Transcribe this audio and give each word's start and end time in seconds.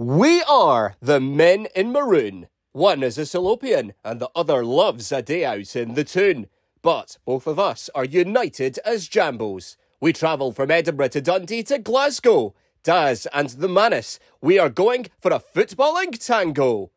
We 0.00 0.42
are 0.44 0.94
the 1.02 1.20
men 1.20 1.66
in 1.76 1.92
maroon. 1.92 2.48
One 2.72 3.02
is 3.02 3.18
a 3.18 3.26
Salopian, 3.26 3.92
and 4.02 4.18
the 4.18 4.30
other 4.34 4.64
loves 4.64 5.12
a 5.12 5.20
day 5.20 5.44
out 5.44 5.76
in 5.76 5.92
the 5.92 6.04
Toon. 6.04 6.46
But 6.80 7.18
both 7.26 7.46
of 7.46 7.58
us 7.58 7.90
are 7.94 8.06
united 8.06 8.78
as 8.78 9.10
Jambos. 9.10 9.76
We 10.00 10.14
travel 10.14 10.52
from 10.52 10.70
Edinburgh 10.70 11.08
to 11.08 11.20
Dundee 11.20 11.62
to 11.64 11.78
Glasgow. 11.78 12.54
Daz 12.82 13.26
and 13.34 13.50
the 13.50 13.68
Manus, 13.68 14.18
we 14.40 14.58
are 14.58 14.70
going 14.70 15.08
for 15.20 15.34
a 15.34 15.38
footballing 15.38 16.18
tango. 16.18 16.92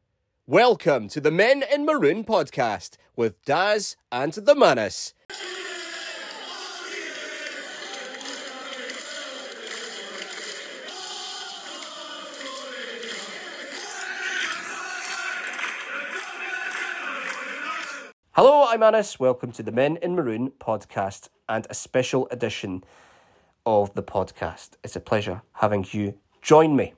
Welcome 0.47 1.09
to 1.09 1.19
the 1.19 1.29
Men 1.29 1.61
in 1.69 1.85
Maroon 1.85 2.23
podcast 2.23 2.91
with 3.17 3.43
Daz 3.43 3.97
and 4.13 4.31
the 4.31 4.55
Manus. 4.55 5.13
Hello, 18.35 18.65
I'm 18.67 18.81
Anas. 18.81 19.19
Welcome 19.19 19.51
to 19.51 19.61
the 19.61 19.71
Men 19.71 19.97
in 19.97 20.15
Maroon 20.15 20.53
podcast 20.59 21.29
and 21.47 21.67
a 21.69 21.75
special 21.75 22.27
edition 22.31 22.83
of 23.63 23.93
the 23.93 24.01
podcast. 24.01 24.69
It's 24.83 24.95
a 24.95 24.99
pleasure 24.99 25.43
having 25.57 25.85
you 25.91 26.15
join 26.41 26.75
me. 26.75 26.95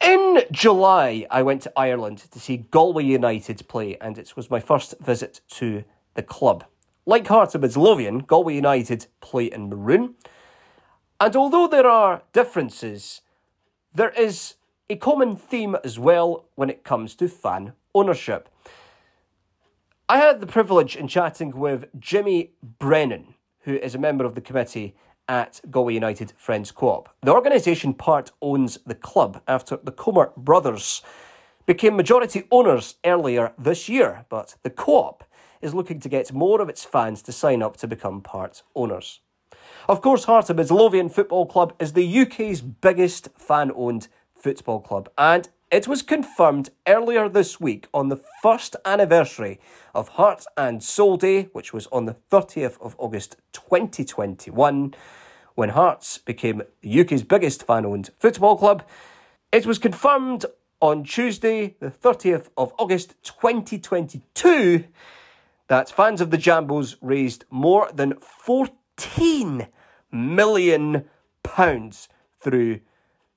In 0.00 0.44
July, 0.52 1.26
I 1.32 1.42
went 1.42 1.62
to 1.62 1.72
Ireland 1.76 2.18
to 2.30 2.38
see 2.38 2.58
Galway 2.58 3.02
United 3.02 3.66
play, 3.66 3.96
and 4.00 4.16
it 4.16 4.36
was 4.36 4.52
my 4.52 4.60
first 4.60 4.94
visit 5.00 5.40
to 5.54 5.82
the 6.14 6.22
club. 6.22 6.62
Like 7.06 7.26
Hearts 7.26 7.56
of 7.56 7.62
Midlothian, 7.62 8.20
Galway 8.20 8.54
United 8.54 9.08
play 9.20 9.46
in 9.46 9.68
maroon. 9.68 10.14
And 11.20 11.34
although 11.34 11.66
there 11.66 11.88
are 11.88 12.22
differences, 12.32 13.22
there 13.92 14.10
is 14.10 14.54
a 14.88 14.94
common 14.94 15.34
theme 15.34 15.76
as 15.82 15.98
well 15.98 16.44
when 16.54 16.70
it 16.70 16.84
comes 16.84 17.16
to 17.16 17.26
fan 17.26 17.72
ownership. 17.96 18.48
I 20.12 20.18
had 20.18 20.42
the 20.42 20.46
privilege 20.46 20.94
in 20.94 21.08
chatting 21.08 21.56
with 21.56 21.86
Jimmy 21.98 22.50
Brennan, 22.78 23.32
who 23.60 23.76
is 23.76 23.94
a 23.94 23.98
member 23.98 24.26
of 24.26 24.34
the 24.34 24.42
committee 24.42 24.94
at 25.26 25.62
Galway 25.70 25.94
United 25.94 26.34
Friends 26.36 26.70
Co-op. 26.70 27.08
The 27.22 27.32
organisation 27.32 27.94
part 27.94 28.30
owns 28.42 28.78
the 28.84 28.94
club 28.94 29.40
after 29.48 29.78
the 29.82 29.90
Comer 29.90 30.32
brothers 30.36 31.00
became 31.64 31.96
majority 31.96 32.44
owners 32.50 32.96
earlier 33.06 33.54
this 33.58 33.88
year, 33.88 34.26
but 34.28 34.56
the 34.62 34.68
co-op 34.68 35.24
is 35.62 35.72
looking 35.72 35.98
to 36.00 36.10
get 36.10 36.30
more 36.30 36.60
of 36.60 36.68
its 36.68 36.84
fans 36.84 37.22
to 37.22 37.32
sign 37.32 37.62
up 37.62 37.78
to 37.78 37.88
become 37.88 38.20
part 38.20 38.64
owners. 38.74 39.20
Of 39.88 40.02
course, 40.02 40.24
Heart 40.24 40.50
of 40.50 40.56
Midlothian 40.56 41.08
Football 41.08 41.46
Club 41.46 41.72
is 41.78 41.94
the 41.94 42.20
UK's 42.20 42.60
biggest 42.60 43.30
fan-owned 43.38 44.08
football 44.36 44.80
club, 44.80 45.08
and 45.16 45.48
it 45.72 45.88
was 45.88 46.02
confirmed 46.02 46.68
earlier 46.86 47.30
this 47.30 47.58
week 47.58 47.88
on 47.94 48.10
the 48.10 48.20
first 48.42 48.76
anniversary 48.84 49.58
of 49.94 50.08
Heart 50.08 50.44
and 50.54 50.82
Soul 50.82 51.16
Day, 51.16 51.44
which 51.54 51.72
was 51.72 51.86
on 51.86 52.04
the 52.04 52.16
30th 52.30 52.78
of 52.82 52.94
August 52.98 53.36
2021, 53.54 54.94
when 55.54 55.68
Hearts 55.70 56.18
became 56.18 56.60
the 56.82 57.00
UK's 57.00 57.22
biggest 57.22 57.62
fan 57.66 57.86
owned 57.86 58.10
football 58.18 58.58
club. 58.58 58.84
It 59.50 59.64
was 59.64 59.78
confirmed 59.78 60.44
on 60.82 61.04
Tuesday, 61.04 61.74
the 61.80 61.90
30th 61.90 62.50
of 62.54 62.74
August 62.78 63.14
2022, 63.22 64.84
that 65.68 65.90
fans 65.90 66.20
of 66.20 66.30
the 66.30 66.36
Jambos 66.36 66.96
raised 67.00 67.46
more 67.48 67.90
than 67.94 68.18
14 68.20 69.68
million 70.10 71.06
pounds 71.42 72.10
through 72.38 72.80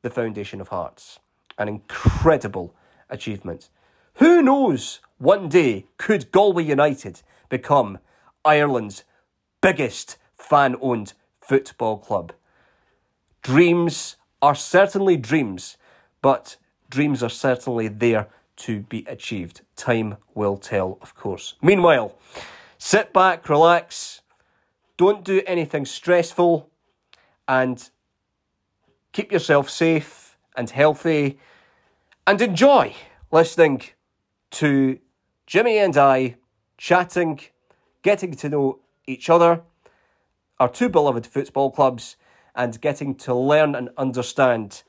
the 0.01 0.09
Foundation 0.09 0.59
of 0.59 0.67
Hearts 0.67 1.19
an 1.57 1.67
incredible 1.67 2.73
achievement. 3.09 3.69
Who 4.15 4.41
knows, 4.41 4.99
one 5.17 5.49
day 5.49 5.85
could 5.97 6.31
Galway 6.31 6.63
United 6.63 7.21
become 7.49 7.99
Ireland's 8.43 9.03
biggest 9.61 10.17
fan 10.37 10.75
owned 10.81 11.13
football 11.41 11.97
club? 11.97 12.33
Dreams 13.41 14.17
are 14.41 14.55
certainly 14.55 15.17
dreams, 15.17 15.77
but 16.21 16.57
dreams 16.89 17.21
are 17.21 17.29
certainly 17.29 17.87
there 17.87 18.27
to 18.57 18.81
be 18.81 19.05
achieved. 19.07 19.61
Time 19.75 20.17
will 20.33 20.57
tell, 20.57 20.97
of 21.01 21.15
course. 21.15 21.55
Meanwhile, 21.61 22.15
sit 22.77 23.11
back, 23.13 23.47
relax, 23.49 24.21
don't 24.97 25.23
do 25.23 25.41
anything 25.45 25.85
stressful, 25.85 26.69
and 27.47 27.89
keep 29.11 29.31
yourself 29.31 29.69
safe 29.69 30.24
and 30.57 30.69
healthy 30.69 31.37
and 32.27 32.41
enjoy 32.41 32.95
listening 33.31 33.81
to 34.51 34.99
Jimmy 35.45 35.77
and 35.77 35.95
I 35.97 36.35
chatting, 36.77 37.39
getting 38.01 38.33
to 38.35 38.49
know 38.49 38.79
each 39.05 39.29
other, 39.29 39.61
our 40.59 40.69
two 40.69 40.89
beloved 40.89 41.27
football 41.27 41.71
clubs, 41.71 42.15
and 42.55 42.79
getting 42.81 43.15
to 43.15 43.35
learn 43.35 43.75
and 43.75 43.89
understand 43.97 44.83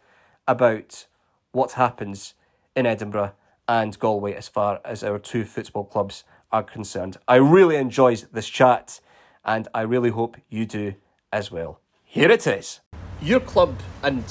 about 0.47 1.06
what 1.53 1.72
happens 1.72 2.34
in 2.75 2.87
Edinburgh 2.87 3.33
and 3.69 3.98
Galway 3.98 4.34
as 4.34 4.48
far 4.48 4.81
as 4.84 5.03
our 5.03 5.19
two 5.19 5.44
football 5.44 5.84
clubs 5.84 6.25
are 6.53 6.62
concerned. 6.62 7.16
I 7.27 7.37
really 7.37 7.77
enjoyed 7.77 8.27
this 8.33 8.48
chat 8.48 9.00
and 9.44 9.69
I 9.75 9.83
really 9.83 10.10
hope 10.10 10.37
you 10.48 10.66
do 10.66 10.94
as 11.33 11.50
well. 11.50 11.81
Here 12.04 12.31
it 12.31 12.47
is. 12.47 12.81
Your 13.21 13.41
club 13.41 13.75
and 14.03 14.25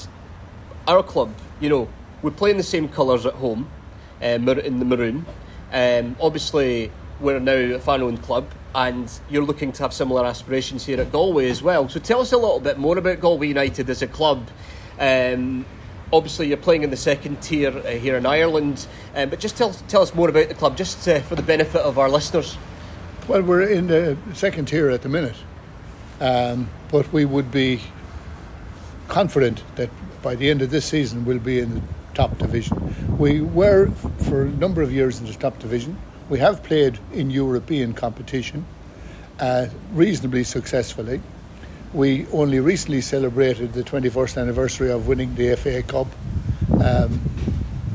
our 0.86 1.02
club, 1.02 1.32
you 1.60 1.68
know, 1.68 1.88
we 2.22 2.30
play 2.30 2.50
in 2.50 2.56
the 2.56 2.62
same 2.62 2.88
colours 2.88 3.26
at 3.26 3.34
home, 3.34 3.68
uh, 4.22 4.26
in 4.26 4.78
the 4.78 4.84
maroon. 4.84 5.26
Um, 5.72 6.16
obviously, 6.20 6.90
we're 7.20 7.38
now 7.40 7.52
a 7.52 7.78
fan 7.78 8.02
owned 8.02 8.22
club, 8.22 8.46
and 8.74 9.10
you're 9.28 9.44
looking 9.44 9.72
to 9.72 9.82
have 9.82 9.92
similar 9.92 10.24
aspirations 10.24 10.84
here 10.86 11.00
at 11.00 11.12
Galway 11.12 11.48
as 11.50 11.62
well. 11.62 11.88
So 11.88 11.98
tell 12.00 12.20
us 12.20 12.32
a 12.32 12.36
little 12.36 12.60
bit 12.60 12.78
more 12.78 12.98
about 12.98 13.20
Galway 13.20 13.48
United 13.48 13.88
as 13.90 14.02
a 14.02 14.06
club. 14.06 14.48
Um, 14.98 15.66
obviously, 16.12 16.48
you're 16.48 16.56
playing 16.56 16.82
in 16.82 16.90
the 16.90 16.96
second 16.96 17.42
tier 17.42 17.76
uh, 17.76 17.90
here 17.90 18.16
in 18.16 18.26
Ireland, 18.26 18.86
uh, 19.14 19.26
but 19.26 19.40
just 19.40 19.56
tell, 19.56 19.72
tell 19.88 20.02
us 20.02 20.14
more 20.14 20.28
about 20.28 20.48
the 20.48 20.54
club, 20.54 20.76
just 20.76 21.06
uh, 21.08 21.20
for 21.20 21.34
the 21.34 21.42
benefit 21.42 21.80
of 21.80 21.98
our 21.98 22.08
listeners. 22.08 22.56
Well, 23.28 23.42
we're 23.42 23.68
in 23.68 23.88
the 23.88 24.16
second 24.34 24.66
tier 24.66 24.88
at 24.90 25.02
the 25.02 25.08
minute, 25.08 25.36
um, 26.20 26.70
but 26.90 27.12
we 27.12 27.24
would 27.24 27.50
be 27.50 27.80
confident 29.08 29.62
that 29.76 29.90
by 30.26 30.34
the 30.34 30.50
end 30.50 30.60
of 30.60 30.70
this 30.70 30.84
season 30.84 31.24
we'll 31.24 31.38
be 31.38 31.60
in 31.60 31.72
the 31.72 31.82
top 32.12 32.36
division. 32.36 32.76
We 33.16 33.42
were 33.42 33.92
for 34.28 34.42
a 34.42 34.48
number 34.48 34.82
of 34.82 34.90
years 34.90 35.20
in 35.20 35.26
the 35.26 35.32
top 35.34 35.56
division. 35.60 35.96
We 36.28 36.40
have 36.40 36.64
played 36.64 36.98
in 37.12 37.30
European 37.30 37.92
competition 37.92 38.66
uh, 39.38 39.68
reasonably 39.92 40.42
successfully. 40.42 41.20
We 41.94 42.26
only 42.32 42.58
recently 42.58 43.02
celebrated 43.02 43.72
the 43.72 43.84
21st 43.84 44.42
anniversary 44.42 44.90
of 44.90 45.06
winning 45.06 45.32
the 45.36 45.54
FA 45.54 45.84
Cup. 45.84 46.08
Um, 46.84 47.20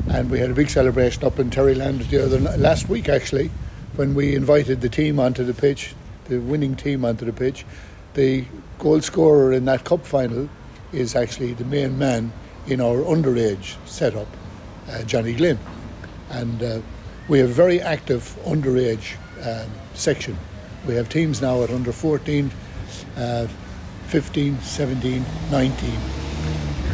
and 0.08 0.30
we 0.30 0.38
had 0.38 0.50
a 0.50 0.54
big 0.54 0.70
celebration 0.70 1.24
up 1.24 1.38
in 1.38 1.50
Terryland 1.50 2.00
the 2.00 2.24
other 2.24 2.38
last 2.56 2.88
week 2.88 3.10
actually 3.10 3.50
when 3.96 4.14
we 4.14 4.34
invited 4.34 4.80
the 4.80 4.88
team 4.88 5.20
onto 5.20 5.44
the 5.44 5.52
pitch, 5.52 5.94
the 6.30 6.38
winning 6.38 6.76
team 6.76 7.04
onto 7.04 7.26
the 7.26 7.34
pitch. 7.34 7.66
The 8.14 8.46
goal 8.78 9.02
scorer 9.02 9.52
in 9.52 9.66
that 9.66 9.84
cup 9.84 10.06
final 10.06 10.48
is 10.92 11.14
actually 11.16 11.54
the 11.54 11.64
main 11.64 11.98
man 11.98 12.32
in 12.66 12.80
our 12.80 12.98
underage 12.98 13.76
setup, 13.86 14.28
uh, 14.90 15.02
Johnny 15.04 15.32
Glynn. 15.32 15.58
And 16.30 16.62
uh, 16.62 16.80
we 17.28 17.38
have 17.38 17.50
a 17.50 17.52
very 17.52 17.80
active 17.80 18.36
underage 18.44 19.16
um, 19.46 19.70
section. 19.94 20.36
We 20.86 20.94
have 20.94 21.08
teams 21.08 21.40
now 21.40 21.62
at 21.62 21.70
under 21.70 21.92
14, 21.92 22.50
uh, 23.16 23.46
15, 24.06 24.60
17, 24.60 25.24
19, 25.50 25.90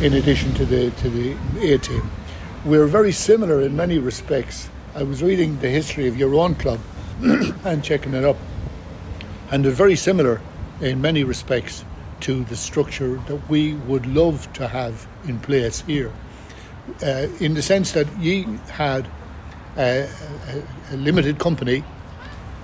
in 0.02 0.14
addition 0.14 0.54
to 0.54 0.64
the, 0.64 0.90
to 0.90 1.10
the 1.10 1.36
A 1.60 1.78
team. 1.78 2.10
We're 2.64 2.86
very 2.86 3.12
similar 3.12 3.60
in 3.60 3.76
many 3.76 3.98
respects. 3.98 4.68
I 4.94 5.02
was 5.02 5.22
reading 5.22 5.58
the 5.60 5.68
history 5.68 6.08
of 6.08 6.16
your 6.16 6.34
own 6.34 6.54
club 6.56 6.80
and 7.64 7.82
checking 7.82 8.14
it 8.14 8.24
up, 8.24 8.36
and 9.50 9.64
they're 9.64 9.72
very 9.72 9.96
similar 9.96 10.40
in 10.80 11.00
many 11.00 11.24
respects 11.24 11.84
to 12.20 12.44
the 12.44 12.56
structure 12.56 13.16
that 13.26 13.48
we 13.48 13.74
would 13.74 14.06
love 14.06 14.52
to 14.54 14.68
have 14.68 15.06
in 15.26 15.38
place 15.38 15.80
here. 15.82 16.12
Uh, 17.02 17.26
in 17.40 17.54
the 17.54 17.62
sense 17.62 17.92
that 17.92 18.06
ye 18.18 18.44
had 18.70 19.06
a, 19.76 20.08
a, 20.08 20.94
a, 20.94 20.96
limited 20.96 21.38
company, 21.38 21.84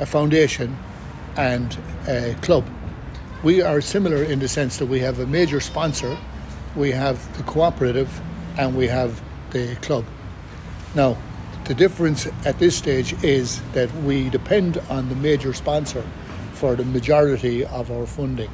a 0.00 0.06
foundation, 0.06 0.76
and 1.36 1.76
a 2.08 2.34
club. 2.40 2.64
We 3.42 3.60
are 3.60 3.80
similar 3.80 4.22
in 4.22 4.38
the 4.38 4.48
sense 4.48 4.78
that 4.78 4.86
we 4.86 5.00
have 5.00 5.18
a 5.18 5.26
major 5.26 5.60
sponsor, 5.60 6.16
we 6.74 6.90
have 6.92 7.36
the 7.36 7.42
cooperative, 7.42 8.20
and 8.56 8.74
we 8.76 8.86
have 8.88 9.22
the 9.50 9.76
club. 9.76 10.04
Now, 10.94 11.16
the 11.64 11.74
difference 11.74 12.26
at 12.44 12.58
this 12.58 12.76
stage 12.76 13.12
is 13.22 13.60
that 13.72 13.94
we 14.02 14.30
depend 14.30 14.78
on 14.88 15.08
the 15.08 15.16
major 15.16 15.52
sponsor 15.52 16.04
for 16.54 16.76
the 16.76 16.84
majority 16.84 17.64
of 17.66 17.90
our 17.90 18.06
funding 18.06 18.50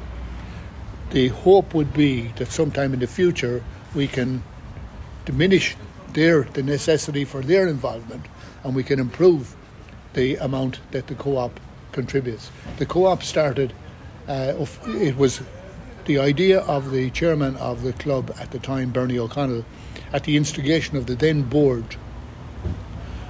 the 1.11 1.27
hope 1.29 1.73
would 1.73 1.93
be 1.93 2.27
that 2.37 2.47
sometime 2.47 2.93
in 2.93 2.99
the 2.99 3.07
future 3.07 3.63
we 3.93 4.07
can 4.07 4.43
diminish 5.25 5.75
their 6.13 6.43
the 6.43 6.63
necessity 6.63 7.25
for 7.25 7.41
their 7.41 7.67
involvement, 7.67 8.25
and 8.63 8.75
we 8.75 8.83
can 8.83 8.99
improve 8.99 9.55
the 10.13 10.35
amount 10.37 10.79
that 10.91 11.07
the 11.07 11.15
co-op 11.15 11.59
contributes. 11.91 12.51
The 12.77 12.85
co-op 12.85 13.23
started. 13.23 13.73
Uh, 14.27 14.65
it 14.87 15.17
was 15.17 15.41
the 16.05 16.19
idea 16.19 16.61
of 16.61 16.91
the 16.91 17.09
chairman 17.11 17.55
of 17.57 17.83
the 17.83 17.93
club 17.93 18.33
at 18.39 18.51
the 18.51 18.59
time, 18.59 18.91
Bernie 18.91 19.19
O'Connell, 19.19 19.65
at 20.13 20.23
the 20.23 20.37
instigation 20.37 20.97
of 20.97 21.05
the 21.05 21.15
then 21.15 21.43
board. 21.43 21.95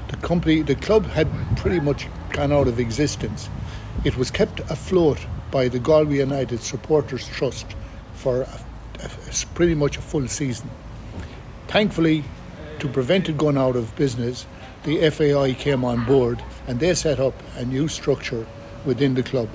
The 0.10 0.18
company, 0.18 0.62
the 0.62 0.76
club 0.76 1.06
had 1.06 1.28
pretty 1.58 1.80
much 1.80 2.08
gone 2.32 2.52
out 2.52 2.68
of 2.68 2.80
existence. 2.80 3.50
It 4.04 4.18
was 4.18 4.32
kept 4.32 4.60
afloat 4.72 5.20
by 5.52 5.68
the 5.68 5.80
Galway 5.80 6.18
United 6.18 6.62
Supporters 6.62 7.28
Trust 7.28 7.66
for 8.14 8.42
a, 8.44 8.62
a, 9.04 9.10
pretty 9.54 9.76
much 9.76 9.98
a 9.98 10.02
full 10.02 10.28
season. 10.28 10.70
Thankfully, 11.68 12.24
to 12.80 12.88
prevent 12.88 13.30
it 13.30 13.38
going 13.38 13.58
out 13.58 13.76
of 13.76 13.96
business, 13.96 14.46
the 14.84 15.10
FAI 15.10 15.54
came 15.54 15.86
on 15.86 16.06
board 16.06 16.42
and 16.68 16.80
they 16.80 16.96
set 16.96 17.20
up 17.20 17.34
a 17.58 17.66
new 17.66 17.88
structure 17.88 18.48
within 18.86 19.14
the 19.14 19.24
club 19.24 19.48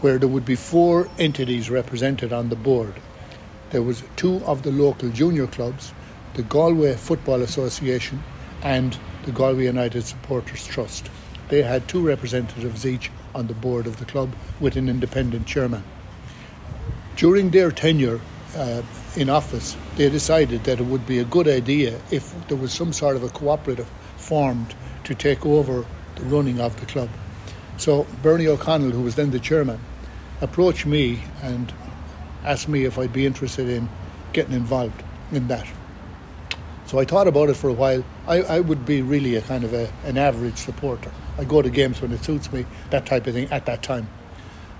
where 0.00 0.18
there 0.18 0.28
would 0.28 0.44
be 0.44 0.54
four 0.54 1.08
entities 1.18 1.68
represented 1.68 2.32
on 2.32 2.48
the 2.48 2.56
board. 2.56 2.94
There 3.70 3.82
was 3.82 4.02
two 4.16 4.36
of 4.46 4.62
the 4.62 4.72
local 4.72 5.10
junior 5.10 5.46
clubs, 5.46 5.92
the 6.34 6.42
Galway 6.42 6.94
Football 6.94 7.42
Association 7.42 8.22
and 8.62 8.96
the 9.24 9.32
Galway 9.32 9.64
United 9.64 10.04
Supporters 10.04 10.66
Trust. 10.66 11.10
They 11.48 11.62
had 11.62 11.86
two 11.86 12.00
representatives 12.00 12.86
each 12.86 13.10
on 13.34 13.46
the 13.46 13.54
board 13.54 13.86
of 13.86 13.98
the 13.98 14.04
club 14.04 14.32
with 14.60 14.76
an 14.76 14.88
independent 14.88 15.46
chairman. 15.46 15.82
During 17.16 17.50
their 17.50 17.70
tenure 17.70 18.20
uh, 18.56 18.82
in 19.16 19.28
office, 19.28 19.76
they 19.96 20.08
decided 20.08 20.64
that 20.64 20.80
it 20.80 20.86
would 20.86 21.06
be 21.06 21.18
a 21.18 21.24
good 21.24 21.48
idea 21.48 22.00
if 22.10 22.34
there 22.48 22.56
was 22.56 22.72
some 22.72 22.92
sort 22.92 23.16
of 23.16 23.22
a 23.22 23.28
cooperative 23.28 23.88
formed 24.16 24.74
to 25.04 25.14
take 25.14 25.44
over 25.44 25.84
the 26.16 26.22
running 26.24 26.60
of 26.60 26.78
the 26.80 26.86
club. 26.86 27.08
So 27.76 28.06
Bernie 28.22 28.46
O'Connell, 28.46 28.90
who 28.90 29.02
was 29.02 29.14
then 29.14 29.30
the 29.30 29.40
chairman, 29.40 29.80
approached 30.40 30.86
me 30.86 31.22
and 31.42 31.72
asked 32.44 32.68
me 32.68 32.84
if 32.84 32.98
I'd 32.98 33.12
be 33.12 33.26
interested 33.26 33.68
in 33.68 33.88
getting 34.32 34.54
involved 34.54 35.02
in 35.32 35.48
that. 35.48 35.66
So 36.86 36.98
I 36.98 37.04
thought 37.04 37.28
about 37.28 37.48
it 37.48 37.54
for 37.54 37.68
a 37.68 37.72
while. 37.72 38.04
I, 38.26 38.42
I 38.42 38.60
would 38.60 38.84
be 38.84 39.00
really 39.00 39.36
a 39.36 39.42
kind 39.42 39.64
of 39.64 39.72
a, 39.72 39.92
an 40.04 40.18
average 40.18 40.56
supporter. 40.56 41.10
I 41.38 41.44
go 41.44 41.62
to 41.62 41.70
games 41.70 42.00
when 42.00 42.12
it 42.12 42.24
suits 42.24 42.52
me, 42.52 42.66
that 42.90 43.06
type 43.06 43.26
of 43.26 43.34
thing 43.34 43.50
at 43.50 43.66
that 43.66 43.82
time. 43.82 44.08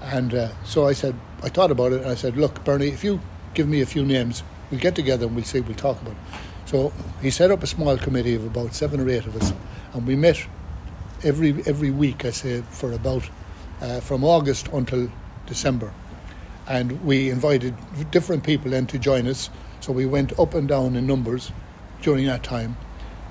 And 0.02 0.35
uh, 0.35 0.49
so 0.64 0.87
I 0.87 0.93
said, 0.93 1.14
I 1.43 1.49
thought 1.49 1.70
about 1.70 1.93
it 1.93 2.02
and 2.02 2.11
I 2.11 2.14
said, 2.14 2.37
look, 2.37 2.64
Bernie, 2.64 2.88
if 2.88 3.05
you 3.05 3.20
give 3.55 3.69
me 3.69 3.81
a 3.81 3.87
few 3.87 4.05
names, 4.05 4.43
we'll 4.70 4.81
get 4.81 4.94
together 4.94 5.26
and 5.26 5.35
we'll 5.35 5.44
see, 5.44 5.61
we'll 5.61 5.76
talk 5.76 6.00
about 6.00 6.14
it. 6.14 6.41
So 6.70 6.93
he 7.20 7.31
set 7.31 7.50
up 7.50 7.62
a 7.62 7.67
small 7.67 7.99
committee 7.99 8.35
of 8.35 8.44
about 8.44 8.75
seven 8.75 9.00
or 9.00 9.11
eight 9.11 9.26
of 9.26 9.37
us, 9.37 9.52
and 9.93 10.06
we 10.06 10.14
met 10.14 10.47
every 11.25 11.50
every 11.67 11.91
week, 11.91 12.25
I 12.25 12.31
say, 12.31 12.62
for 12.70 12.93
about 12.93 13.29
uh, 13.81 13.99
from 14.00 14.23
August 14.23 14.69
until 14.69 15.11
December. 15.47 15.93
And 16.69 17.05
we 17.05 17.29
invited 17.29 17.75
different 18.12 18.44
people 18.44 18.73
in 18.73 18.87
to 18.87 18.99
join 18.99 19.26
us. 19.26 19.50
So 19.81 19.93
we 19.93 20.06
went 20.06 20.38
up 20.38 20.55
and 20.55 20.69
down 20.69 20.94
in 20.94 21.08
numbers 21.08 21.50
during 22.02 22.26
that 22.26 22.44
time. 22.44 22.76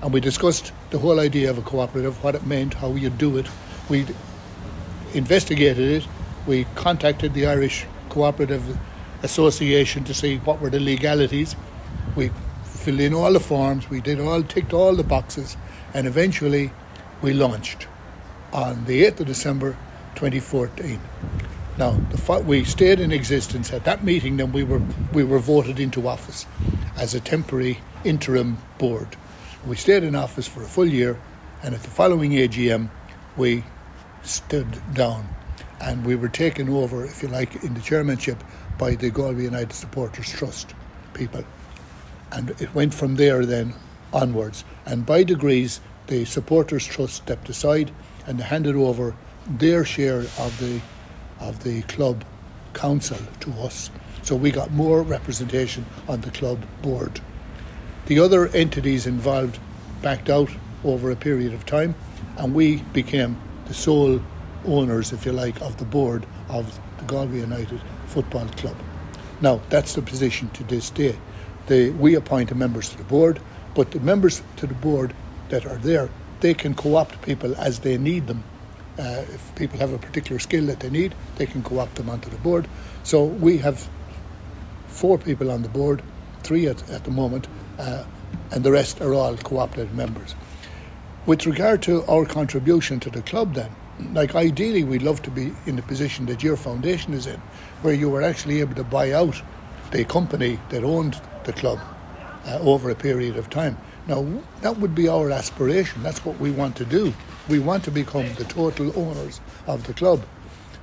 And 0.02 0.12
we 0.12 0.20
discussed 0.20 0.72
the 0.90 0.98
whole 0.98 1.20
idea 1.20 1.50
of 1.50 1.58
a 1.58 1.62
cooperative, 1.62 2.22
what 2.24 2.34
it 2.34 2.46
meant, 2.46 2.74
how 2.74 2.94
you 2.94 3.10
do 3.10 3.36
it. 3.36 3.46
We 3.88 4.06
investigated 5.14 6.02
it. 6.02 6.08
We 6.46 6.64
contacted 6.74 7.34
the 7.34 7.46
Irish 7.46 7.86
Cooperative 8.08 8.78
Association 9.22 10.04
to 10.04 10.14
see 10.14 10.38
what 10.38 10.60
were 10.60 10.70
the 10.70 10.80
legalities. 10.80 11.54
We 12.16 12.30
filled 12.64 13.00
in 13.00 13.12
all 13.12 13.32
the 13.32 13.40
forms. 13.40 13.90
We 13.90 14.00
did 14.00 14.20
all 14.20 14.42
ticked 14.42 14.72
all 14.72 14.96
the 14.96 15.04
boxes, 15.04 15.56
and 15.92 16.06
eventually 16.06 16.72
we 17.20 17.34
launched 17.34 17.86
on 18.52 18.86
the 18.86 19.04
8th 19.04 19.20
of 19.20 19.26
December 19.26 19.76
2014. 20.14 20.98
Now, 21.76 21.92
the, 21.92 22.40
we 22.40 22.64
stayed 22.64 23.00
in 23.00 23.12
existence 23.12 23.72
at 23.72 23.84
that 23.84 24.02
meeting. 24.04 24.36
Then 24.36 24.52
we 24.52 24.64
were 24.64 24.82
we 25.12 25.24
were 25.24 25.38
voted 25.38 25.78
into 25.78 26.08
office 26.08 26.46
as 26.96 27.14
a 27.14 27.20
temporary 27.20 27.78
interim 28.04 28.58
board. 28.78 29.16
We 29.66 29.76
stayed 29.76 30.04
in 30.04 30.14
office 30.14 30.48
for 30.48 30.62
a 30.62 30.66
full 30.66 30.86
year, 30.86 31.20
and 31.62 31.74
at 31.74 31.82
the 31.82 31.90
following 31.90 32.30
AGM, 32.30 32.88
we 33.36 33.62
stood 34.22 34.66
down, 34.94 35.28
and 35.82 36.06
we 36.06 36.16
were 36.16 36.30
taken 36.30 36.70
over, 36.70 37.04
if 37.04 37.22
you 37.22 37.28
like, 37.28 37.62
in 37.62 37.74
the 37.74 37.80
chairmanship 37.80 38.42
by 38.78 38.94
the 38.94 39.10
Galway 39.10 39.42
United 39.42 39.74
Supporters 39.74 40.30
Trust 40.30 40.74
people, 41.12 41.44
and 42.32 42.50
it 42.58 42.74
went 42.74 42.94
from 42.94 43.16
there 43.16 43.44
then 43.44 43.74
onwards. 44.14 44.64
And 44.86 45.04
by 45.04 45.24
degrees, 45.24 45.82
the 46.06 46.24
Supporters 46.24 46.86
Trust 46.86 47.16
stepped 47.16 47.50
aside 47.50 47.90
and 48.26 48.40
handed 48.40 48.76
over 48.76 49.14
their 49.46 49.84
share 49.84 50.20
of 50.20 50.58
the 50.58 50.80
of 51.38 51.62
the 51.64 51.82
club 51.82 52.24
council 52.72 53.18
to 53.40 53.50
us. 53.60 53.90
So 54.22 54.36
we 54.36 54.50
got 54.52 54.70
more 54.72 55.02
representation 55.02 55.84
on 56.08 56.22
the 56.22 56.30
club 56.30 56.64
board. 56.80 57.20
The 58.10 58.18
other 58.18 58.48
entities 58.48 59.06
involved 59.06 59.60
backed 60.02 60.30
out 60.30 60.50
over 60.82 61.12
a 61.12 61.14
period 61.14 61.54
of 61.54 61.64
time, 61.64 61.94
and 62.38 62.52
we 62.52 62.78
became 62.92 63.40
the 63.66 63.72
sole 63.72 64.20
owners, 64.66 65.12
if 65.12 65.24
you 65.24 65.30
like, 65.30 65.62
of 65.62 65.76
the 65.76 65.84
board 65.84 66.26
of 66.48 66.76
the 66.98 67.04
Galway 67.04 67.38
United 67.38 67.80
Football 68.08 68.48
Club. 68.56 68.74
Now, 69.40 69.60
that's 69.68 69.94
the 69.94 70.02
position 70.02 70.50
to 70.54 70.64
this 70.64 70.90
day. 70.90 71.14
We 71.68 72.16
appoint 72.16 72.48
the 72.48 72.56
members 72.56 72.88
to 72.88 72.98
the 72.98 73.04
board, 73.04 73.40
but 73.76 73.92
the 73.92 74.00
members 74.00 74.42
to 74.56 74.66
the 74.66 74.74
board 74.74 75.14
that 75.50 75.64
are 75.64 75.76
there, 75.76 76.10
they 76.40 76.52
can 76.52 76.74
co 76.74 76.96
opt 76.96 77.22
people 77.22 77.54
as 77.58 77.78
they 77.78 77.96
need 77.96 78.26
them 78.26 78.42
uh, 78.98 79.24
if 79.32 79.54
people 79.54 79.78
have 79.78 79.92
a 79.92 79.98
particular 79.98 80.40
skill 80.40 80.66
that 80.66 80.80
they 80.80 80.90
need, 80.90 81.14
they 81.36 81.46
can 81.46 81.62
co-opt 81.62 81.94
them 81.94 82.10
onto 82.10 82.28
the 82.28 82.38
board. 82.38 82.66
So 83.04 83.22
we 83.22 83.58
have 83.58 83.88
four 84.88 85.16
people 85.16 85.52
on 85.52 85.62
the 85.62 85.68
board, 85.68 86.02
three 86.42 86.66
at, 86.66 86.90
at 86.90 87.04
the 87.04 87.12
moment, 87.12 87.46
uh, 87.80 88.04
and 88.52 88.62
the 88.62 88.70
rest 88.70 89.00
are 89.00 89.14
all 89.14 89.36
co-opted 89.36 89.94
members. 89.94 90.34
With 91.26 91.46
regard 91.46 91.82
to 91.82 92.04
our 92.04 92.26
contribution 92.26 93.00
to 93.00 93.10
the 93.10 93.22
club, 93.22 93.54
then, 93.54 93.70
like 94.12 94.34
ideally, 94.34 94.84
we'd 94.84 95.02
love 95.02 95.22
to 95.22 95.30
be 95.30 95.52
in 95.66 95.76
the 95.76 95.82
position 95.82 96.26
that 96.26 96.42
your 96.42 96.56
foundation 96.56 97.14
is 97.14 97.26
in, 97.26 97.40
where 97.82 97.94
you 97.94 98.08
were 98.10 98.22
actually 98.22 98.60
able 98.60 98.74
to 98.74 98.84
buy 98.84 99.12
out 99.12 99.40
the 99.90 100.04
company 100.04 100.58
that 100.68 100.84
owned 100.84 101.20
the 101.44 101.52
club 101.52 101.78
uh, 102.46 102.58
over 102.60 102.90
a 102.90 102.94
period 102.94 103.36
of 103.36 103.50
time. 103.50 103.76
Now, 104.06 104.26
that 104.62 104.78
would 104.78 104.94
be 104.94 105.08
our 105.08 105.30
aspiration. 105.30 106.02
That's 106.02 106.24
what 106.24 106.38
we 106.40 106.50
want 106.50 106.76
to 106.76 106.84
do. 106.84 107.12
We 107.48 107.58
want 107.58 107.84
to 107.84 107.90
become 107.90 108.32
the 108.34 108.44
total 108.44 108.92
owners 108.98 109.40
of 109.66 109.86
the 109.86 109.94
club. 109.94 110.22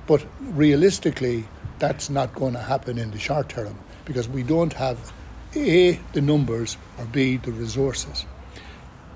But 0.06 0.24
realistically, 0.40 1.46
that's 1.78 2.10
not 2.10 2.34
going 2.34 2.54
to 2.54 2.60
happen 2.60 2.98
in 2.98 3.10
the 3.10 3.18
short 3.18 3.48
term 3.48 3.78
because 4.04 4.28
we 4.28 4.42
don't 4.42 4.72
have 4.72 5.12
A, 5.56 5.98
the 6.12 6.20
numbers, 6.20 6.76
or 6.98 7.04
B, 7.06 7.36
the 7.36 7.52
resources. 7.52 8.26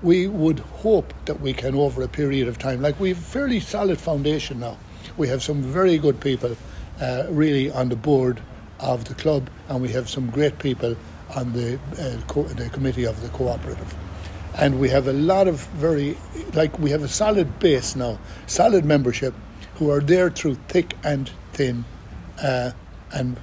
We 0.01 0.27
would 0.27 0.59
hope 0.59 1.13
that 1.25 1.39
we 1.39 1.53
can, 1.53 1.75
over 1.75 2.01
a 2.01 2.07
period 2.07 2.47
of 2.47 2.57
time, 2.57 2.81
like 2.81 2.99
we 2.99 3.09
have 3.09 3.17
a 3.17 3.21
fairly 3.21 3.59
solid 3.59 3.99
foundation 3.99 4.59
now. 4.59 4.77
We 5.17 5.27
have 5.27 5.43
some 5.43 5.61
very 5.61 5.97
good 5.97 6.19
people 6.19 6.57
uh, 7.01 7.25
really 7.29 7.69
on 7.71 7.89
the 7.89 7.95
board 7.95 8.41
of 8.79 9.05
the 9.05 9.13
club, 9.13 9.49
and 9.69 9.81
we 9.81 9.89
have 9.89 10.09
some 10.09 10.29
great 10.29 10.59
people 10.59 10.95
on 11.35 11.53
the, 11.53 11.79
uh, 11.99 12.21
co- 12.27 12.43
the 12.43 12.69
committee 12.69 13.05
of 13.05 13.21
the 13.21 13.29
cooperative 13.29 13.95
and 14.55 14.79
we 14.79 14.89
have 14.89 15.07
a 15.07 15.13
lot 15.13 15.47
of 15.47 15.61
very 15.73 16.17
like 16.53 16.77
we 16.79 16.91
have 16.91 17.03
a 17.03 17.07
solid 17.07 17.59
base 17.59 17.95
now, 17.95 18.19
solid 18.47 18.85
membership, 18.85 19.33
who 19.75 19.89
are 19.89 20.01
there 20.01 20.29
through 20.29 20.55
thick 20.67 20.95
and 21.03 21.31
thin, 21.53 21.83
uh, 22.41 22.71
and 23.11 23.37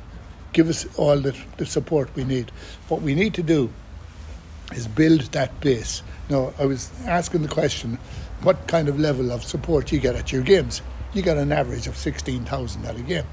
give 0.52 0.68
us 0.68 0.86
all 0.96 1.18
the, 1.18 1.36
the 1.56 1.66
support 1.66 2.14
we 2.14 2.24
need. 2.24 2.50
What 2.88 3.02
we 3.02 3.14
need 3.14 3.34
to 3.34 3.42
do 3.42 3.70
is 4.72 4.86
build 4.86 5.22
that 5.32 5.60
base. 5.60 6.02
Now, 6.28 6.52
I 6.58 6.66
was 6.66 6.90
asking 7.06 7.42
the 7.42 7.48
question, 7.48 7.98
what 8.42 8.66
kind 8.68 8.88
of 8.88 8.98
level 8.98 9.32
of 9.32 9.44
support 9.44 9.92
you 9.92 10.00
get 10.00 10.16
at 10.16 10.32
your 10.32 10.42
games? 10.42 10.82
You 11.12 11.22
get 11.22 11.36
an 11.36 11.52
average 11.52 11.86
of 11.86 11.96
sixteen 11.96 12.44
thousand 12.44 12.84
at 12.86 12.96
a 12.96 13.02
game, 13.02 13.26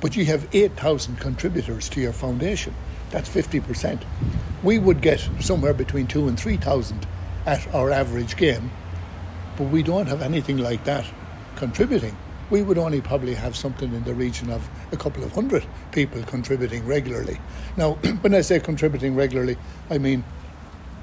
but 0.00 0.16
you 0.16 0.24
have 0.26 0.48
eight 0.52 0.76
thousand 0.76 1.16
contributors 1.18 1.88
to 1.90 2.00
your 2.00 2.12
foundation. 2.12 2.74
That's 3.10 3.28
50%. 3.28 4.02
We 4.62 4.78
would 4.78 5.02
get 5.02 5.20
somewhere 5.40 5.74
between 5.74 6.06
two 6.06 6.28
and 6.28 6.40
3,000 6.40 7.06
at 7.44 7.74
our 7.74 7.90
average 7.90 8.36
game, 8.36 8.70
but 9.58 9.64
we 9.64 9.82
don't 9.82 10.06
have 10.06 10.22
anything 10.22 10.56
like 10.56 10.84
that 10.84 11.04
contributing. 11.56 12.16
We 12.52 12.60
would 12.60 12.76
only 12.76 13.00
probably 13.00 13.32
have 13.32 13.56
something 13.56 13.94
in 13.94 14.04
the 14.04 14.12
region 14.12 14.50
of 14.50 14.68
a 14.92 14.96
couple 14.98 15.24
of 15.24 15.32
hundred 15.32 15.64
people 15.90 16.22
contributing 16.24 16.84
regularly. 16.84 17.40
Now, 17.78 17.92
when 18.20 18.34
I 18.34 18.42
say 18.42 18.60
contributing 18.60 19.14
regularly, 19.14 19.56
I 19.88 19.96
mean 19.96 20.22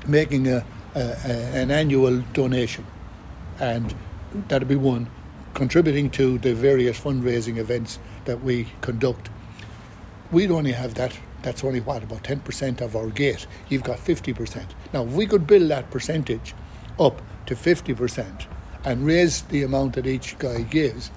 making 0.07 0.47
a, 0.47 0.63
a, 0.93 0.99
a 0.99 1.31
an 1.61 1.71
annual 1.71 2.19
donation, 2.33 2.85
and 3.59 3.95
that'd 4.47 4.67
be 4.67 4.75
one 4.75 5.09
contributing 5.55 6.11
to 6.11 6.37
the 6.37 6.53
various 6.53 6.99
fundraising 6.99 7.57
events 7.57 7.97
that 8.25 8.43
we 8.43 8.67
conduct. 8.81 9.31
We'd 10.31 10.51
only 10.51 10.73
have 10.73 10.93
that 10.93 11.17
that's 11.41 11.63
only 11.63 11.79
what 11.79 12.03
about 12.03 12.25
ten 12.25 12.41
percent 12.41 12.79
of 12.79 12.95
our 12.95 13.07
gate. 13.09 13.47
You've 13.69 13.81
got 13.81 13.97
fifty 13.97 14.33
percent. 14.33 14.75
Now, 14.93 15.03
if 15.03 15.13
we 15.13 15.25
could 15.25 15.47
build 15.47 15.71
that 15.71 15.89
percentage 15.89 16.53
up 16.99 17.23
to 17.47 17.55
fifty 17.55 17.95
percent 17.95 18.45
and 18.85 19.03
raise 19.03 19.41
the 19.41 19.63
amount 19.63 19.93
that 19.93 20.05
each 20.05 20.37
guy 20.37 20.61
gives, 20.61 21.09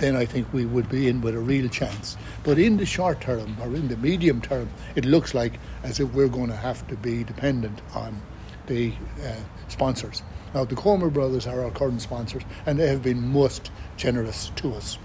then 0.00 0.16
I 0.16 0.24
think 0.24 0.52
we 0.52 0.64
would 0.64 0.88
be 0.88 1.08
in 1.08 1.20
with 1.20 1.34
a 1.34 1.40
real 1.40 1.68
chance. 1.68 2.16
But 2.42 2.58
in 2.58 2.78
the 2.78 2.86
short 2.86 3.20
term 3.20 3.56
or 3.60 3.66
in 3.66 3.88
the 3.88 3.96
medium 3.98 4.40
term, 4.40 4.70
it 4.96 5.04
looks 5.04 5.34
like 5.34 5.60
as 5.82 6.00
if 6.00 6.12
we're 6.12 6.28
going 6.28 6.48
to 6.48 6.56
have 6.56 6.86
to 6.88 6.96
be 6.96 7.22
dependent 7.22 7.80
on 7.94 8.20
the 8.66 8.92
uh, 9.24 9.34
sponsors. 9.68 10.22
Now, 10.54 10.64
the 10.64 10.74
Comer 10.74 11.10
brothers 11.10 11.46
are 11.46 11.62
our 11.62 11.70
current 11.70 12.02
sponsors, 12.02 12.42
and 12.66 12.78
they 12.78 12.88
have 12.88 13.02
been 13.02 13.28
most 13.32 13.70
generous 13.96 14.50
to 14.56 14.74
us. 14.74 14.98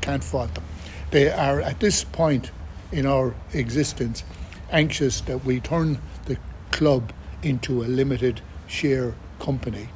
Can't 0.00 0.24
fault 0.24 0.54
them. 0.54 0.64
They 1.12 1.30
are 1.30 1.60
at 1.60 1.80
this 1.80 2.04
point 2.04 2.50
in 2.90 3.06
our 3.06 3.34
existence 3.52 4.24
anxious 4.70 5.20
that 5.22 5.44
we 5.44 5.60
turn 5.60 5.98
the 6.26 6.36
club 6.70 7.12
into 7.42 7.82
a 7.82 7.86
limited 7.86 8.40
share 8.66 9.14
company 9.38 9.88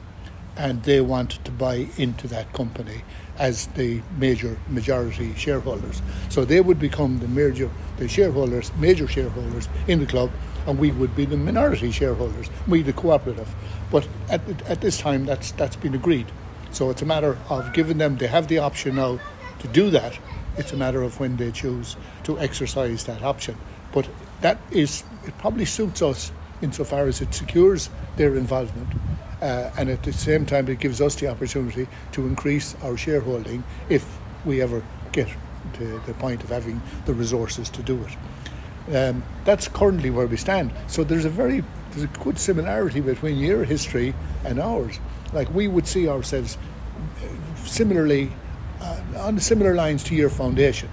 and 0.57 0.83
they 0.85 1.01
want 1.01 1.45
to 1.45 1.51
buy 1.51 1.87
into 1.97 2.27
that 2.29 2.53
company 2.53 3.03
as 3.39 3.67
the 3.69 4.01
major 4.17 4.59
majority 4.69 5.35
shareholders. 5.35 6.01
So 6.31 6.45
they 6.45 6.61
would 6.61 6.79
become 6.79 7.19
the 7.19 7.29
major 7.29 7.71
the 7.99 8.09
shareholders, 8.09 8.73
major 8.77 9.07
shareholders 9.07 9.69
in 9.87 10.01
the 10.01 10.07
club, 10.07 10.31
and 10.67 10.79
we 10.79 10.91
would 10.91 11.15
be 11.15 11.25
the 11.25 11.37
minority 11.37 11.91
shareholders, 11.91 12.51
we 12.67 12.83
the 12.83 12.93
cooperative. 12.93 13.55
But 13.91 14.09
at, 14.29 14.41
at 14.63 14.81
this 14.81 14.99
time, 14.99 15.27
that's 15.27 15.53
that's 15.53 15.77
been 15.77 15.95
agreed. 15.95 16.27
So 16.73 16.91
it's 16.91 17.03
a 17.03 17.07
matter 17.07 17.39
of 17.49 17.73
giving 17.73 17.99
them. 17.99 18.17
They 18.17 18.27
have 18.27 18.49
the 18.49 18.59
option 18.59 18.97
now 18.97 19.21
to 19.61 19.69
do 19.69 19.91
that. 19.91 20.19
It's 20.57 20.73
a 20.73 20.77
matter 20.77 21.03
of 21.03 21.21
when 21.21 21.37
they 21.37 21.53
choose 21.53 21.97
to 22.25 22.39
exercise 22.39 23.05
that 23.05 23.23
option. 23.23 23.57
But 23.93 24.09
that 24.41 24.59
is 24.71 25.05
it 25.27 25.37
probably 25.39 25.65
suits 25.65 26.03
us 26.03 26.33
insofar 26.63 27.07
as 27.07 27.21
it 27.21 27.35
secures 27.35 27.91
their 28.17 28.35
involvement 28.37 28.89
uh, 29.41 29.71
and 29.77 29.89
at 29.91 30.03
the 30.03 30.13
same 30.13 30.47
time 30.47 30.69
it 30.69 30.79
gives 30.79 31.01
us 31.01 31.15
the 31.17 31.29
opportunity 31.29 31.87
to 32.13 32.27
increase 32.27 32.75
our 32.83 32.97
shareholding 32.97 33.63
if 33.89 34.19
we 34.45 34.61
ever 34.63 34.83
get 35.13 35.29
to 35.75 36.01
the 36.07 36.15
point 36.15 36.43
of 36.43 36.51
having 36.51 36.81
the 37.05 37.15
resources 37.15 37.69
to 37.71 37.83
do 37.83 38.03
it. 38.05 38.17
Um, 38.97 39.25
that's 39.45 39.69
currently 39.69 40.11
where 40.11 40.27
we 40.27 40.37
stand. 40.37 40.73
So 40.87 41.05
there's 41.05 41.25
a 41.25 41.31
very 41.31 41.65
there's 41.91 42.05
a 42.05 42.19
good 42.19 42.39
similarity 42.39 43.01
between 43.01 43.39
your 43.39 43.65
history 43.65 44.15
and 44.45 44.61
ours. 44.61 44.99
Like 45.33 45.53
we 45.53 45.67
would 45.67 45.87
see 45.87 46.09
ourselves 46.09 46.57
similarly 47.65 48.31
uh, 48.81 49.03
on 49.19 49.41
similar 49.41 49.75
lines 49.75 50.05
to 50.05 50.15
your 50.15 50.31
foundation. 50.31 50.89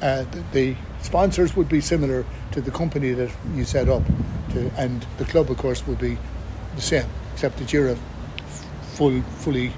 Uh, 0.00 0.24
the, 0.30 0.44
the, 0.52 0.76
sponsors 1.02 1.54
would 1.54 1.68
be 1.68 1.80
similar 1.80 2.24
to 2.50 2.60
the 2.60 2.70
company 2.70 3.12
that 3.12 3.30
you 3.54 3.64
set 3.64 3.88
up, 3.88 4.02
to, 4.50 4.68
and 4.76 5.06
the 5.18 5.24
club, 5.24 5.48
of 5.48 5.56
course, 5.56 5.86
would 5.86 6.00
be 6.00 6.18
the 6.74 6.82
same 6.82 7.06
except 7.36 7.58
that 7.58 7.70
you're 7.70 7.90
a 7.90 7.96
full, 8.94 9.20
fully 9.20 9.70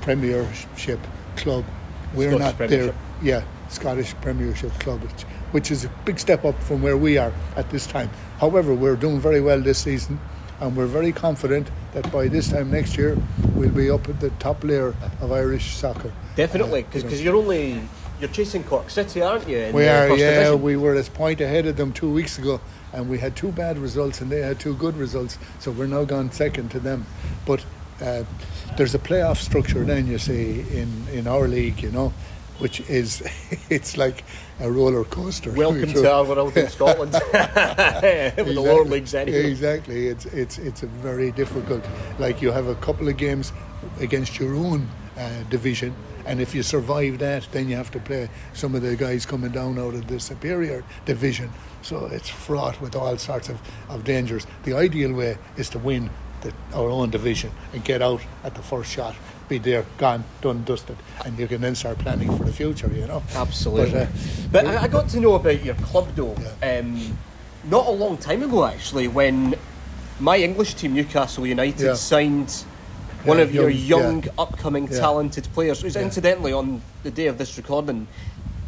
Premiership 0.00 1.00
club. 1.34 1.64
We're 2.14 2.30
Scottish 2.30 2.58
not 2.60 2.68
there. 2.68 2.94
Yeah, 3.20 3.42
Scottish 3.68 4.14
Premiership 4.20 4.70
club, 4.78 5.02
which, 5.02 5.22
which 5.50 5.70
is 5.72 5.86
a 5.86 5.88
big 6.04 6.20
step 6.20 6.44
up 6.44 6.56
from 6.62 6.80
where 6.80 6.96
we 6.96 7.18
are 7.18 7.32
at 7.56 7.68
this 7.70 7.84
time. 7.84 8.08
However, 8.38 8.74
we're 8.74 8.94
doing 8.94 9.18
very 9.18 9.40
well 9.40 9.60
this 9.60 9.80
season, 9.80 10.20
and 10.60 10.76
we're 10.76 10.86
very 10.86 11.10
confident 11.10 11.68
that 11.94 12.12
by 12.12 12.28
this 12.28 12.48
time 12.48 12.70
next 12.70 12.96
year 12.96 13.18
we'll 13.54 13.70
be 13.70 13.90
up 13.90 14.08
at 14.08 14.20
the 14.20 14.30
top 14.38 14.62
layer 14.62 14.94
of 15.20 15.32
Irish 15.32 15.74
soccer. 15.74 16.12
Definitely, 16.36 16.84
because 16.84 17.02
uh, 17.02 17.08
you 17.08 17.32
are 17.32 17.36
only 17.36 17.82
you're 18.20 18.30
chasing 18.30 18.62
Cork 18.62 18.88
City, 18.88 19.20
aren't 19.20 19.48
you? 19.48 19.70
we 19.74 19.88
are, 19.88 20.10
yeah. 20.10 20.44
Division? 20.44 20.62
We 20.62 20.76
were 20.76 20.94
a 20.94 21.02
point 21.02 21.40
ahead 21.40 21.66
of 21.66 21.76
them 21.76 21.92
two 21.92 22.12
weeks 22.12 22.38
ago, 22.38 22.60
and 22.92 23.08
we 23.08 23.18
had 23.18 23.36
two 23.36 23.52
bad 23.52 23.78
results 23.78 24.20
and 24.20 24.30
they 24.30 24.40
had 24.40 24.58
two 24.58 24.74
good 24.74 24.96
results. 24.96 25.38
So 25.58 25.70
we're 25.70 25.86
now 25.86 26.04
gone 26.04 26.30
second 26.32 26.70
to 26.70 26.80
them. 26.80 27.06
But 27.46 27.64
uh, 28.00 28.24
there's 28.76 28.94
a 28.94 28.98
playoff 28.98 29.38
structure 29.38 29.84
then 29.84 30.06
you 30.06 30.18
see 30.18 30.60
in 30.72 31.06
in 31.12 31.26
our 31.26 31.48
league, 31.48 31.82
you 31.82 31.90
know, 31.90 32.12
which 32.58 32.80
is 32.88 33.22
it's 33.70 33.96
like 33.96 34.24
a 34.60 34.70
roller 34.70 35.04
coaster. 35.04 35.52
Welcome 35.52 35.92
to 35.92 36.12
our 36.12 36.24
world 36.28 36.56
in 36.56 36.68
Scotland 36.68 37.12
with 37.12 37.22
exactly. 37.22 38.54
the 38.54 38.60
lower 38.60 38.84
leagues 38.84 39.14
anyway. 39.14 39.50
Exactly, 39.50 40.08
it's 40.08 40.26
it's 40.26 40.58
it's 40.58 40.82
a 40.82 40.86
very 40.86 41.32
difficult. 41.32 41.84
Like 42.18 42.42
you 42.42 42.52
have 42.52 42.68
a 42.68 42.76
couple 42.76 43.08
of 43.08 43.16
games 43.16 43.52
against 44.00 44.38
your 44.38 44.54
own 44.54 44.88
uh, 45.16 45.42
division 45.50 45.94
and 46.28 46.42
if 46.42 46.54
you 46.54 46.62
survive 46.62 47.18
that, 47.18 47.48
then 47.52 47.68
you 47.68 47.76
have 47.76 47.90
to 47.92 47.98
play 47.98 48.28
some 48.52 48.74
of 48.74 48.82
the 48.82 48.94
guys 48.96 49.24
coming 49.24 49.50
down 49.50 49.78
out 49.78 49.94
of 49.94 50.06
the 50.08 50.20
superior 50.20 50.84
division. 51.06 51.50
So 51.80 52.04
it's 52.06 52.28
fraught 52.28 52.80
with 52.82 52.94
all 52.94 53.16
sorts 53.16 53.48
of, 53.48 53.58
of 53.88 54.04
dangers. 54.04 54.46
The 54.64 54.74
ideal 54.74 55.14
way 55.14 55.38
is 55.56 55.70
to 55.70 55.78
win 55.78 56.10
the, 56.42 56.52
our 56.74 56.90
own 56.90 57.08
division 57.08 57.50
and 57.72 57.82
get 57.82 58.02
out 58.02 58.20
at 58.44 58.54
the 58.54 58.62
first 58.62 58.90
shot. 58.90 59.16
Be 59.48 59.56
there, 59.56 59.86
gone, 59.96 60.24
done, 60.42 60.64
dusted, 60.64 60.98
and 61.24 61.38
you 61.38 61.48
can 61.48 61.62
then 61.62 61.74
start 61.74 61.98
planning 61.98 62.36
for 62.36 62.44
the 62.44 62.52
future. 62.52 62.90
You 62.94 63.06
know. 63.06 63.22
Absolutely. 63.34 64.06
But, 64.52 64.66
uh, 64.66 64.66
but 64.66 64.66
I, 64.66 64.82
I, 64.82 64.88
got 64.88 65.08
to 65.08 65.20
know 65.20 65.34
about 65.34 65.64
your 65.64 65.76
club 65.76 66.08
though. 66.14 66.36
Yeah. 66.62 66.80
Um, 66.80 67.18
not 67.64 67.86
a 67.86 67.90
long 67.90 68.18
time 68.18 68.42
ago, 68.42 68.66
actually, 68.66 69.08
when 69.08 69.54
my 70.20 70.36
English 70.36 70.74
team, 70.74 70.92
Newcastle 70.92 71.46
United, 71.46 71.84
yeah. 71.84 71.94
signed 71.94 72.64
one 73.24 73.40
of 73.40 73.54
your 73.54 73.68
young, 73.68 74.22
yeah. 74.22 74.30
upcoming, 74.38 74.88
yeah. 74.90 75.00
talented 75.00 75.44
players. 75.54 75.82
Who's 75.82 75.96
incidentally 75.96 76.52
on 76.52 76.80
the 77.02 77.10
day 77.10 77.26
of 77.26 77.38
this 77.38 77.56
recording. 77.56 78.06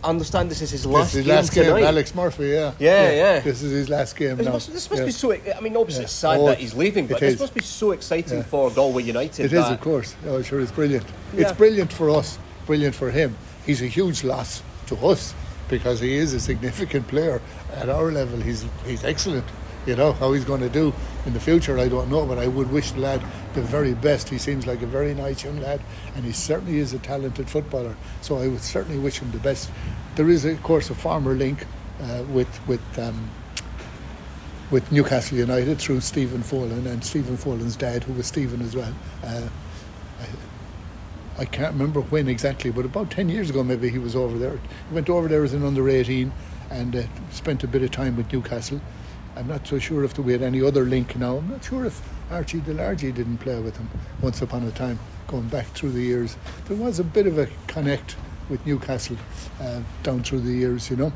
I 0.02 0.08
understand 0.08 0.50
this 0.50 0.62
is 0.62 0.70
his 0.70 0.86
last, 0.86 1.12
his 1.12 1.26
game, 1.26 1.34
last 1.34 1.52
game 1.52 1.64
tonight. 1.64 1.84
Alex 1.84 2.14
Murphy, 2.14 2.48
yeah. 2.48 2.72
Yeah, 2.78 3.10
yeah. 3.10 3.40
This 3.40 3.62
is 3.62 3.70
his 3.72 3.90
last 3.90 4.16
game 4.16 4.36
this 4.38 4.46
now. 4.46 4.52
Must, 4.52 4.72
this 4.72 4.90
must 4.90 5.04
be 5.04 5.10
so. 5.10 5.32
I 5.32 5.60
mean, 5.60 5.76
obviously 5.76 6.04
it's 6.04 6.12
sad 6.14 6.40
oh, 6.40 6.46
that 6.46 6.58
he's 6.58 6.72
leaving, 6.72 7.06
but 7.06 7.20
this 7.20 7.38
must 7.38 7.52
be 7.52 7.62
so 7.62 7.90
exciting 7.90 8.42
for 8.42 8.70
Galway 8.70 9.02
United. 9.02 9.44
It 9.44 9.52
is, 9.52 9.68
of 9.68 9.80
course. 9.80 10.14
Oh, 10.26 10.40
sure, 10.40 10.60
it's 10.60 10.72
brilliant. 10.72 11.04
It's 11.34 11.52
brilliant 11.52 11.92
for 11.92 12.08
us. 12.08 12.38
Brilliant 12.64 12.94
for 12.94 13.10
him. 13.10 13.36
He's 13.66 13.82
a 13.82 13.86
huge 13.86 14.24
loss 14.24 14.62
to 14.86 14.96
us 15.06 15.34
because 15.68 16.00
he 16.00 16.14
is 16.14 16.32
a 16.32 16.40
significant 16.40 17.06
player 17.08 17.42
at 17.74 17.90
our 17.90 18.10
level. 18.10 18.40
He's 18.40 18.64
he's 18.86 19.04
excellent. 19.04 19.44
You 19.86 19.96
know 19.96 20.12
how 20.12 20.32
he's 20.32 20.44
going 20.44 20.60
to 20.60 20.68
do 20.68 20.92
in 21.24 21.32
the 21.32 21.40
future, 21.40 21.78
I 21.78 21.88
don't 21.88 22.10
know, 22.10 22.26
but 22.26 22.38
I 22.38 22.46
would 22.46 22.70
wish 22.70 22.90
the 22.92 23.00
lad 23.00 23.22
the 23.54 23.62
very 23.62 23.94
best. 23.94 24.28
He 24.28 24.38
seems 24.38 24.66
like 24.66 24.82
a 24.82 24.86
very 24.86 25.14
nice 25.14 25.42
young 25.42 25.60
lad, 25.60 25.80
and 26.14 26.24
he 26.24 26.32
certainly 26.32 26.78
is 26.78 26.92
a 26.92 26.98
talented 26.98 27.48
footballer. 27.48 27.96
So 28.20 28.38
I 28.38 28.48
would 28.48 28.60
certainly 28.60 28.98
wish 28.98 29.20
him 29.20 29.30
the 29.30 29.38
best. 29.38 29.70
There 30.16 30.28
is, 30.28 30.44
of 30.44 30.62
course, 30.62 30.90
a 30.90 30.94
farmer 30.94 31.34
link 31.34 31.66
uh, 32.02 32.24
with 32.30 32.66
with. 32.66 32.98
Um, 32.98 33.30
with 34.70 34.92
Newcastle 34.92 35.36
United 35.36 35.78
through 35.78 36.00
Stephen 36.00 36.42
Follen 36.42 36.86
and 36.86 37.04
Stephen 37.04 37.36
Follen's 37.36 37.74
dad, 37.74 38.04
who 38.04 38.12
was 38.12 38.26
Stephen 38.26 38.62
as 38.62 38.76
well. 38.76 38.94
Uh, 39.24 39.48
I, 41.36 41.42
I, 41.42 41.44
can't 41.44 41.72
remember 41.72 42.02
when 42.02 42.28
exactly, 42.28 42.70
but 42.70 42.84
about 42.84 43.10
10 43.10 43.28
years 43.28 43.50
ago, 43.50 43.64
maybe 43.64 43.88
he 43.88 43.98
was 43.98 44.14
over 44.14 44.38
there. 44.38 44.60
He 44.88 44.94
went 44.94 45.10
over 45.10 45.26
there 45.26 45.42
as 45.42 45.54
an 45.54 45.64
under 45.64 45.88
18 45.88 46.32
and 46.70 46.94
uh, 46.94 47.02
spent 47.32 47.64
a 47.64 47.66
bit 47.66 47.82
of 47.82 47.90
time 47.90 48.16
with 48.16 48.32
Newcastle. 48.32 48.80
I'm 49.36 49.46
not 49.46 49.66
so 49.66 49.78
sure 49.78 50.04
if 50.04 50.18
we 50.18 50.32
had 50.32 50.42
any 50.42 50.62
other 50.62 50.84
link 50.84 51.16
now. 51.16 51.36
I'm 51.36 51.50
not 51.50 51.64
sure 51.64 51.84
if 51.84 52.02
Archie 52.30 52.60
DeLargy 52.60 53.14
didn't 53.14 53.38
play 53.38 53.58
with 53.60 53.76
him 53.76 53.88
once 54.20 54.42
upon 54.42 54.64
a 54.64 54.70
time, 54.70 54.98
going 55.28 55.48
back 55.48 55.66
through 55.68 55.92
the 55.92 56.02
years. 56.02 56.36
There 56.66 56.76
was 56.76 56.98
a 56.98 57.04
bit 57.04 57.26
of 57.26 57.38
a 57.38 57.48
connect 57.66 58.16
with 58.48 58.64
Newcastle 58.66 59.16
uh, 59.60 59.80
down 60.02 60.22
through 60.22 60.40
the 60.40 60.52
years, 60.52 60.90
you 60.90 60.96
know. 60.96 61.12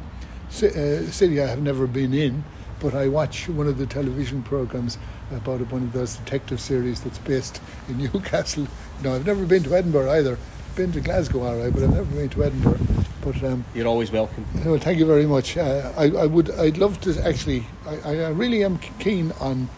C- 0.49 0.69
uh, 0.69 1.11
city 1.11 1.41
I 1.43 1.47
have 1.47 1.61
never 1.63 1.87
been 1.87 2.15
in, 2.15 2.45
but 2.81 2.95
I 2.95 3.09
watch 3.09 3.49
one 3.49 3.67
of 3.67 3.79
the 3.79 3.87
television 3.87 4.43
programs 4.43 4.97
about 5.33 5.61
one 5.73 5.83
of 5.83 5.93
those 5.93 6.17
detective 6.17 6.61
series 6.61 7.01
that's 7.01 7.19
based 7.19 7.61
in 7.89 7.99
Newcastle. 8.13 8.69
You 8.99 9.05
know, 9.05 9.15
I've 9.17 9.27
never 9.27 9.45
been 9.45 9.65
to 9.65 9.75
Edinburgh 9.75 10.11
either. 10.13 10.39
Been 10.77 10.93
to 10.93 11.01
Glasgow, 11.01 11.43
all 11.43 11.57
right, 11.57 11.73
but 11.73 11.83
I've 11.83 11.91
never 11.91 12.05
been 12.05 12.29
to 12.31 12.45
Edinburgh. 12.45 12.79
But 13.25 13.43
um, 13.43 13.65
you're 13.75 13.87
always 13.87 14.13
welcome. 14.13 14.45
Well, 14.65 14.79
thank 14.79 14.99
you 14.99 15.07
very 15.07 15.25
much. 15.25 15.57
Uh, 15.57 15.93
I, 15.97 16.11
I, 16.11 16.27
would, 16.27 16.51
I'd 16.51 16.77
love 16.77 17.01
to 17.03 17.19
actually. 17.27 17.67
I, 17.87 18.11
I 18.11 18.29
really 18.29 18.63
am 18.63 18.79
keen 18.99 19.33
on 19.41 19.71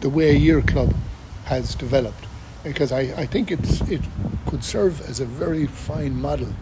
the 0.00 0.10
way 0.10 0.36
your 0.36 0.60
club 0.60 0.94
has 1.46 1.74
developed 1.74 2.26
because 2.62 2.92
I, 2.92 3.00
I 3.00 3.26
think 3.26 3.50
it's 3.50 3.80
it 3.82 4.02
could 4.46 4.62
serve 4.62 5.00
as 5.08 5.18
a 5.18 5.24
very 5.24 5.66
fine 5.66 6.20
model 6.20 6.52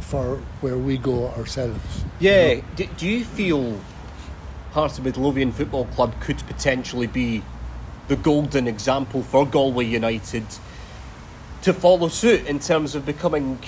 for 0.00 0.36
where 0.60 0.76
we 0.76 0.98
go 0.98 1.28
ourselves. 1.28 2.04
Yeah. 2.20 2.48
You 2.48 2.56
know? 2.56 2.62
do, 2.76 2.86
do 2.98 3.08
you 3.08 3.24
feel 3.24 3.80
Hearts 4.72 4.98
of 4.98 5.04
Midlothian 5.04 5.52
Football 5.52 5.86
Club 5.86 6.20
could 6.20 6.38
potentially 6.46 7.06
be 7.06 7.42
the 8.08 8.16
golden 8.16 8.68
example 8.68 9.22
for 9.22 9.46
Galway 9.46 9.86
United 9.86 10.44
to 11.62 11.72
follow 11.72 12.08
suit 12.08 12.46
in 12.46 12.58
terms 12.58 12.94
of 12.94 13.06
becoming 13.06 13.58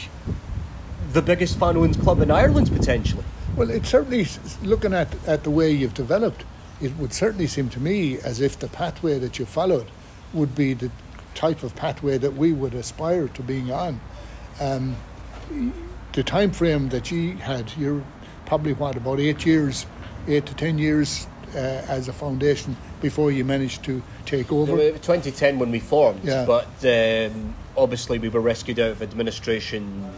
the 1.12 1.22
biggest 1.22 1.58
fan 1.58 1.76
owned 1.76 1.98
club 2.00 2.20
in 2.20 2.30
Ireland 2.30 2.70
potentially. 2.72 3.24
Well, 3.56 3.70
it 3.70 3.86
certainly, 3.86 4.26
looking 4.62 4.92
at, 4.94 5.12
at 5.26 5.42
the 5.44 5.50
way 5.50 5.70
you've 5.70 5.94
developed, 5.94 6.44
it 6.80 6.96
would 6.96 7.12
certainly 7.12 7.46
seem 7.46 7.68
to 7.70 7.80
me 7.80 8.18
as 8.18 8.40
if 8.40 8.58
the 8.58 8.68
pathway 8.68 9.18
that 9.18 9.38
you 9.38 9.46
followed 9.46 9.86
would 10.32 10.54
be 10.54 10.74
the 10.74 10.90
type 11.34 11.62
of 11.62 11.74
pathway 11.74 12.18
that 12.18 12.34
we 12.34 12.52
would 12.52 12.74
aspire 12.74 13.28
to 13.28 13.42
being 13.42 13.72
on. 13.72 14.00
Um, 14.60 14.96
the 16.12 16.22
time 16.22 16.52
frame 16.52 16.88
that 16.90 17.10
you 17.10 17.32
had, 17.36 17.72
you're 17.76 18.04
probably 18.46 18.72
what 18.74 18.96
about 18.96 19.18
eight 19.20 19.44
years 19.44 19.86
eight 20.28 20.46
to 20.46 20.54
ten 20.54 20.78
years 20.78 21.26
uh, 21.54 21.58
as 21.58 22.08
a 22.08 22.12
foundation 22.12 22.76
before 23.00 23.30
you 23.32 23.44
managed 23.44 23.82
to 23.84 24.02
take 24.26 24.52
over. 24.52 24.76
No, 24.76 24.90
2010 24.92 25.58
when 25.58 25.70
we 25.70 25.80
formed, 25.80 26.22
Yeah. 26.22 26.44
but 26.44 26.66
um, 26.84 27.54
obviously 27.76 28.18
we 28.18 28.28
were 28.28 28.40
rescued 28.40 28.78
out 28.78 28.90
of 28.90 29.02
administration 29.02 30.10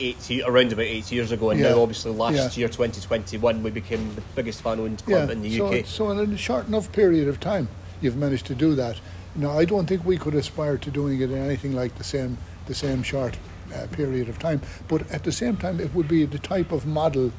eight 0.00 0.42
around 0.46 0.72
about 0.72 0.86
eight 0.86 1.12
years 1.12 1.30
ago, 1.30 1.50
and 1.50 1.60
Yeah. 1.60 1.70
now 1.70 1.82
obviously 1.82 2.12
last 2.12 2.56
Yeah. 2.56 2.60
year 2.60 2.68
2021 2.68 3.62
we 3.62 3.70
became 3.70 4.14
the 4.14 4.22
biggest 4.34 4.62
fan-owned 4.62 5.04
club 5.04 5.30
in 5.30 5.42
the 5.42 5.56
so, 5.56 5.66
UK. 5.66 5.84
So 5.86 6.10
in 6.10 6.18
a 6.18 6.36
short 6.36 6.68
enough 6.68 6.90
period 6.92 7.28
of 7.28 7.38
time, 7.38 7.68
you've 8.00 8.16
managed 8.16 8.46
to 8.46 8.54
do 8.54 8.74
that. 8.74 8.96
Now, 9.36 9.56
I 9.56 9.64
don't 9.64 9.86
think 9.86 10.04
we 10.04 10.16
could 10.16 10.34
aspire 10.34 10.76
to 10.78 10.90
doing 10.90 11.20
it 11.20 11.30
in 11.30 11.38
anything 11.38 11.74
like 11.74 11.96
the 11.96 12.04
same 12.04 12.38
the 12.66 12.74
same 12.74 13.02
short 13.02 13.36
uh, 13.74 13.86
period 13.88 14.28
of 14.28 14.38
time. 14.38 14.60
But 14.88 15.10
at 15.10 15.24
the 15.24 15.32
same 15.32 15.56
time, 15.56 15.80
it 15.80 15.92
would 15.94 16.08
be 16.08 16.24
the 16.24 16.38
type 16.38 16.72
of 16.72 16.86
model 16.86 17.32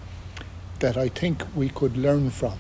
that 0.80 0.98
I 0.98 1.10
think 1.10 1.44
we 1.56 1.70
could 1.70 1.96
learn 1.96 2.30
from. 2.30 2.58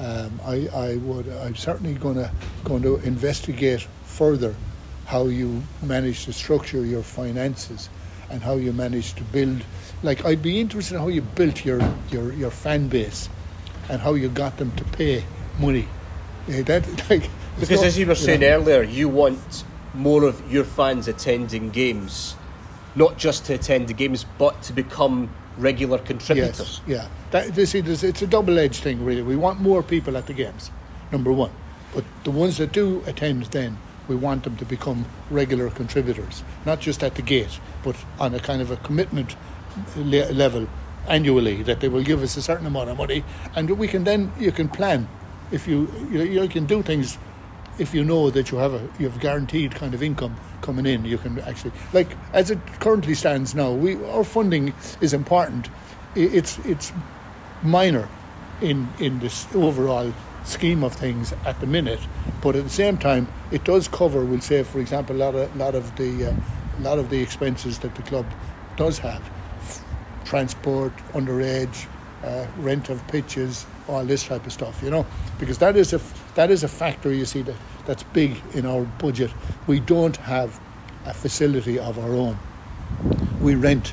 Um, 0.00 0.40
I, 0.44 0.68
I 0.74 0.96
would. 0.96 1.28
I'm 1.28 1.54
certainly 1.54 1.94
going 1.94 2.16
to 2.16 2.30
going 2.64 2.82
to 2.82 2.96
investigate 2.96 3.86
further 4.04 4.54
how 5.06 5.26
you 5.26 5.62
manage 5.82 6.24
to 6.26 6.32
structure 6.32 6.84
your 6.84 7.02
finances 7.02 7.88
and 8.32 8.42
how 8.42 8.54
you 8.56 8.72
managed 8.72 9.18
to 9.18 9.24
build. 9.24 9.62
Like 10.02 10.24
I'd 10.24 10.42
be 10.42 10.58
interested 10.58 10.94
in 10.94 11.00
how 11.00 11.08
you 11.08 11.22
built 11.22 11.64
your 11.64 11.80
your, 12.10 12.32
your 12.32 12.50
fan 12.50 12.88
base 12.88 13.28
and 13.88 14.00
how 14.00 14.14
you 14.14 14.28
got 14.28 14.56
them 14.56 14.72
to 14.76 14.84
pay 14.84 15.24
money. 15.60 15.86
Yeah, 16.48 16.62
that 16.62 16.86
like 17.10 17.30
Because 17.60 17.82
no- 17.82 17.86
as 17.86 17.98
you 17.98 18.06
were 18.06 18.14
saying 18.14 18.40
know, 18.40 18.48
earlier, 18.48 18.82
you 18.82 19.08
want 19.08 19.64
more 19.94 20.24
of 20.24 20.50
your 20.50 20.64
fans 20.64 21.06
attending 21.06 21.70
games, 21.70 22.34
not 22.94 23.18
just 23.18 23.44
to 23.46 23.54
attend 23.54 23.88
the 23.88 23.94
games, 23.94 24.24
but 24.38 24.62
to 24.62 24.72
become 24.72 25.30
regular 25.58 25.98
contributors. 25.98 26.80
Yes, 26.86 27.02
yeah. 27.04 27.08
That, 27.30 27.54
this, 27.54 27.74
is, 27.74 28.02
it's 28.02 28.22
a 28.22 28.26
double-edged 28.26 28.82
thing, 28.82 29.04
really. 29.04 29.22
We 29.22 29.36
want 29.36 29.60
more 29.60 29.82
people 29.82 30.16
at 30.16 30.26
the 30.26 30.32
games, 30.32 30.70
number 31.10 31.30
one. 31.30 31.50
But 31.94 32.04
the 32.24 32.30
ones 32.30 32.56
that 32.56 32.72
do 32.72 33.02
attend, 33.06 33.44
then 33.46 33.76
we 34.08 34.16
want 34.16 34.44
them 34.44 34.56
to 34.56 34.64
become 34.64 35.06
regular 35.30 35.70
contributors, 35.70 36.42
not 36.66 36.80
just 36.80 37.02
at 37.02 37.14
the 37.14 37.22
gate, 37.22 37.60
but 37.82 37.96
on 38.18 38.34
a 38.34 38.40
kind 38.40 38.62
of 38.62 38.70
a 38.70 38.76
commitment 38.78 39.36
le- 39.96 40.32
level 40.32 40.68
annually 41.08 41.62
that 41.62 41.80
they 41.80 41.88
will 41.88 42.02
give 42.02 42.22
us 42.22 42.36
a 42.36 42.42
certain 42.42 42.66
amount 42.66 42.90
of 42.90 42.96
money, 42.96 43.24
and 43.56 43.70
we 43.70 43.88
can 43.88 44.04
then 44.04 44.32
you 44.38 44.52
can 44.52 44.68
plan 44.68 45.08
if 45.50 45.66
you 45.68 45.88
you, 46.10 46.22
you 46.22 46.48
can 46.48 46.66
do 46.66 46.82
things 46.82 47.18
if 47.78 47.94
you 47.94 48.04
know 48.04 48.30
that 48.30 48.50
you 48.50 48.58
have 48.58 48.74
a 48.74 48.88
you 48.98 49.08
have 49.08 49.18
guaranteed 49.20 49.74
kind 49.74 49.94
of 49.94 50.02
income 50.02 50.36
coming 50.60 50.86
in, 50.86 51.04
you 51.04 51.18
can 51.18 51.38
actually 51.40 51.72
like 51.92 52.16
as 52.32 52.50
it 52.50 52.58
currently 52.80 53.14
stands 53.14 53.54
now. 53.54 53.72
We 53.72 54.02
our 54.06 54.24
funding 54.24 54.74
is 55.00 55.12
important. 55.12 55.68
It's 56.14 56.58
it's 56.60 56.92
minor 57.62 58.08
in 58.60 58.88
in 59.00 59.18
this 59.20 59.46
overall 59.54 60.12
scheme 60.44 60.82
of 60.82 60.92
things 60.92 61.32
at 61.44 61.60
the 61.60 61.66
minute, 61.66 62.00
but 62.40 62.56
at 62.56 62.64
the 62.64 62.70
same 62.70 62.96
time, 62.96 63.28
it 63.50 63.64
does 63.64 63.88
cover. 63.88 64.24
We'll 64.24 64.40
say, 64.40 64.62
for 64.62 64.80
example, 64.80 65.16
a 65.16 65.18
lot 65.18 65.34
of 65.34 65.56
lot 65.56 65.74
of 65.74 65.94
the 65.96 66.30
uh, 66.30 66.34
lot 66.80 66.98
of 66.98 67.10
the 67.10 67.20
expenses 67.20 67.78
that 67.80 67.94
the 67.94 68.02
club 68.02 68.26
does 68.76 68.98
have, 68.98 69.22
transport, 70.24 70.92
underage, 71.12 71.86
uh, 72.24 72.46
rent 72.58 72.88
of 72.88 73.06
pitches, 73.08 73.66
all 73.88 74.04
this 74.04 74.24
type 74.24 74.46
of 74.46 74.52
stuff. 74.52 74.82
You 74.82 74.90
know, 74.90 75.06
because 75.38 75.58
that 75.58 75.76
is 75.76 75.92
a 75.92 76.00
that 76.34 76.50
is 76.50 76.64
a 76.64 76.68
factor. 76.68 77.12
You 77.12 77.24
see 77.24 77.42
that 77.42 77.56
that's 77.86 78.02
big 78.02 78.40
in 78.54 78.66
our 78.66 78.82
budget. 78.98 79.30
We 79.66 79.80
don't 79.80 80.16
have 80.18 80.60
a 81.04 81.14
facility 81.14 81.78
of 81.78 81.98
our 81.98 82.12
own. 82.12 82.38
We 83.40 83.54
rent 83.54 83.92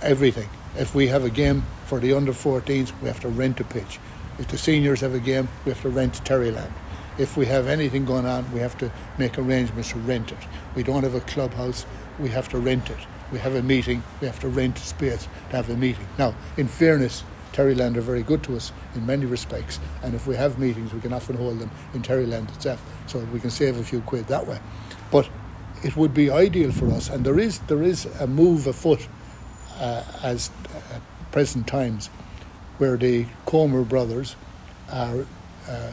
everything. 0.00 0.48
If 0.76 0.94
we 0.94 1.06
have 1.08 1.24
a 1.24 1.30
game 1.30 1.64
for 1.86 2.00
the 2.00 2.14
under 2.14 2.32
14s, 2.32 2.92
we 3.00 3.08
have 3.08 3.20
to 3.20 3.28
rent 3.28 3.60
a 3.60 3.64
pitch. 3.64 4.00
If 4.38 4.48
the 4.48 4.58
seniors 4.58 5.00
have 5.00 5.14
a 5.14 5.20
game, 5.20 5.48
we 5.64 5.72
have 5.72 5.82
to 5.82 5.88
rent 5.88 6.14
Terryland. 6.24 6.72
If 7.18 7.36
we 7.36 7.46
have 7.46 7.66
anything 7.66 8.04
going 8.04 8.26
on, 8.26 8.50
we 8.52 8.60
have 8.60 8.76
to 8.78 8.90
make 9.18 9.38
arrangements 9.38 9.90
to 9.90 9.98
rent 9.98 10.32
it. 10.32 10.38
We 10.74 10.82
don't 10.82 11.02
have 11.02 11.14
a 11.14 11.20
clubhouse, 11.20 11.84
we 12.18 12.30
have 12.30 12.48
to 12.50 12.58
rent 12.58 12.88
it. 12.90 12.98
We 13.30 13.38
have 13.38 13.54
a 13.54 13.62
meeting, 13.62 14.02
we 14.20 14.26
have 14.26 14.40
to 14.40 14.48
rent 14.48 14.78
space 14.78 15.28
to 15.50 15.56
have 15.56 15.68
a 15.70 15.76
meeting. 15.76 16.06
Now, 16.18 16.34
in 16.56 16.68
fairness, 16.68 17.24
Terryland 17.52 17.96
are 17.98 18.02
very 18.02 18.22
good 18.22 18.42
to 18.44 18.56
us 18.56 18.72
in 18.94 19.04
many 19.04 19.26
respects, 19.26 19.78
and 20.02 20.14
if 20.14 20.26
we 20.26 20.36
have 20.36 20.58
meetings, 20.58 20.92
we 20.94 21.00
can 21.00 21.12
often 21.12 21.36
hold 21.36 21.58
them 21.58 21.70
in 21.92 22.02
Terryland 22.02 22.48
itself, 22.50 22.82
so 23.06 23.18
we 23.32 23.40
can 23.40 23.50
save 23.50 23.78
a 23.78 23.84
few 23.84 24.00
quid 24.00 24.26
that 24.28 24.46
way. 24.46 24.58
But 25.10 25.28
it 25.84 25.96
would 25.96 26.14
be 26.14 26.30
ideal 26.30 26.72
for 26.72 26.90
us, 26.90 27.10
and 27.10 27.24
there 27.24 27.38
is 27.38 27.58
there 27.60 27.82
is 27.82 28.06
a 28.20 28.26
move 28.26 28.66
afoot 28.66 29.06
uh, 29.78 30.02
as 30.22 30.50
at 30.94 31.02
present 31.30 31.66
times, 31.66 32.08
where 32.78 32.96
the 32.96 33.26
Comer 33.46 33.82
brothers 33.82 34.36
are 34.90 35.26
uh, 35.68 35.90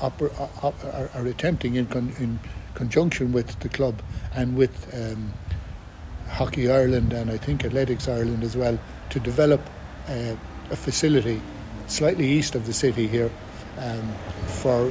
oper- 0.00 0.32
op- 0.62 0.84
are, 0.84 1.10
are 1.14 1.26
attempting 1.26 1.74
in, 1.76 1.86
con- 1.86 2.14
in 2.18 2.38
conjunction 2.74 3.32
with 3.32 3.58
the 3.60 3.68
club 3.68 4.00
and 4.34 4.56
with 4.56 4.94
um, 4.94 5.32
Hockey 6.28 6.70
Ireland 6.70 7.12
and 7.12 7.30
I 7.30 7.36
think 7.36 7.64
Athletics 7.64 8.08
Ireland 8.08 8.44
as 8.44 8.56
well 8.56 8.78
to 9.10 9.20
develop 9.20 9.60
uh, 10.08 10.34
a 10.70 10.76
facility 10.76 11.40
slightly 11.86 12.26
east 12.28 12.54
of 12.54 12.66
the 12.66 12.72
city 12.72 13.06
here 13.06 13.30
um, 13.78 14.12
for 14.46 14.88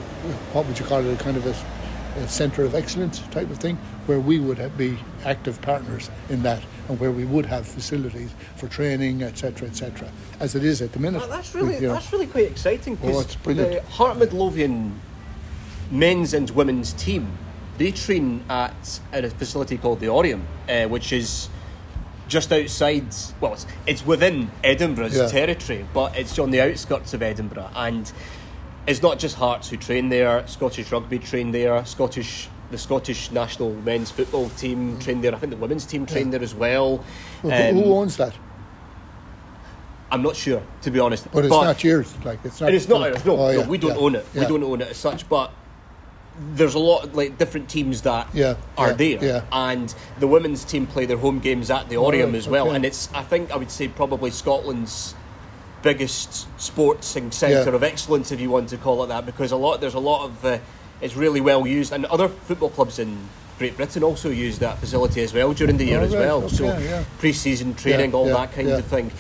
what 0.54 0.65
would 0.65 0.80
you 0.80 0.86
call 0.86 1.06
it 1.06 1.13
a 1.13 1.23
kind 1.23 1.38
of 1.38 1.45
a, 1.45 2.19
a 2.19 2.28
centre 2.28 2.63
of 2.63 2.73
excellence 2.73 3.19
type 3.32 3.49
of 3.49 3.58
thing 3.58 3.78
where 4.06 4.20
we 4.20 4.39
would 4.39 4.78
be 4.78 4.98
active 5.24 5.62
partners 5.62 6.10
in 6.30 6.44
that 6.44 6.62
and 6.88 7.00
where 7.00 7.12
we 7.12 7.26
would 7.26 7.46
have 7.46 7.65
facilities 7.68 8.30
for 8.58 8.68
training 8.68 9.24
etc 9.24 9.68
etc 9.68 10.08
as 10.39 10.54
it 10.56 10.63
is 10.63 10.82
at 10.82 10.91
the 10.91 11.00
minute 11.00 11.20
Well, 11.20 11.30
that's 11.30 11.54
really 11.56 11.76
You 11.76 11.88
know. 11.88 11.94
that's 11.94 12.12
really 12.13 12.28
quite 12.28 12.46
exciting. 12.52 12.98
Oh, 13.04 13.20
it's 13.20 13.36
brilliant. 13.36 13.72
The 13.84 13.91
Heart 13.91 14.18
Midlothian 14.20 15.00
men's 15.91 16.34
and 16.34 16.50
women's 16.52 16.94
team 16.94 17.38
they 17.78 17.91
train 17.91 18.44
at, 18.50 19.00
at 19.12 19.26
a 19.26 19.30
facility 19.30 19.78
called 19.78 20.00
the 20.00 20.06
Oriam, 20.06 20.44
uh, 20.70 20.88
which 20.88 21.12
is 21.12 21.50
just 22.30 22.50
outside. 22.54 23.06
Well, 23.41 23.52
it's, 23.54 23.65
it's 23.86 24.06
within 24.06 24.50
Edinburgh's 24.63 25.18
Yeah. 25.18 25.28
territory, 25.28 25.86
but 25.94 26.15
it's 26.18 26.39
on 26.39 26.52
the 26.52 26.62
outskirts 26.62 27.13
of 27.13 27.22
Edinburgh, 27.22 27.70
and 27.76 28.10
it's 28.88 29.02
not 29.02 29.20
just 29.20 29.36
Hearts 29.36 29.70
who 29.70 29.76
train 29.78 30.08
there. 30.08 30.48
Scottish 30.48 30.89
rugby 30.89 31.20
train 31.20 31.52
there. 31.52 31.86
Scottish 31.86 32.48
the 32.71 32.78
Scottish 32.78 33.32
national 33.32 33.73
men's 33.73 34.12
football 34.12 34.49
team 34.49 34.97
trained 34.99 35.23
there. 35.23 35.34
I 35.36 35.38
think 35.38 35.51
the 35.51 35.58
women's 35.58 35.86
team 35.86 36.06
train 36.06 36.32
there 36.32 36.41
as 36.41 36.56
well. 36.56 37.04
Well, 37.43 37.58
who- 37.62 37.78
Um, 37.80 37.84
who 37.84 37.93
owns 37.95 38.17
that 38.17 38.34
I'm 40.12 40.21
not 40.21 40.36
sure, 40.36 40.62
to 40.84 40.91
be 40.91 40.99
honest. 40.99 41.30
but 41.32 41.45
it's 41.45 41.51
not 41.54 41.84
yours 41.84 42.13
like 42.23 42.39
it's 42.43 42.62
not 42.62 42.69
It 42.69 42.75
is 42.75 42.88
not 42.88 43.01
ours. 43.01 43.25
No, 43.25 43.34
Oh, 43.38 43.51
no, 43.51 43.60
yeah, 43.62 43.67
we 43.67 43.78
don't 43.78 43.91
yeah, 43.95 43.97
own 43.97 44.15
it. 44.15 44.25
We 44.34 44.45
don't 44.45 44.63
own 44.63 44.82
it 44.82 44.89
as 44.89 44.97
such. 44.97 45.28
But 45.28 45.51
there's 46.54 46.75
a 46.75 46.80
lot 46.80 47.06
of, 47.06 47.15
like 47.15 47.38
different 47.38 47.69
teams 47.69 48.01
that 48.04 48.28
Yeah, 48.34 48.56
are 48.78 48.89
yeah, 48.89 48.93
there, 48.93 49.23
yeah. 49.23 49.41
and 49.51 49.93
the 50.19 50.28
women's 50.28 50.63
team 50.63 50.86
play 50.86 51.06
their 51.06 51.17
home 51.17 51.39
games 51.39 51.69
at 51.71 51.89
the 51.89 51.95
Oriam 51.95 52.25
right, 52.28 52.36
as 52.36 52.47
well. 52.47 52.67
okay. 52.67 52.75
And 52.75 52.86
it's 52.86 53.10
I 53.13 53.23
think 53.23 53.51
I 53.51 53.58
would 53.58 53.71
say 53.71 53.88
probably 53.88 54.32
Scotland's 54.32 55.15
biggest 55.82 56.47
sporting 56.62 57.32
centre 57.32 57.69
Yeah. 57.69 57.75
of 57.75 57.84
excellence, 57.84 58.32
if 58.32 58.39
you 58.39 58.49
want 58.49 58.69
to 58.69 58.78
call 58.78 59.04
it 59.04 59.08
that, 59.08 59.25
because 59.25 59.51
a 59.51 59.56
lot 59.58 59.82
there's 59.82 59.93
a 59.95 59.99
lot 59.99 60.25
of 60.25 60.45
uh, 60.45 60.58
it's 61.01 61.15
really 61.15 61.41
well 61.41 61.65
used, 61.67 61.91
and 61.93 62.05
other 62.05 62.27
football 62.27 62.69
clubs 62.69 62.99
in. 62.99 63.17
Great 63.58 63.77
Britain 63.77 64.03
also 64.03 64.29
use 64.29 64.60
that 64.60 64.77
facility 64.79 65.21
as 65.23 65.34
well 65.34 65.53
during 65.53 65.77
the 65.77 65.86
year 65.86 66.01
Oh, 66.01 66.03
as 66.03 66.12
well. 66.12 66.49
so 66.49 66.67
okay, 66.67 66.84
yeah. 66.89 67.05
pre-season 67.19 67.73
training, 67.73 68.10
Yeah, 68.12 68.17
all 68.17 68.27
yeah, 68.27 68.34
that 68.34 68.51
kind 68.51 68.67
of 68.67 68.84
thing. 68.86 69.12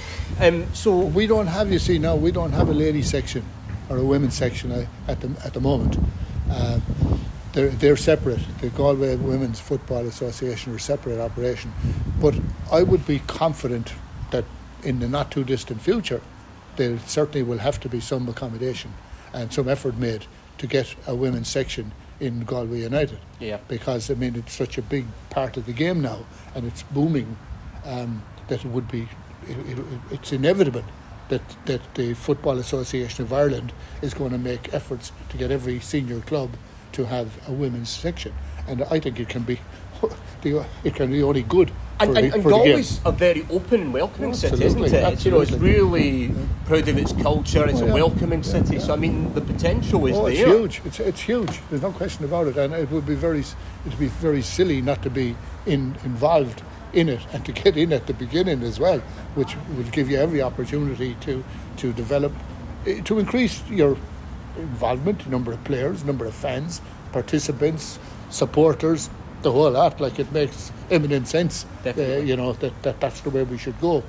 Um, 0.41 0.65
so 0.73 0.93
We 0.99 1.25
don't 1.25 1.47
have, 1.47 1.71
you 1.71 1.79
see, 1.79 1.99
now 1.99 2.17
we 2.17 2.31
don't 2.31 2.51
have 2.51 2.67
a 2.67 2.73
ladies 2.73 3.09
section 3.09 3.45
or 3.89 3.95
a 3.95 4.03
women's 4.03 4.33
section 4.33 4.73
uh, 4.73 4.87
at 5.07 5.21
the 5.21 5.29
at 5.45 5.53
the 5.53 5.61
moment. 5.61 5.97
Uh, 6.51 6.81
they're 7.53 7.69
they're 7.69 7.95
separate. 7.95 8.41
The 8.59 8.67
Galway 8.71 9.15
Women's 9.15 9.61
Football 9.61 10.05
Association 10.05 10.73
are 10.73 10.75
a 10.75 10.79
separate 10.81 11.17
operation, 11.21 11.71
but 12.19 12.35
I 12.69 12.83
would 12.83 13.07
be 13.07 13.19
confident 13.27 13.93
that 14.31 14.43
in 14.83 14.99
the 14.99 15.07
not 15.07 15.31
too 15.31 15.45
distant 15.45 15.81
future, 15.81 16.19
there 16.75 16.99
certainly 17.07 17.41
will 17.43 17.59
have 17.59 17.79
to 17.79 17.87
be 17.87 18.01
some 18.01 18.27
accommodation 18.27 18.91
and 19.33 19.53
some 19.53 19.69
effort 19.69 19.95
made 19.97 20.25
to 20.67 20.71
get 20.71 20.95
a 21.07 21.15
women's 21.15 21.47
section 21.47 21.91
in 22.19 22.41
Galway 22.45 22.81
United. 22.81 23.19
Yeah. 23.39 23.57
Because 23.67 24.09
I 24.09 24.15
mean 24.15 24.35
it's 24.35 24.53
such 24.53 24.77
a 24.77 24.81
big 24.81 25.05
part 25.29 25.57
of 25.57 25.65
the 25.65 25.73
game 25.73 26.01
now, 26.01 26.25
and 26.55 26.65
it's 26.65 26.83
booming. 26.83 27.37
Um, 27.85 28.23
that 28.47 28.63
it 28.65 28.69
would 28.71 28.87
be, 28.91 29.07
it, 29.47 29.57
it, 29.57 29.77
it's 30.11 30.31
inevitable 30.31 30.83
that 31.29 31.41
that 31.65 31.81
the 31.95 32.13
Football 32.13 32.57
Association 32.59 33.23
of 33.25 33.31
Ireland 33.33 33.73
is 34.01 34.13
going 34.13 34.31
to 34.31 34.37
make 34.37 34.73
efforts 34.73 35.11
to 35.29 35.37
get 35.37 35.51
every 35.51 35.79
senior 35.79 36.19
club 36.21 36.51
to 36.93 37.05
have 37.05 37.27
a 37.47 37.51
women's 37.51 37.89
section, 37.89 38.33
and 38.67 38.83
I 38.83 38.99
think 38.99 39.19
it 39.19 39.29
can 39.29 39.43
be, 39.43 39.59
the- 40.41 40.65
it 40.83 40.95
can 40.95 41.11
be 41.11 41.21
only 41.23 41.43
good. 41.43 41.71
And, 41.99 42.17
and, 42.17 42.33
and 42.33 42.43
for 42.43 42.49
the 42.51 42.57
game. 42.57 42.75
Galway's 42.75 43.01
a 43.05 43.11
very 43.11 43.45
open 43.49 43.81
and 43.81 43.93
welcoming 43.93 44.33
city, 44.33 44.65
isn't 44.65 44.83
it? 44.83 44.93
It's, 44.93 45.23
you 45.25 45.31
know, 45.31 45.39
it's 45.39 45.51
really 45.51 46.33
proud 46.65 46.87
of 46.89 46.97
its 46.97 47.13
culture. 47.13 47.65
It's 47.67 47.81
Oh, 47.81 47.87
a 47.87 47.93
welcoming 47.93 48.43
Yeah, 48.43 48.49
city. 48.51 48.75
yeah. 48.75 48.81
So 48.81 48.93
I 48.93 48.97
mean, 48.97 49.33
the 49.33 49.41
potential 49.41 50.05
is 50.05 50.17
Oh, 50.17 50.25
it's 50.25 50.39
there. 50.39 50.47
huge. 50.49 50.81
It's 50.85 50.99
it's 50.99 51.21
huge. 51.21 51.61
There's 51.69 51.81
no 51.81 51.91
question 51.91 52.25
about 52.25 52.47
it, 52.47 52.57
and 52.57 52.73
it 52.73 52.91
would 52.91 53.05
be 53.05 53.15
very 53.15 53.43
it'd 53.85 53.97
be 53.99 54.07
very 54.07 54.41
silly 54.41 54.81
not 54.81 55.01
to 55.03 55.09
be 55.09 55.35
in 55.65 55.95
involved 56.03 56.61
in 56.91 57.07
it 57.09 57.21
and 57.33 57.45
to 57.45 57.51
get 57.51 57.77
in 57.77 57.93
at 57.93 58.07
the 58.07 58.13
beginning 58.13 58.61
as 58.63 58.77
well, 58.79 58.99
which 59.35 59.55
would 59.77 59.91
give 59.93 60.09
you 60.09 60.17
every 60.17 60.41
opportunity 60.41 61.15
to 61.21 61.43
to 61.77 61.93
develop 61.93 62.33
eh, 62.85 62.99
to 63.05 63.19
increase 63.19 63.61
your 63.69 63.95
involvement, 64.57 65.27
number 65.29 65.53
of 65.53 65.63
players, 65.63 66.03
number 66.03 66.25
of 66.25 66.33
fans, 66.33 66.81
participants, 67.13 67.99
supporters, 68.29 69.09
the 69.45 69.51
whole 69.51 69.71
lot. 69.71 70.01
Like 70.01 70.19
it 70.19 70.29
makes 70.33 70.71
eminent 70.91 71.27
sense. 71.27 71.65
Uh, 71.85 71.93
you 72.17 72.35
know 72.35 72.51
that, 72.53 72.83
that 72.83 72.99
that's 72.99 73.21
the 73.21 73.29
way 73.29 73.43
we 73.43 73.57
should 73.57 73.79
go, 73.79 74.03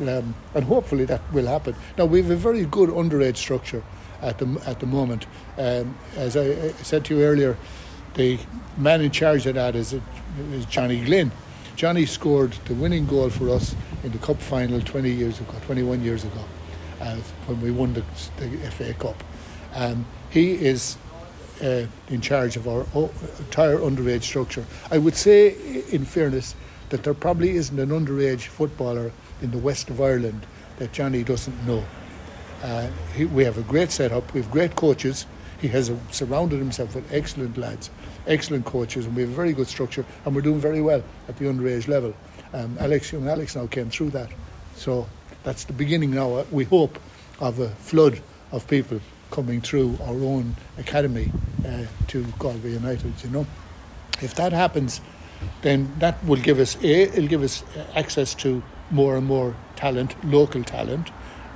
um, 0.00 0.34
and 0.54 0.64
hopefully 0.64 1.06
that 1.06 1.22
will 1.32 1.46
happen. 1.46 1.74
Now 1.96 2.04
we 2.04 2.20
have 2.20 2.30
a 2.30 2.36
very 2.36 2.64
good 2.66 2.90
underage 2.90 3.36
structure 3.36 3.82
at 4.20 4.38
the 4.38 4.46
at 4.66 4.80
the 4.80 4.86
moment. 4.86 5.26
Um, 5.56 5.96
as 6.16 6.36
I, 6.36 6.42
I 6.42 6.72
said 6.82 7.04
to 7.06 7.16
you 7.16 7.22
earlier, 7.22 7.56
the 8.14 8.38
man 8.76 9.00
in 9.00 9.10
charge 9.10 9.46
of 9.46 9.54
that 9.54 9.76
is, 9.76 9.94
is 10.52 10.66
Johnny 10.66 11.02
Glynn. 11.04 11.30
Johnny 11.76 12.04
scored 12.04 12.52
the 12.66 12.74
winning 12.74 13.06
goal 13.06 13.30
for 13.30 13.48
us 13.48 13.74
in 14.02 14.12
the 14.12 14.18
cup 14.18 14.36
final 14.36 14.80
20 14.80 15.10
years 15.10 15.40
ago, 15.40 15.54
21 15.64 16.02
years 16.02 16.24
ago, 16.24 16.44
uh, 17.00 17.16
when 17.46 17.60
we 17.62 17.70
won 17.70 17.94
the, 17.94 18.04
the 18.36 18.70
FA 18.70 18.92
Cup. 18.94 19.22
Um, 19.74 20.04
he 20.30 20.52
is 20.52 20.98
uh, 21.62 21.86
in 22.08 22.20
charge 22.20 22.56
of 22.56 22.66
our 22.66 22.86
entire 23.38 23.78
underage 23.78 24.22
structure. 24.22 24.64
I 24.90 24.98
would 24.98 25.16
say, 25.16 25.56
in 25.90 26.04
fairness, 26.04 26.54
that 26.90 27.02
there 27.04 27.14
probably 27.14 27.50
isn't 27.50 27.78
an 27.78 27.90
underage 27.90 28.46
footballer 28.46 29.12
in 29.42 29.50
the 29.50 29.58
west 29.58 29.90
of 29.90 30.00
Ireland 30.00 30.46
that 30.78 30.92
Johnny 30.92 31.22
doesn't 31.22 31.66
know. 31.66 31.84
Uh, 32.62 32.88
he, 33.14 33.24
we 33.24 33.44
have 33.44 33.58
a 33.58 33.62
great 33.62 33.90
setup, 33.90 34.32
we 34.34 34.40
have 34.40 34.50
great 34.50 34.76
coaches. 34.76 35.26
He 35.60 35.68
has 35.68 35.90
a, 35.90 35.98
surrounded 36.10 36.58
himself 36.58 36.94
with 36.94 37.12
excellent 37.12 37.58
lads, 37.58 37.90
excellent 38.26 38.64
coaches, 38.64 39.06
and 39.06 39.14
we 39.14 39.22
have 39.22 39.30
a 39.30 39.34
very 39.34 39.52
good 39.52 39.68
structure, 39.68 40.04
and 40.24 40.34
we're 40.34 40.40
doing 40.40 40.60
very 40.60 40.80
well 40.80 41.02
at 41.28 41.36
the 41.36 41.44
underage 41.44 41.86
level. 41.86 42.14
Um, 42.52 42.76
Alex, 42.80 43.12
young 43.12 43.28
Alex 43.28 43.56
now 43.56 43.66
came 43.66 43.90
through 43.90 44.10
that. 44.10 44.30
So 44.74 45.06
that's 45.42 45.64
the 45.64 45.74
beginning 45.74 46.12
now, 46.12 46.34
uh, 46.34 46.44
we 46.50 46.64
hope, 46.64 46.98
of 47.40 47.58
a 47.58 47.68
flood 47.68 48.20
of 48.52 48.66
people 48.68 49.00
coming 49.30 49.60
through 49.60 49.98
our 50.02 50.14
own 50.14 50.56
academy 50.78 51.30
uh, 51.66 51.84
to 52.08 52.24
Galway 52.38 52.72
United, 52.72 53.12
you 53.22 53.30
know. 53.30 53.46
If 54.20 54.34
that 54.34 54.52
happens, 54.52 55.00
then 55.62 55.92
that 55.98 56.22
will 56.24 56.40
give 56.40 56.58
us, 56.58 56.76
A, 56.82 57.02
it'll 57.02 57.28
give 57.28 57.42
us 57.42 57.64
access 57.94 58.34
to 58.36 58.62
more 58.90 59.16
and 59.16 59.26
more 59.26 59.56
talent, 59.76 60.22
local 60.24 60.64
talent. 60.64 61.10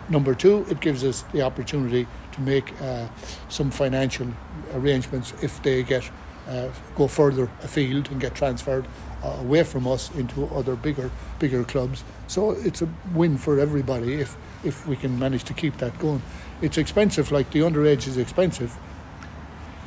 Number 0.08 0.34
two, 0.34 0.66
it 0.68 0.80
gives 0.80 1.04
us 1.04 1.22
the 1.32 1.42
opportunity 1.42 2.06
to 2.32 2.40
make 2.40 2.80
uh, 2.80 3.08
some 3.48 3.70
financial 3.70 4.28
arrangements 4.74 5.32
if 5.42 5.62
they 5.62 5.82
get 5.82 6.10
uh, 6.48 6.68
go 6.94 7.08
further 7.08 7.50
afield 7.62 8.10
and 8.10 8.20
get 8.20 8.34
transferred 8.34 8.86
uh, 9.22 9.28
away 9.40 9.62
from 9.62 9.86
us 9.86 10.10
into 10.14 10.44
other 10.48 10.76
bigger 10.76 11.10
bigger 11.38 11.64
clubs. 11.64 12.04
So 12.26 12.50
it's 12.50 12.82
a 12.82 12.88
win 13.14 13.38
for 13.38 13.58
everybody 13.58 14.14
if 14.14 14.36
if 14.62 14.86
we 14.86 14.96
can 14.96 15.18
manage 15.18 15.44
to 15.44 15.54
keep 15.54 15.78
that 15.78 15.98
going. 15.98 16.20
It's 16.62 16.78
expensive, 16.78 17.32
like 17.32 17.50
the 17.50 17.60
underage 17.60 18.06
is 18.06 18.16
expensive, 18.16 18.76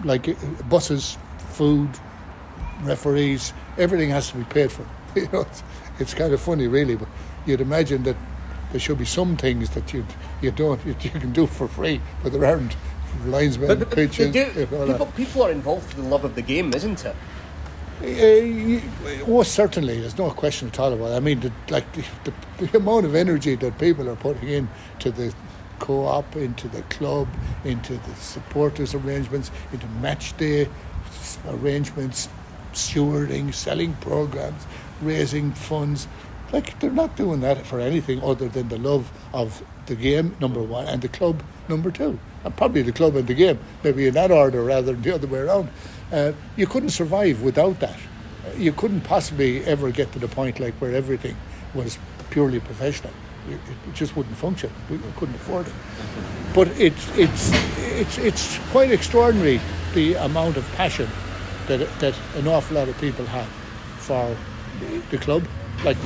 like 0.03 0.27
uh, 0.27 0.33
buses, 0.69 1.17
food, 1.37 1.89
referees, 2.83 3.53
everything 3.77 4.09
has 4.09 4.29
to 4.31 4.37
be 4.37 4.43
paid 4.45 4.71
for. 4.71 4.85
You 5.15 5.27
know, 5.33 5.41
it's, 5.41 5.63
it's 5.97 6.13
kind 6.13 6.31
of 6.31 6.39
funny, 6.39 6.67
really, 6.67 6.95
but 6.95 7.07
you'd 7.47 7.61
imagine 7.61 8.03
that 8.03 8.15
there 8.71 8.79
should 8.79 8.99
be 8.99 9.05
some 9.05 9.35
things 9.35 9.71
that 9.71 9.93
you 9.93 10.05
you 10.41 10.51
don't 10.51 10.85
you, 10.85 10.95
you 11.01 11.09
can 11.09 11.33
do 11.33 11.47
for 11.47 11.67
free, 11.67 12.01
but 12.21 12.31
there 12.31 12.45
aren't. 12.45 12.75
Linesmen, 13.25 13.67
but, 13.67 13.79
but 13.79 13.91
pitches, 13.91 14.31
do, 14.31 14.45
people, 14.67 15.05
people 15.15 15.41
are 15.41 15.51
involved 15.51 15.89
for 15.89 15.95
the 15.95 16.07
love 16.07 16.23
of 16.23 16.35
the 16.35 16.41
game, 16.41 16.71
isn't 16.73 17.03
it? 17.03 17.15
Uh, 17.99 19.25
oh, 19.27 19.41
certainly, 19.41 19.99
there's 19.99 20.19
no 20.19 20.29
question 20.29 20.67
at 20.67 20.79
all 20.79 20.93
about 20.93 21.13
it. 21.13 21.15
I 21.15 21.19
mean, 21.19 21.39
the, 21.39 21.51
like 21.69 21.91
the, 21.93 22.03
the, 22.25 22.67
the, 22.67 22.77
amount 22.77 23.05
of 23.05 23.15
energy 23.15 23.55
that 23.55 23.79
people 23.79 24.07
are 24.07 24.15
putting 24.15 24.49
in 24.49 24.69
to 24.99 25.09
the 25.09 25.33
co-op, 25.79 26.35
into 26.35 26.67
the 26.67 26.81
club, 26.83 27.27
into 27.63 27.93
the 27.93 28.15
supporters 28.15 28.93
arrangements, 28.93 29.51
into 29.71 29.87
match 30.01 30.35
day 30.37 30.67
arrangements, 31.47 32.29
stewarding, 32.73 33.53
selling 33.53 33.93
programs, 33.95 34.65
raising 35.01 35.51
funds. 35.51 36.07
Like 36.51 36.79
they're 36.79 36.91
not 36.91 37.15
doing 37.15 37.41
that 37.41 37.65
for 37.65 37.79
anything 37.79 38.21
other 38.23 38.47
than 38.47 38.69
the 38.69 38.77
love 38.77 39.11
of 39.33 39.63
the 39.87 39.95
game, 39.95 40.35
number 40.39 40.61
one, 40.61 40.85
and 40.87 41.01
the 41.01 41.07
club, 41.07 41.43
number 41.67 41.91
two. 41.91 42.19
And 42.43 42.55
probably 42.55 42.81
the 42.81 42.91
club 42.93 43.15
and 43.15 43.27
the 43.27 43.33
game, 43.33 43.59
maybe 43.83 44.07
in 44.07 44.13
that 44.13 44.31
order 44.31 44.63
rather 44.63 44.93
than 44.93 45.01
the 45.01 45.15
other 45.15 45.27
way 45.27 45.39
around. 45.39 45.69
Uh, 46.11 46.31
you 46.55 46.67
couldn't 46.67 46.89
survive 46.91 47.41
without 47.41 47.79
that. 47.79 47.97
You 48.57 48.71
couldn't 48.71 49.01
possibly 49.01 49.63
ever 49.65 49.91
get 49.91 50.11
to 50.13 50.19
the 50.19 50.27
point 50.29 50.59
like 50.59 50.73
where 50.75 50.95
everything 50.95 51.35
was 51.73 51.97
purely 52.29 52.59
professional. 52.59 53.11
It, 53.49 53.59
just 53.93 54.15
wouldn't 54.15 54.37
function. 54.37 54.71
We 54.89 54.99
couldn't 55.15 55.35
afford 55.35 55.67
it. 55.67 55.73
But 56.53 56.67
it's 56.79 57.09
it's 57.17 57.51
it's 58.01 58.17
it's 58.17 58.59
quite 58.71 58.91
extraordinary 58.91 59.59
the 59.93 60.15
amount 60.15 60.57
of 60.57 60.65
passion 60.73 61.09
that 61.67 61.79
that 61.99 62.13
an 62.35 62.47
awful 62.47 62.75
lot 62.75 62.87
of 62.89 62.97
people 62.99 63.25
have 63.25 63.47
for 63.99 64.35
the 65.09 65.17
club 65.17 65.47
like 65.83 65.97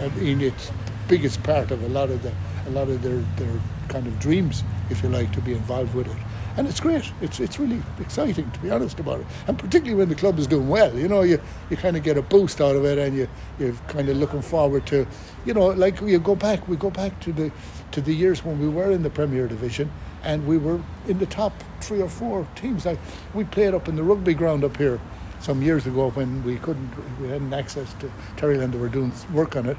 I 0.00 0.08
mean, 0.20 0.40
it's 0.40 0.68
the 0.68 0.74
biggest 1.08 1.42
part 1.42 1.70
of 1.70 1.82
a 1.82 1.88
lot 1.88 2.10
of 2.10 2.22
the 2.22 2.32
a 2.66 2.70
lot 2.70 2.88
of 2.88 3.02
their 3.02 3.22
their 3.36 3.60
kind 3.88 4.06
of 4.06 4.18
dreams, 4.18 4.62
if 4.88 5.02
you 5.02 5.08
like, 5.08 5.32
to 5.32 5.40
be 5.40 5.52
involved 5.52 5.94
with 5.94 6.06
it. 6.06 6.16
And 6.60 6.68
it's 6.68 6.78
great. 6.78 7.10
It's 7.22 7.40
it's 7.40 7.58
really 7.58 7.82
exciting 7.98 8.50
to 8.50 8.60
be 8.60 8.70
honest 8.70 9.00
about 9.00 9.20
it. 9.20 9.26
And 9.46 9.58
particularly 9.58 9.94
when 9.94 10.10
the 10.10 10.14
club 10.14 10.38
is 10.38 10.46
doing 10.46 10.68
well, 10.68 10.94
you 10.94 11.08
know, 11.08 11.22
you, 11.22 11.40
you 11.70 11.78
kind 11.78 11.96
of 11.96 12.02
get 12.02 12.18
a 12.18 12.22
boost 12.22 12.60
out 12.60 12.76
of 12.76 12.84
it, 12.84 12.98
and 12.98 13.16
you 13.16 13.28
you're 13.58 13.72
kind 13.88 14.10
of 14.10 14.18
looking 14.18 14.42
forward 14.42 14.84
to, 14.88 15.06
you 15.46 15.54
know, 15.54 15.68
like 15.68 16.02
you 16.02 16.18
go 16.18 16.36
back, 16.36 16.68
we 16.68 16.76
go 16.76 16.90
back 16.90 17.18
to 17.20 17.32
the 17.32 17.50
to 17.92 18.02
the 18.02 18.12
years 18.12 18.44
when 18.44 18.60
we 18.60 18.68
were 18.68 18.90
in 18.90 19.02
the 19.02 19.08
Premier 19.08 19.48
Division, 19.48 19.90
and 20.22 20.46
we 20.46 20.58
were 20.58 20.82
in 21.08 21.18
the 21.18 21.24
top 21.24 21.54
three 21.80 22.02
or 22.02 22.10
four 22.10 22.46
teams. 22.56 22.84
Like 22.84 22.98
we 23.32 23.44
played 23.44 23.72
up 23.72 23.88
in 23.88 23.96
the 23.96 24.02
rugby 24.02 24.34
ground 24.34 24.62
up 24.62 24.76
here 24.76 25.00
some 25.40 25.62
years 25.62 25.86
ago 25.86 26.10
when 26.10 26.44
we 26.44 26.58
couldn't, 26.58 26.90
we 27.22 27.28
hadn't 27.28 27.54
access 27.54 27.94
to 28.00 28.12
Terryland, 28.36 28.74
they 28.74 28.78
were 28.78 28.90
doing 28.90 29.14
work 29.32 29.56
on 29.56 29.64
it. 29.64 29.78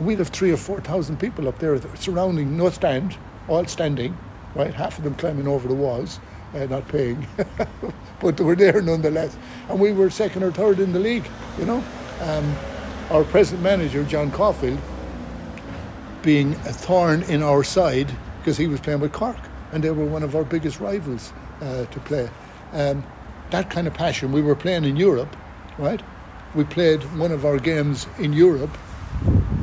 We'd 0.00 0.18
have 0.18 0.30
three 0.30 0.50
or 0.50 0.56
four 0.56 0.80
thousand 0.80 1.20
people 1.20 1.46
up 1.46 1.60
there 1.60 1.80
surrounding, 1.94 2.56
no 2.56 2.68
stand, 2.70 3.16
all 3.46 3.64
standing, 3.66 4.18
right? 4.54 4.74
Half 4.74 4.98
of 4.98 5.04
them 5.04 5.14
climbing 5.14 5.48
over 5.48 5.68
the 5.68 5.74
walls, 5.74 6.20
uh, 6.54 6.66
not 6.66 6.88
paying, 6.88 7.26
but 8.20 8.36
they 8.36 8.44
were 8.44 8.56
there 8.56 8.80
nonetheless. 8.82 9.36
And 9.68 9.80
we 9.80 9.92
were 9.92 10.10
second 10.10 10.42
or 10.42 10.52
third 10.52 10.80
in 10.80 10.92
the 10.92 10.98
league, 10.98 11.28
you 11.58 11.64
know. 11.64 11.84
Um, 12.20 12.56
our 13.10 13.24
present 13.24 13.60
manager, 13.62 14.04
John 14.04 14.30
Caulfield, 14.30 14.78
being 16.22 16.54
a 16.54 16.72
thorn 16.72 17.22
in 17.24 17.42
our 17.42 17.64
side 17.64 18.10
because 18.38 18.56
he 18.56 18.66
was 18.66 18.80
playing 18.80 19.00
with 19.00 19.12
Cork 19.12 19.36
and 19.72 19.82
they 19.82 19.90
were 19.90 20.04
one 20.04 20.22
of 20.22 20.34
our 20.34 20.44
biggest 20.44 20.80
rivals 20.80 21.32
uh, 21.60 21.86
to 21.86 22.00
play. 22.00 22.28
Um, 22.72 23.04
that 23.50 23.70
kind 23.70 23.86
of 23.86 23.94
passion. 23.94 24.32
We 24.32 24.42
were 24.42 24.54
playing 24.54 24.84
in 24.84 24.96
Europe, 24.96 25.34
right? 25.78 26.00
We 26.54 26.64
played 26.64 27.02
one 27.18 27.32
of 27.32 27.44
our 27.44 27.58
games 27.58 28.06
in 28.18 28.32
Europe 28.32 28.76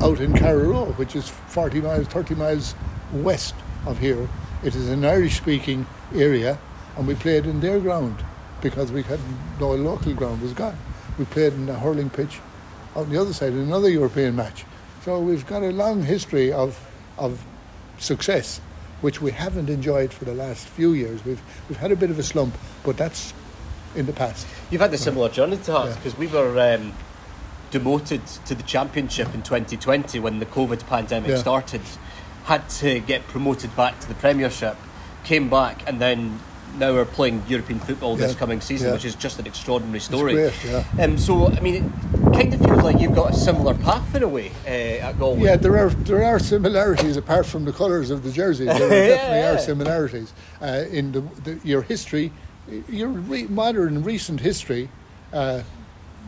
out 0.02 0.20
in 0.20 0.32
Carraroe, 0.34 0.96
which 0.96 1.16
is 1.16 1.28
40 1.28 1.80
miles, 1.80 2.06
30 2.06 2.34
miles 2.34 2.74
west 3.12 3.54
of 3.86 3.98
here. 3.98 4.28
It 4.62 4.74
is 4.74 4.88
an 4.88 5.04
Irish 5.04 5.36
speaking 5.36 5.86
area, 6.14 6.58
and 6.96 7.06
we 7.06 7.14
played 7.14 7.46
in 7.46 7.60
their 7.60 7.78
ground 7.78 8.24
because 8.60 8.90
we 8.90 9.04
had 9.04 9.20
no 9.60 9.70
local 9.74 10.14
ground 10.14 10.42
was 10.42 10.52
gone. 10.52 10.76
We 11.16 11.26
played 11.26 11.52
in 11.52 11.68
a 11.68 11.78
hurling 11.78 12.10
pitch 12.10 12.40
on 12.96 13.08
the 13.10 13.20
other 13.20 13.32
side 13.32 13.52
in 13.52 13.60
another 13.60 13.88
European 13.88 14.34
match. 14.34 14.64
So 15.04 15.20
we've 15.20 15.46
got 15.46 15.62
a 15.62 15.70
long 15.70 16.02
history 16.02 16.52
of, 16.52 16.78
of 17.18 17.44
success, 17.98 18.60
which 19.00 19.22
we 19.22 19.30
haven't 19.30 19.70
enjoyed 19.70 20.12
for 20.12 20.24
the 20.24 20.34
last 20.34 20.66
few 20.66 20.92
years. 20.92 21.24
We've, 21.24 21.40
we've 21.68 21.78
had 21.78 21.92
a 21.92 21.96
bit 21.96 22.10
of 22.10 22.18
a 22.18 22.24
slump, 22.24 22.56
but 22.82 22.96
that's 22.96 23.32
in 23.94 24.06
the 24.06 24.12
past. 24.12 24.46
You've 24.70 24.80
had 24.80 24.92
a 24.92 24.98
similar 24.98 25.28
journey 25.28 25.58
to 25.58 25.76
us 25.76 25.96
because 25.96 26.14
yeah. 26.14 26.20
we 26.20 26.26
were 26.26 26.74
um, 26.74 26.92
demoted 27.70 28.26
to 28.46 28.54
the 28.54 28.62
championship 28.64 29.32
in 29.34 29.42
2020 29.42 30.18
when 30.18 30.40
the 30.40 30.46
COVID 30.46 30.86
pandemic 30.88 31.30
yeah. 31.30 31.36
started. 31.36 31.82
Had 32.48 32.68
to 32.80 33.00
get 33.00 33.26
promoted 33.28 33.76
back 33.76 34.00
to 34.00 34.08
the 34.08 34.14
Premiership, 34.14 34.76
came 35.24 35.50
back, 35.50 35.86
and 35.86 36.00
then 36.00 36.40
now 36.78 36.92
we're 36.94 37.04
playing 37.04 37.42
European 37.46 37.78
football 37.78 38.16
this 38.16 38.34
coming 38.34 38.60
season, 38.60 38.92
which 38.92 39.04
is 39.04 39.14
just 39.14 39.38
an 39.38 39.46
extraordinary 39.46 40.00
story. 40.00 40.32
Great, 40.32 40.64
yeah. 40.64 40.84
um, 41.00 41.18
so, 41.18 41.48
I 41.48 41.60
mean, 41.60 41.74
it 41.74 42.32
kind 42.32 42.54
of 42.54 42.60
feels 42.60 42.82
like 42.82 43.00
you've 43.00 43.14
got 43.14 43.32
a 43.32 43.36
similar 43.36 43.74
path 43.74 44.14
in 44.14 44.22
a 44.22 44.28
way 44.28 44.50
uh, 44.66 45.08
at 45.08 45.18
Galway. 45.18 45.42
Yeah, 45.42 45.56
there 45.56 45.76
are 45.76 45.90
there 45.90 46.24
are 46.24 46.38
similarities 46.38 47.16
apart 47.18 47.44
from 47.46 47.64
the 47.64 47.72
colours 47.72 48.10
of 48.10 48.22
the 48.22 48.32
jerseys. 48.32 48.66
There 48.66 48.88
definitely 48.88 49.42
are 49.42 49.58
similarities 49.58 50.32
uh, 50.62 50.84
in 50.90 51.12
the, 51.12 51.20
the, 51.44 51.60
your 51.64 51.82
history 51.82 52.32
your 52.88 53.08
re- 53.08 53.46
modern 53.46 54.02
recent 54.02 54.40
history 54.40 54.88
uh, 55.32 55.62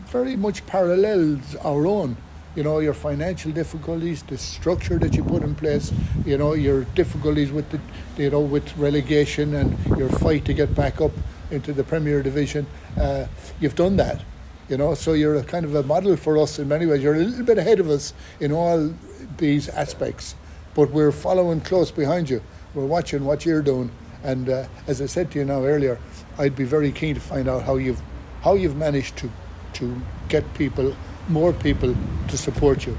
very 0.07 0.35
much 0.35 0.65
parallels 0.65 1.55
our 1.57 1.87
own. 1.87 2.17
You 2.55 2.63
know, 2.63 2.79
your 2.79 2.93
financial 2.93 3.51
difficulties, 3.51 4.23
the 4.23 4.37
structure 4.37 4.97
that 4.99 5.15
you 5.15 5.23
put 5.23 5.43
in 5.43 5.55
place, 5.55 5.91
you 6.25 6.37
know, 6.37 6.53
your 6.53 6.83
difficulties 6.95 7.51
with 7.51 7.69
the, 7.69 7.79
you 8.21 8.29
know, 8.29 8.41
with 8.41 8.75
relegation 8.77 9.55
and 9.55 9.77
your 9.97 10.09
fight 10.09 10.45
to 10.45 10.53
get 10.53 10.75
back 10.75 10.99
up 10.99 11.11
into 11.49 11.71
the 11.73 11.83
Premier 11.83 12.21
Division. 12.21 12.67
Uh, 12.99 13.25
you've 13.59 13.75
done 13.75 13.95
that, 13.97 14.21
you 14.67 14.77
know, 14.77 14.93
so 14.95 15.13
you're 15.13 15.35
a 15.35 15.43
kind 15.43 15.65
of 15.65 15.75
a 15.75 15.83
model 15.83 16.17
for 16.17 16.37
us 16.37 16.59
in 16.59 16.67
many 16.67 16.85
ways. 16.85 17.01
You're 17.01 17.15
a 17.15 17.19
little 17.19 17.45
bit 17.45 17.57
ahead 17.57 17.79
of 17.79 17.89
us 17.89 18.13
in 18.39 18.51
all 18.51 18.93
these 19.37 19.69
aspects, 19.69 20.35
but 20.75 20.91
we're 20.91 21.11
following 21.11 21.61
close 21.61 21.89
behind 21.89 22.29
you 22.29 22.41
we're 22.73 22.85
watching 22.85 23.25
what 23.25 23.45
you're 23.45 23.61
doing, 23.61 23.91
and 24.23 24.49
uh, 24.49 24.65
as 24.87 25.01
I 25.01 25.05
said 25.05 25.31
to 25.31 25.39
you 25.39 25.45
now 25.45 25.63
earlier, 25.63 25.99
I'd 26.37 26.55
be 26.55 26.63
very 26.63 26.91
keen 26.91 27.15
to 27.15 27.21
find 27.21 27.49
out 27.49 27.63
how 27.63 27.75
you've 27.75 28.01
how 28.41 28.53
you've 28.53 28.77
managed 28.77 29.17
to 29.17 29.31
to 29.73 30.01
get 30.29 30.53
people, 30.53 30.95
more 31.29 31.53
people, 31.53 31.95
to 32.27 32.37
support 32.37 32.85
you, 32.85 32.97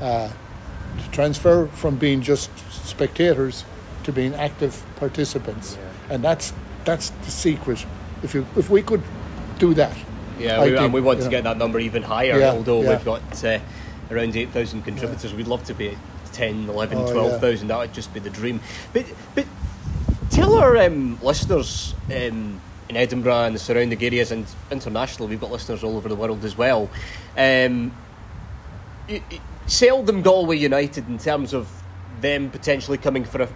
uh, 0.00 0.28
to 0.28 1.10
transfer 1.12 1.66
from 1.68 1.96
being 1.96 2.20
just 2.22 2.50
spectators 2.70 3.64
to 4.04 4.12
being 4.12 4.34
active 4.34 4.82
participants, 4.96 5.76
Yeah. 5.76 6.14
and 6.14 6.24
that's 6.24 6.52
that's 6.84 7.10
the 7.10 7.30
secret. 7.30 7.84
If 8.22 8.34
you 8.34 8.46
if 8.56 8.70
we 8.70 8.82
could 8.82 9.02
do 9.58 9.74
that, 9.74 9.94
Yeah, 10.38 10.62
we, 10.62 10.70
think, 10.70 10.80
and 10.80 10.92
we 10.94 11.00
want 11.02 11.18
to 11.18 11.24
know. 11.26 11.30
get 11.30 11.44
that 11.44 11.58
number 11.58 11.78
even 11.78 12.02
higher, 12.02 12.38
Yeah, 12.38 12.52
although 12.52 12.80
yeah. 12.82 12.90
we've 12.90 13.04
got 13.04 13.44
uh, 13.44 13.58
around 14.10 14.34
8,000 14.36 14.82
contributors. 14.82 15.34
We'd 15.34 15.46
love 15.46 15.62
to 15.64 15.74
be 15.74 15.88
at 15.90 15.96
10, 16.32 16.68
11, 16.68 16.98
Oh, 16.98 17.12
12,000. 17.12 17.68
That 17.68 17.78
would 17.78 17.92
just 17.92 18.12
be 18.14 18.20
the 18.20 18.30
dream. 18.30 18.60
But, 18.94 19.04
but 19.34 19.44
tell 20.30 20.54
our 20.54 20.78
um, 20.78 21.18
listeners 21.22 21.94
um, 22.12 22.60
in 22.90 22.96
Edinburgh 22.96 23.44
and 23.44 23.54
the 23.54 23.58
surrounding 23.58 24.02
areas 24.02 24.32
and 24.32 24.44
internationally, 24.70 25.30
we've 25.30 25.40
got 25.40 25.52
listeners 25.52 25.84
all 25.84 25.96
over 25.96 26.08
the 26.08 26.16
world 26.16 26.44
as 26.44 26.58
well. 26.58 26.90
Um, 27.38 27.92
sell 29.66 30.02
Galway 30.02 30.58
United 30.58 31.08
in 31.08 31.16
terms 31.16 31.54
of 31.54 31.68
them 32.20 32.50
potentially 32.50 32.98
coming 32.98 33.24
for 33.24 33.42
a 33.42 33.48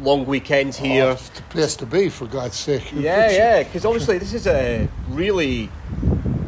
long 0.00 0.26
weekend 0.26 0.74
here. 0.74 1.04
Oh, 1.04 1.10
it's 1.12 1.28
the 1.28 1.42
place 1.42 1.76
to 1.76 1.86
be 1.86 2.08
for 2.08 2.26
God's 2.26 2.56
sake. 2.56 2.92
Yeah, 2.92 3.30
yeah, 3.30 3.62
because 3.62 3.84
obviously 3.84 4.18
this 4.18 4.34
is 4.34 4.48
a 4.48 4.88
really 5.08 5.70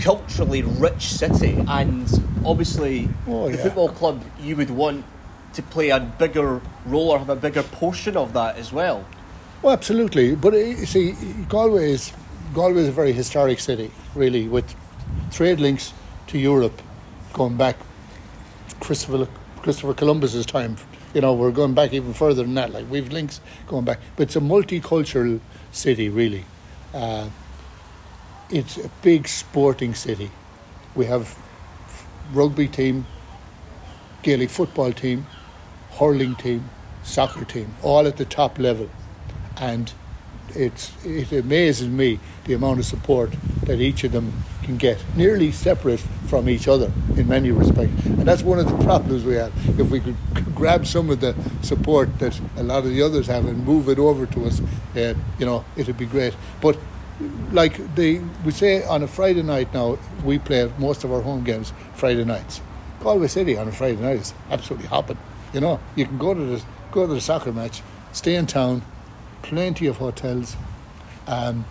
culturally 0.00 0.62
rich 0.62 1.12
city, 1.12 1.64
and 1.68 2.08
obviously 2.44 3.08
Oh, 3.28 3.48
the 3.48 3.56
yeah. 3.56 3.62
football 3.62 3.88
club 3.90 4.20
you 4.40 4.56
would 4.56 4.70
want 4.70 5.04
to 5.52 5.62
play 5.62 5.90
a 5.90 6.00
bigger 6.00 6.60
role 6.86 7.10
or 7.10 7.20
have 7.20 7.28
a 7.28 7.36
bigger 7.36 7.62
portion 7.62 8.16
of 8.16 8.32
that 8.32 8.56
as 8.56 8.72
well. 8.72 9.06
Well, 9.62 9.74
absolutely. 9.74 10.34
But 10.34 10.54
uh, 10.54 10.56
you 10.56 10.86
see, 10.86 11.12
Galway 11.48 11.92
is 11.92 12.12
Galway 12.52 12.82
is 12.82 12.88
a 12.88 12.92
very 12.92 13.12
historic 13.12 13.60
city, 13.60 13.90
really, 14.14 14.46
with 14.46 14.74
trade 15.30 15.58
links 15.58 15.94
to 16.26 16.38
Europe 16.38 16.82
going 17.32 17.56
back 17.56 17.76
to 18.68 18.74
Christopher 18.76 19.26
Christopher 19.56 19.94
Columbus's 19.94 20.44
time. 20.44 20.76
You 21.14 21.22
know, 21.22 21.32
we're 21.32 21.50
going 21.50 21.72
back 21.72 21.94
even 21.94 22.12
further 22.12 22.42
than 22.42 22.54
that. 22.54 22.72
Like 22.72 22.90
we've 22.90 23.10
links 23.10 23.40
going 23.66 23.86
back, 23.86 24.00
but 24.16 24.24
it's 24.24 24.36
a 24.36 24.40
multicultural 24.40 25.40
city, 25.70 26.10
really. 26.10 26.44
Uh, 26.92 27.30
it's 28.50 28.76
a 28.76 28.90
big 29.00 29.28
sporting 29.28 29.94
city. 29.94 30.30
We 30.94 31.06
have 31.06 31.34
rugby 32.34 32.68
team, 32.68 33.06
Gaelic 34.22 34.50
football 34.50 34.92
team, 34.92 35.26
hurling 35.92 36.34
team, 36.34 36.68
soccer 37.02 37.46
team, 37.46 37.74
all 37.82 38.06
at 38.06 38.18
the 38.18 38.26
top 38.26 38.58
level. 38.58 38.90
And 39.56 39.90
it's, 40.54 40.92
it 41.04 41.32
amazes 41.32 41.88
me 41.88 42.20
the 42.44 42.54
amount 42.54 42.80
of 42.80 42.84
support 42.84 43.32
that 43.64 43.80
each 43.80 44.04
of 44.04 44.12
them 44.12 44.32
can 44.62 44.76
get, 44.76 45.02
nearly 45.16 45.50
separate 45.52 46.00
from 46.26 46.48
each 46.48 46.68
other 46.68 46.92
in 47.16 47.28
many 47.28 47.50
respects. 47.50 48.04
And 48.04 48.22
that's 48.22 48.42
one 48.42 48.58
of 48.58 48.66
the 48.66 48.84
problems 48.84 49.24
we 49.24 49.34
have. 49.34 49.52
If 49.78 49.90
we 49.90 50.00
could 50.00 50.16
grab 50.54 50.86
some 50.86 51.10
of 51.10 51.20
the 51.20 51.34
support 51.62 52.18
that 52.18 52.38
a 52.56 52.62
lot 52.62 52.84
of 52.84 52.90
the 52.90 53.02
others 53.02 53.26
have 53.26 53.46
and 53.46 53.64
move 53.64 53.88
it 53.88 53.98
over 53.98 54.26
to 54.26 54.46
us, 54.46 54.60
uh, 54.96 55.14
you 55.38 55.46
know, 55.46 55.64
it'd 55.76 55.98
be 55.98 56.06
great. 56.06 56.34
But 56.60 56.78
like 57.52 57.94
the 57.94 58.20
we 58.44 58.52
say 58.52 58.84
on 58.84 59.02
a 59.02 59.06
Friday 59.06 59.42
night 59.42 59.72
now, 59.74 59.98
we 60.24 60.38
play 60.38 60.70
most 60.78 61.04
of 61.04 61.12
our 61.12 61.20
home 61.20 61.44
games 61.44 61.72
Friday 61.94 62.24
nights. 62.24 62.60
Galway 63.00 63.28
City 63.28 63.56
on 63.56 63.68
a 63.68 63.72
Friday 63.72 64.00
night 64.00 64.16
is 64.16 64.34
absolutely 64.50 64.88
hopping. 64.88 65.18
You 65.52 65.60
know, 65.60 65.80
you 65.96 66.06
can 66.06 66.18
go 66.18 66.34
to 66.34 66.40
the 66.40 66.62
go 66.90 67.06
to 67.06 67.14
the 67.14 67.20
soccer 67.20 67.52
match, 67.52 67.82
stay 68.12 68.36
in 68.36 68.46
town, 68.46 68.82
plenty 69.42 69.86
of 69.86 69.98
hotels. 69.98 70.56
Um, 71.26 71.64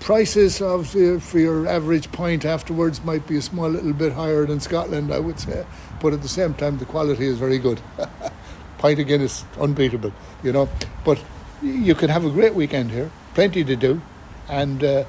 prices 0.00 0.60
of 0.60 0.94
uh, 0.94 1.18
for 1.18 1.38
your 1.38 1.66
average 1.66 2.12
pint 2.12 2.44
afterwards 2.44 3.02
might 3.04 3.26
be 3.26 3.36
a 3.36 3.42
small 3.42 3.68
little 3.68 3.92
bit 3.92 4.12
higher 4.12 4.46
than 4.46 4.60
Scotland, 4.60 5.12
I 5.12 5.18
would 5.18 5.40
say, 5.40 5.66
but 6.00 6.12
at 6.12 6.22
the 6.22 6.28
same 6.28 6.54
time 6.54 6.78
the 6.78 6.84
quality 6.84 7.26
is 7.26 7.38
very 7.38 7.58
good. 7.58 7.80
pint 8.78 8.98
again 8.98 9.20
is 9.20 9.44
unbeatable, 9.60 10.12
you 10.42 10.52
know. 10.52 10.68
But 11.04 11.22
you 11.62 11.94
can 11.94 12.10
have 12.10 12.24
a 12.24 12.30
great 12.30 12.54
weekend 12.54 12.90
here, 12.90 13.10
plenty 13.34 13.64
to 13.64 13.76
do, 13.76 14.00
and 14.48 14.84
uh, 14.84 15.04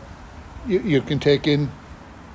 you, 0.68 0.80
you 0.80 1.02
can 1.02 1.20
take 1.20 1.48
in 1.48 1.70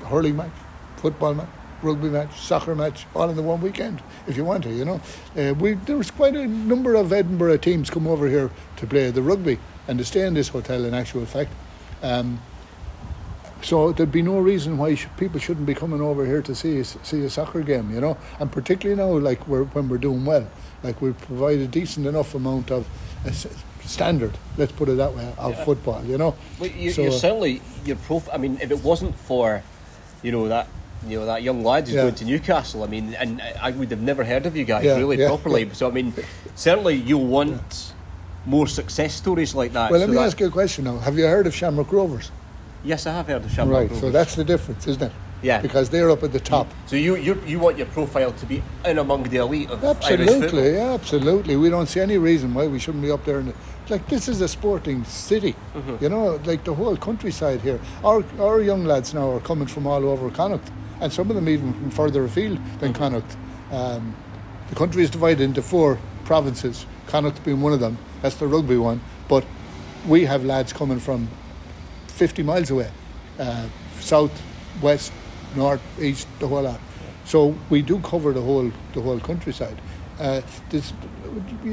hurling 0.04 0.36
match, 0.36 0.52
football 0.96 1.34
match, 1.34 1.48
rugby 1.82 2.08
match, 2.08 2.40
soccer 2.40 2.74
match, 2.74 3.06
all 3.14 3.28
in 3.28 3.36
the 3.36 3.42
one 3.42 3.60
weekend 3.60 4.02
if 4.26 4.36
you 4.36 4.44
want 4.44 4.62
to. 4.64 4.70
You 4.70 4.84
know, 4.84 5.00
uh, 5.36 5.54
we 5.54 5.74
there 5.74 5.96
was 5.96 6.10
quite 6.10 6.34
a 6.36 6.46
number 6.46 6.94
of 6.94 7.12
Edinburgh 7.12 7.58
teams 7.58 7.90
come 7.90 8.06
over 8.06 8.28
here 8.28 8.50
to 8.76 8.86
play 8.86 9.10
the 9.10 9.22
rugby 9.22 9.58
and 9.88 9.98
to 9.98 10.04
stay 10.04 10.26
in 10.26 10.34
this 10.34 10.48
hotel. 10.48 10.84
In 10.84 10.94
actual 10.94 11.26
fact. 11.26 11.50
Um, 12.02 12.40
so 13.62 13.92
there'd 13.92 14.10
be 14.10 14.22
no 14.22 14.40
reason 14.40 14.76
why 14.76 14.96
sh- 14.96 15.06
people 15.16 15.38
shouldn't 15.38 15.66
be 15.66 15.74
coming 15.74 16.00
over 16.00 16.26
here 16.26 16.42
to 16.42 16.52
see 16.54 16.78
a, 16.80 16.84
see 16.84 17.24
a 17.24 17.30
soccer 17.30 17.60
game, 17.62 17.92
you 17.94 18.00
know. 18.00 18.16
And 18.40 18.50
particularly 18.50 19.00
now, 19.00 19.16
like 19.18 19.46
we're, 19.46 19.62
when 19.64 19.88
we're 19.88 19.98
doing 19.98 20.24
well, 20.24 20.48
like 20.82 21.00
we 21.00 21.12
provide 21.12 21.60
a 21.60 21.68
decent 21.68 22.06
enough 22.08 22.34
amount 22.34 22.72
of 22.72 22.88
uh, 23.24 23.30
standard, 23.86 24.36
let's 24.56 24.72
put 24.72 24.88
it 24.88 24.96
that 24.96 25.14
way, 25.14 25.32
of 25.38 25.52
Yeah. 25.52 25.64
football, 25.64 26.04
you 26.04 26.18
know. 26.18 26.34
Well, 26.58 26.70
you, 26.70 26.90
So, 26.90 27.02
you're 27.02 27.12
certainly 27.12 27.62
your 27.84 27.94
prof. 27.96 28.28
I 28.32 28.36
mean, 28.36 28.58
if 28.60 28.72
it 28.72 28.82
wasn't 28.82 29.14
for, 29.14 29.62
you 30.24 30.32
know 30.32 30.48
that. 30.48 30.66
You 31.08 31.20
know 31.20 31.26
that 31.26 31.42
young 31.42 31.64
lad 31.64 31.84
who's 31.86 31.94
Yeah. 31.94 32.02
going 32.02 32.14
to 32.16 32.24
Newcastle. 32.24 32.82
I 32.84 32.86
mean, 32.86 33.14
and 33.14 33.42
I 33.60 33.70
would 33.72 33.90
have 33.90 34.00
never 34.00 34.24
heard 34.24 34.46
of 34.46 34.56
you 34.56 34.64
guys 34.64 34.84
Yeah, 34.84 34.96
really 34.98 35.18
yeah, 35.18 35.28
properly. 35.28 35.68
So 35.72 35.88
I 35.88 35.90
mean, 35.90 36.12
certainly 36.54 36.94
you'll 36.94 37.26
want 37.26 37.92
more 38.46 38.66
success 38.66 39.14
stories 39.14 39.54
like 39.54 39.72
that. 39.72 39.90
Well, 39.90 40.00
let 40.00 40.06
so 40.06 40.12
me 40.12 40.18
that- 40.18 40.26
ask 40.26 40.40
you 40.40 40.46
a 40.46 40.50
question 40.50 40.84
now. 40.84 40.98
Have 40.98 41.18
you 41.18 41.26
heard 41.26 41.46
of 41.46 41.54
Shamrock 41.54 41.92
Rovers? 41.92 42.30
Yes, 42.84 43.06
I 43.06 43.12
have 43.12 43.26
heard 43.26 43.44
of 43.44 43.50
Shamrock 43.52 43.82
Rovers. 43.82 43.92
right. 43.92 44.00
So 44.00 44.10
that's 44.10 44.34
the 44.34 44.44
difference, 44.44 44.86
isn't 44.86 45.02
it? 45.02 45.12
Yeah. 45.42 45.60
Because 45.60 45.90
they're 45.90 46.08
up 46.10 46.22
at 46.22 46.32
the 46.32 46.38
top. 46.40 46.68
So 46.86 46.94
you 46.94 47.16
you 47.16 47.40
you 47.46 47.58
want 47.58 47.76
your 47.76 47.88
profile 47.88 48.30
to 48.32 48.46
be 48.46 48.62
in 48.84 48.98
among 48.98 49.24
the 49.24 49.38
elite 49.38 49.70
of. 49.70 49.82
Absolutely, 49.84 50.74
yeah, 50.74 50.92
absolutely. 50.94 51.56
We 51.56 51.68
don't 51.68 51.88
see 51.88 52.00
any 52.00 52.16
reason 52.16 52.54
why 52.54 52.68
we 52.68 52.78
shouldn't 52.78 53.02
be 53.02 53.10
up 53.10 53.24
there. 53.24 53.40
In 53.40 53.46
the, 53.46 53.54
like 53.88 54.06
this 54.08 54.28
is 54.28 54.40
a 54.40 54.46
sporting 54.46 55.02
city, 55.04 55.56
Mm-hmm. 55.74 55.96
you 56.02 56.08
know, 56.10 56.38
like 56.44 56.62
the 56.62 56.74
whole 56.74 56.96
countryside 56.96 57.60
here. 57.60 57.80
Our 58.04 58.22
our 58.38 58.60
young 58.60 58.84
lads 58.84 59.14
now 59.14 59.32
are 59.32 59.40
coming 59.40 59.66
from 59.66 59.84
all 59.88 60.04
over 60.08 60.30
Connacht, 60.30 60.70
and 61.02 61.12
some 61.12 61.28
of 61.28 61.36
them 61.36 61.48
even 61.48 61.74
from 61.74 61.90
further 61.90 62.24
afield 62.24 62.58
than. 62.78 62.94
Connacht. 62.94 63.36
Um, 63.72 64.14
the 64.68 64.76
country 64.76 65.02
is 65.02 65.10
divided 65.10 65.42
into 65.42 65.60
four 65.60 65.98
provinces. 66.24 66.86
Connacht 67.08 67.44
being 67.44 67.60
one 67.60 67.72
of 67.72 67.80
them. 67.80 67.98
That's 68.22 68.36
the 68.36 68.46
rugby 68.46 68.76
one. 68.76 69.00
But 69.28 69.44
we 70.06 70.24
have 70.24 70.44
lads 70.44 70.72
coming 70.72 71.00
from 71.00 71.28
50 72.06 72.44
miles 72.44 72.70
away, 72.70 72.90
uh, 73.38 73.66
south, 73.98 74.40
west, 74.80 75.12
north, 75.56 75.82
east, 76.00 76.28
the 76.38 76.46
whole 76.46 76.62
lot. 76.62 76.80
So 77.24 77.56
we 77.68 77.82
do 77.82 77.98
cover 78.00 78.32
the 78.32 78.40
whole 78.40 78.70
the 78.94 79.00
whole 79.00 79.18
countryside. 79.18 79.80
Uh, 80.20 80.40
this, 80.70 80.92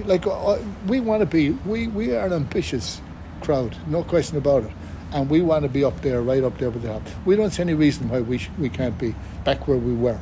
like 0.06 0.26
uh, 0.26 0.58
we 0.88 1.00
want 1.00 1.22
to 1.22 1.26
be, 1.26 1.52
we, 1.52 1.88
we 1.88 2.15
are 2.15 2.26
an 2.26 2.34
ambitious 2.34 3.02
crowd, 3.42 3.76
no 3.88 4.04
question 4.04 4.38
about 4.38 4.63
it, 4.63 4.72
and 5.13 5.30
we 5.30 5.41
want 5.41 5.63
to 5.63 5.69
be 5.69 5.84
up 5.84 6.02
there, 6.02 6.22
right 6.22 6.43
up 6.43 6.58
there 6.58 6.69
with 6.69 6.84
the 6.84 6.89
top. 6.89 7.02
We 7.26 7.36
don't 7.36 7.52
see 7.52 7.63
any 7.63 7.74
reason 7.74 8.10
why 8.10 8.22
we 8.22 8.38
sh- 8.38 8.50
we 8.60 8.69
can't 8.69 8.98
be 8.98 9.15
back 9.43 9.67
where 9.67 9.78
we 9.78 9.93
were. 9.93 10.19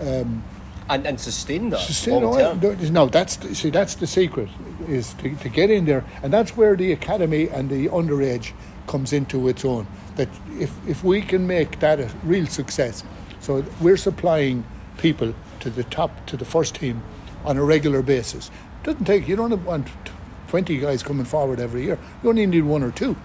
Um, 0.00 0.42
and 0.88 1.06
and 1.06 1.20
sustain 1.20 1.70
that 1.70 1.80
Sustain- 1.80 2.22
no, 2.22 2.74
no, 2.90 3.06
that's 3.06 3.36
the, 3.36 3.54
see 3.54 3.70
that's 3.70 3.94
the 3.94 4.06
secret 4.06 4.48
is 4.88 5.14
to, 5.14 5.34
to 5.36 5.48
get 5.48 5.70
in 5.70 5.84
there, 5.84 6.04
and 6.22 6.32
that's 6.32 6.56
where 6.56 6.76
the 6.76 6.92
academy 6.92 7.48
and 7.48 7.70
the 7.70 7.88
underage 7.88 8.52
comes 8.86 9.12
into 9.12 9.48
its 9.48 9.64
own. 9.64 9.86
That 10.16 10.28
if 10.58 10.72
if 10.88 11.04
we 11.04 11.22
can 11.22 11.46
make 11.46 11.78
that 11.80 12.00
a 12.00 12.10
real 12.24 12.46
success, 12.46 13.04
so 13.40 13.64
we're 13.80 13.96
supplying 13.96 14.64
people 14.98 15.34
to 15.60 15.70
the 15.70 15.84
top 15.84 16.26
to 16.26 16.36
the 16.36 16.44
first 16.44 16.74
team 16.74 17.02
on 17.44 17.56
a 17.56 17.64
regular 17.64 18.02
basis. 18.02 18.50
Doesn't 18.82 19.04
take 19.04 19.28
you 19.28 19.36
don't 19.36 19.64
want 19.64 19.88
twenty 20.48 20.78
guys 20.78 21.02
coming 21.02 21.24
forward 21.24 21.60
every 21.60 21.84
year. 21.84 21.98
You 22.22 22.30
only 22.30 22.46
need 22.46 22.62
one 22.64 22.82
or 22.82 22.90
two 22.90 23.16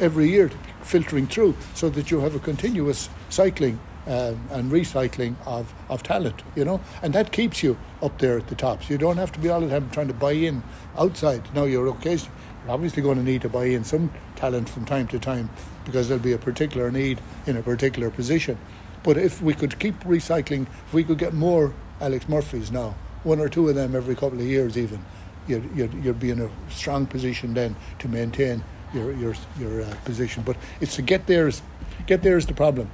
every 0.00 0.28
year 0.28 0.50
filtering 0.82 1.26
through 1.26 1.54
so 1.74 1.88
that 1.90 2.10
you 2.10 2.20
have 2.20 2.34
a 2.34 2.38
continuous 2.38 3.08
cycling 3.28 3.78
um, 4.06 4.40
and 4.50 4.72
recycling 4.72 5.34
of, 5.46 5.72
of 5.90 6.02
talent, 6.02 6.42
you 6.56 6.64
know, 6.64 6.80
and 7.02 7.12
that 7.12 7.30
keeps 7.30 7.62
you 7.62 7.76
up 8.02 8.18
there 8.18 8.38
at 8.38 8.48
the 8.48 8.54
tops. 8.54 8.88
You 8.88 8.96
don't 8.96 9.18
have 9.18 9.30
to 9.32 9.38
be 9.38 9.50
all 9.50 9.60
the 9.60 9.68
time 9.68 9.90
trying 9.90 10.08
to 10.08 10.14
buy 10.14 10.32
in 10.32 10.62
outside. 10.96 11.42
Now 11.54 11.64
you're 11.64 11.86
occasionally, 11.88 12.34
you're 12.64 12.72
obviously 12.72 13.02
going 13.02 13.18
to 13.18 13.22
need 13.22 13.42
to 13.42 13.50
buy 13.50 13.66
in 13.66 13.84
some 13.84 14.10
talent 14.36 14.70
from 14.70 14.86
time 14.86 15.08
to 15.08 15.18
time 15.18 15.50
because 15.84 16.08
there'll 16.08 16.22
be 16.22 16.32
a 16.32 16.38
particular 16.38 16.90
need 16.90 17.20
in 17.46 17.56
a 17.56 17.62
particular 17.62 18.10
position. 18.10 18.56
But 19.02 19.18
if 19.18 19.42
we 19.42 19.52
could 19.52 19.78
keep 19.78 20.00
recycling, 20.04 20.66
if 20.86 20.94
we 20.94 21.04
could 21.04 21.18
get 21.18 21.34
more 21.34 21.74
Alex 22.00 22.28
Murphys 22.28 22.70
now, 22.70 22.94
one 23.24 23.40
or 23.40 23.48
two 23.48 23.68
of 23.68 23.74
them 23.74 23.94
every 23.94 24.14
couple 24.14 24.38
of 24.38 24.46
years 24.46 24.78
even, 24.78 25.04
you'd, 25.46 25.76
you'd, 25.76 25.92
you'd 25.92 26.20
be 26.20 26.30
in 26.30 26.40
a 26.40 26.50
strong 26.70 27.06
position 27.06 27.52
then 27.54 27.76
to 27.98 28.08
maintain 28.08 28.64
your 28.94 29.12
your 29.12 29.34
your 29.58 29.82
uh, 29.82 29.94
position. 30.04 30.42
But 30.44 30.56
it's 30.80 30.96
to 30.96 31.02
get 31.02 31.26
there 31.26 31.48
is 31.48 31.62
get 32.06 32.22
there 32.22 32.36
is 32.36 32.46
the 32.46 32.54
problem. 32.54 32.90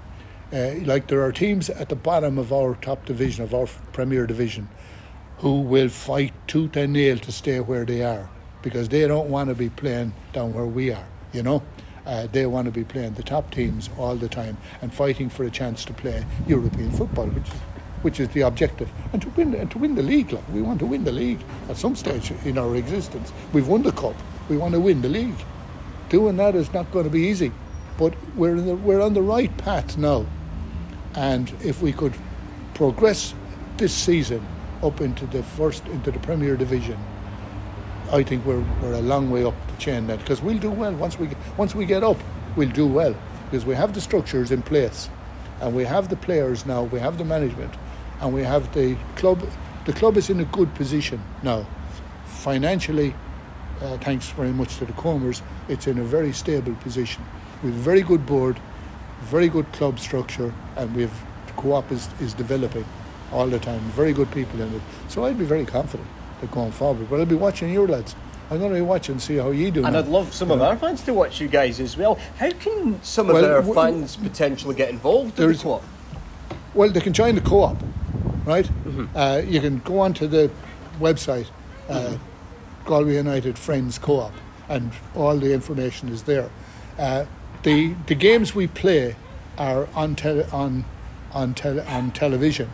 Uh, 0.52 0.74
like 0.84 1.08
there 1.08 1.22
are 1.22 1.32
teams 1.32 1.70
at 1.70 1.88
the 1.88 1.96
bottom 1.96 2.38
of 2.38 2.52
our 2.52 2.76
top 2.76 3.06
division 3.06 3.44
of 3.44 3.54
our 3.54 3.66
Premier 3.92 4.26
Division 4.26 4.68
who 5.38 5.60
will 5.60 5.88
fight 5.88 6.32
tooth 6.46 6.76
and 6.76 6.92
nail 6.92 7.18
to 7.18 7.32
stay 7.32 7.60
where 7.60 7.84
they 7.84 8.02
are. 8.02 8.28
because 8.62 8.88
they 8.88 9.06
don't 9.06 9.28
want 9.28 9.48
to 9.50 9.54
be 9.54 9.68
playing 9.68 10.12
down 10.32 10.54
where 10.54 10.66
we 10.66 10.90
are, 10.90 11.06
you 11.32 11.42
know. 11.42 11.62
Uh, 12.06 12.26
they 12.32 12.46
want 12.46 12.66
to 12.66 12.72
be 12.72 12.84
playing 12.84 13.14
the 13.14 13.22
top 13.22 13.50
teams 13.50 13.88
all 13.98 14.16
the 14.16 14.28
time 14.28 14.56
and 14.82 14.92
fighting 14.92 15.30
for 15.30 15.44
a 15.44 15.50
chance 15.50 15.84
to 15.84 15.92
play 15.92 16.24
European 16.46 16.90
football, 16.90 17.26
which 17.26 17.48
is 17.48 17.54
which 18.02 18.20
is 18.20 18.28
the 18.30 18.42
objective, 18.42 18.90
and 19.14 19.22
to 19.22 19.30
win 19.30 19.54
and 19.54 19.70
to 19.70 19.78
win 19.78 19.94
the 19.94 20.02
league. 20.02 20.32
Like 20.32 20.46
we 20.52 20.60
want 20.62 20.78
to 20.80 20.86
win 20.86 21.04
the 21.04 21.12
league 21.12 21.40
at 21.70 21.76
some 21.78 21.96
stage 21.96 22.32
in 22.44 22.58
our 22.58 22.76
existence. 22.76 23.32
We've 23.54 23.68
won 23.68 23.82
the 23.82 23.92
cup. 23.92 24.16
We 24.50 24.58
want 24.58 24.74
to 24.74 24.80
win 24.80 25.00
the 25.02 25.08
league. 25.08 25.38
Doing 26.14 26.36
that 26.36 26.54
is 26.54 26.72
not 26.72 26.92
going 26.92 27.06
to 27.06 27.10
be 27.10 27.22
easy, 27.22 27.50
but 27.98 28.14
we're 28.36 28.60
the, 28.60 28.76
we're 28.76 29.00
on 29.00 29.14
the 29.14 29.20
right 29.20 29.50
path 29.56 29.98
now. 29.98 30.24
And 31.16 31.52
if 31.60 31.82
we 31.82 31.92
could 31.92 32.14
progress 32.74 33.34
this 33.78 33.92
season 33.92 34.46
up 34.80 35.00
into 35.00 35.26
the 35.26 35.42
first 35.42 35.84
into 35.86 36.12
the 36.12 36.20
Premier 36.20 36.56
Division, 36.56 36.96
I 38.12 38.22
think 38.22 38.46
we're, 38.46 38.64
we're 38.80 38.92
a 38.92 39.02
long 39.02 39.28
way 39.28 39.42
up 39.42 39.56
the 39.66 39.76
chain 39.78 40.06
then 40.06 40.18
because 40.18 40.40
we'll 40.40 40.60
do 40.60 40.70
well 40.70 40.94
once 40.94 41.18
we 41.18 41.30
once 41.56 41.74
we 41.74 41.84
get 41.84 42.04
up. 42.04 42.18
We'll 42.54 42.70
do 42.70 42.86
well 42.86 43.16
because 43.46 43.66
we 43.66 43.74
have 43.74 43.92
the 43.92 44.00
structures 44.00 44.52
in 44.52 44.62
place, 44.62 45.10
and 45.60 45.74
we 45.74 45.82
have 45.82 46.10
the 46.10 46.16
players 46.16 46.64
now. 46.64 46.84
We 46.84 47.00
have 47.00 47.18
the 47.18 47.24
management 47.24 47.74
and 48.20 48.32
we 48.32 48.44
have 48.44 48.72
the 48.72 48.96
club. 49.16 49.44
The 49.84 49.92
club 49.92 50.16
is 50.16 50.30
in 50.30 50.38
a 50.38 50.44
good 50.44 50.72
position 50.76 51.20
now, 51.42 51.66
financially. 52.26 53.16
Uh, 53.82 53.98
thanks 53.98 54.28
very 54.30 54.52
much 54.52 54.76
to 54.78 54.84
the 54.84 54.92
Comers, 54.94 55.42
it's 55.68 55.86
in 55.86 55.98
a 55.98 56.04
very 56.04 56.32
stable 56.32 56.74
position. 56.76 57.22
We 57.62 57.70
have 57.70 57.78
a 57.78 57.82
very 57.82 58.02
good 58.02 58.24
board, 58.26 58.58
very 59.22 59.48
good 59.48 59.70
club 59.72 59.98
structure, 59.98 60.52
and 60.76 60.94
we 60.94 61.02
have 61.02 61.22
co-op 61.56 61.90
is, 61.92 62.08
is 62.20 62.34
developing 62.34 62.84
all 63.32 63.46
the 63.46 63.58
time. 63.58 63.80
Very 63.92 64.12
good 64.12 64.30
people 64.30 64.60
in 64.60 64.72
it. 64.74 64.82
So 65.08 65.24
I'd 65.24 65.38
be 65.38 65.44
very 65.44 65.64
confident 65.64 66.08
that 66.40 66.50
going 66.50 66.72
forward. 66.72 67.08
But 67.10 67.20
I'll 67.20 67.26
be 67.26 67.34
watching 67.34 67.72
your 67.72 67.88
lads. 67.88 68.14
I'm 68.50 68.58
going 68.58 68.70
to 68.70 68.76
be 68.76 68.82
watching 68.82 69.14
and 69.14 69.22
see 69.22 69.36
how 69.36 69.50
you 69.50 69.70
do. 69.70 69.84
And 69.84 69.94
now. 69.94 70.00
I'd 70.00 70.06
love 70.08 70.32
some 70.34 70.50
of 70.50 70.60
our 70.60 70.76
fans 70.76 71.02
to 71.02 71.14
watch 71.14 71.40
you 71.40 71.48
guys 71.48 71.80
as 71.80 71.96
well. 71.96 72.16
How 72.38 72.50
can 72.50 73.02
some 73.02 73.30
of 73.30 73.36
our 73.36 73.62
w- 73.62 73.74
fans 73.74 74.16
potentially 74.16 74.74
get 74.74 74.90
involved 74.90 75.38
in 75.40 75.50
the 75.50 75.58
co-op? 75.58 75.82
Well, 76.74 76.90
they 76.90 77.00
can 77.00 77.12
join 77.12 77.34
the 77.36 77.40
co-op, 77.40 77.78
right? 78.44 78.68
Uh, 79.14 79.42
you 79.44 79.60
can 79.60 79.78
go 79.78 80.00
onto 80.00 80.26
the 80.26 80.50
website, 81.00 81.46
uh, 81.88 82.16
Galway 82.84 83.14
United 83.16 83.58
Friends 83.58 83.98
Co-op, 83.98 84.32
and 84.68 84.92
all 85.14 85.36
the 85.36 85.52
information 85.52 86.08
is 86.08 86.22
there. 86.24 86.50
Uh, 86.98 87.24
the 87.62 87.94
the 88.06 88.14
games 88.14 88.54
we 88.54 88.66
play 88.66 89.16
are 89.58 89.88
on 89.94 90.14
tele, 90.16 90.44
on 90.52 90.84
on 91.32 91.54
tele, 91.54 91.82
on 91.86 92.10
television 92.12 92.70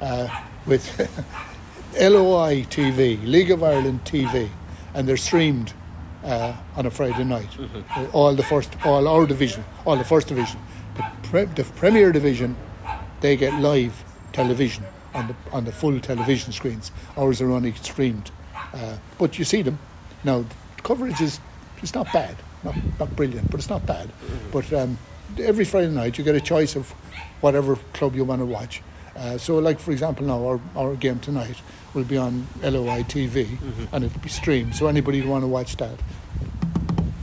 uh, 0.00 0.28
with 0.66 0.84
LOI 2.00 2.62
TV, 2.70 3.22
League 3.26 3.50
of 3.50 3.62
Ireland 3.62 4.00
TV, 4.04 4.48
and 4.94 5.08
they're 5.08 5.16
streamed 5.16 5.72
uh, 6.24 6.54
on 6.76 6.86
a 6.86 6.90
Friday 6.90 7.24
night. 7.24 7.48
Uh, 7.96 8.06
All 8.12 8.34
the 8.34 8.42
first, 8.42 8.74
all 8.84 9.06
our 9.08 9.26
division, 9.26 9.64
all 9.84 9.96
the 9.96 10.04
first 10.04 10.28
division, 10.28 10.60
the, 10.96 11.04
pre, 11.22 11.44
the 11.44 11.64
Premier 11.64 12.12
Division, 12.12 12.56
they 13.20 13.36
get 13.36 13.54
live 13.60 14.04
television 14.32 14.84
on 15.14 15.28
the 15.28 15.34
on 15.52 15.64
the 15.64 15.72
full 15.72 15.98
television 16.00 16.52
screens. 16.52 16.92
Ours 17.16 17.40
are 17.40 17.50
only 17.50 17.72
streamed, 17.72 18.30
uh, 18.74 18.96
but 19.18 19.38
you 19.38 19.44
see 19.44 19.62
them. 19.62 19.78
Now 20.24 20.40
the 20.42 20.82
coverage 20.82 21.20
is 21.20 21.40
it's 21.82 21.94
not 21.94 22.12
bad, 22.12 22.36
not 22.64 22.74
not 22.98 23.14
brilliant, 23.16 23.50
but 23.50 23.60
it's 23.60 23.70
not 23.70 23.86
bad. 23.86 24.10
But 24.52 24.72
um, 24.72 24.98
every 25.38 25.64
Friday 25.64 25.90
night 25.90 26.18
you 26.18 26.24
get 26.24 26.34
a 26.34 26.40
choice 26.40 26.76
of 26.76 26.90
whatever 27.40 27.76
club 27.92 28.14
you 28.16 28.24
want 28.24 28.40
to 28.40 28.46
watch. 28.46 28.82
Uh, 29.16 29.36
so, 29.38 29.58
like 29.58 29.80
for 29.80 29.90
example, 29.92 30.26
now 30.26 30.46
our, 30.46 30.60
our 30.76 30.94
game 30.94 31.18
tonight 31.18 31.56
will 31.94 32.04
be 32.04 32.16
on 32.16 32.46
LOI 32.62 33.02
TV 33.02 33.58
and 33.92 34.04
it'll 34.04 34.20
be 34.20 34.28
streamed. 34.28 34.74
So 34.76 34.86
anybody 34.86 35.20
who 35.20 35.28
want 35.30 35.42
to 35.42 35.48
watch 35.48 35.76
that, 35.78 35.98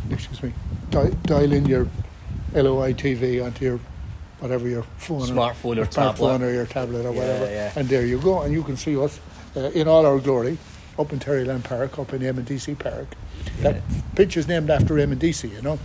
excuse 0.10 0.42
me, 0.44 0.52
di- 0.90 1.12
dial 1.24 1.52
in 1.54 1.66
your 1.66 1.88
LOI 2.54 2.94
TV 2.94 3.44
onto 3.44 3.64
your 3.66 3.80
whatever 4.40 4.68
your 4.68 4.84
phone, 4.98 5.22
Smartphone 5.22 5.66
or 5.66 5.76
your 5.76 5.86
tablet. 5.86 6.18
smartphone 6.20 6.42
or 6.42 6.52
your 6.54 6.66
tablet 6.66 7.06
or 7.06 7.14
Yeah, 7.14 7.20
whatever, 7.20 7.46
yeah. 7.52 7.72
and 7.76 7.88
there 7.88 8.06
you 8.06 8.20
go, 8.20 8.42
and 8.42 8.54
you 8.54 8.64
can 8.64 8.76
see 8.78 8.98
us 8.98 9.20
uh, 9.56 9.60
in 9.74 9.88
all 9.88 10.06
our 10.06 10.20
glory 10.20 10.58
up 10.98 11.12
in 11.14 11.20
Terryland 11.20 11.64
Park, 11.64 12.00
up 12.00 12.14
in 12.14 12.22
Eamonn 12.22 12.46
Deacy 12.46 12.76
Park. 12.78 13.08
That 13.62 13.82
pitch 14.16 14.38
is 14.38 14.48
named 14.48 14.70
after 14.70 14.94
Eamonn 14.96 15.20
Deacy, 15.20 15.50
you 15.50 15.62
know, 15.62 15.80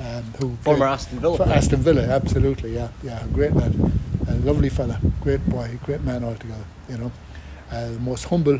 um, 0.00 0.22
who 0.40 0.56
Former 0.62 0.86
Aston 0.86 1.20
Villa 1.20 1.36
for. 1.38 1.48
Aston 1.48 1.80
Villa, 1.80 2.02
absolutely, 2.02 2.74
yeah, 2.74 2.88
yeah, 3.02 3.24
great 3.32 3.54
man, 3.54 3.92
a 4.28 4.34
lovely 4.36 4.68
fella, 4.68 5.00
great 5.20 5.44
boy, 5.48 5.78
great 5.84 6.02
man 6.02 6.24
altogether, 6.24 6.64
you 6.88 6.98
know, 6.98 7.12
uh, 7.70 7.88
the 7.90 7.98
most 8.00 8.24
humble 8.24 8.58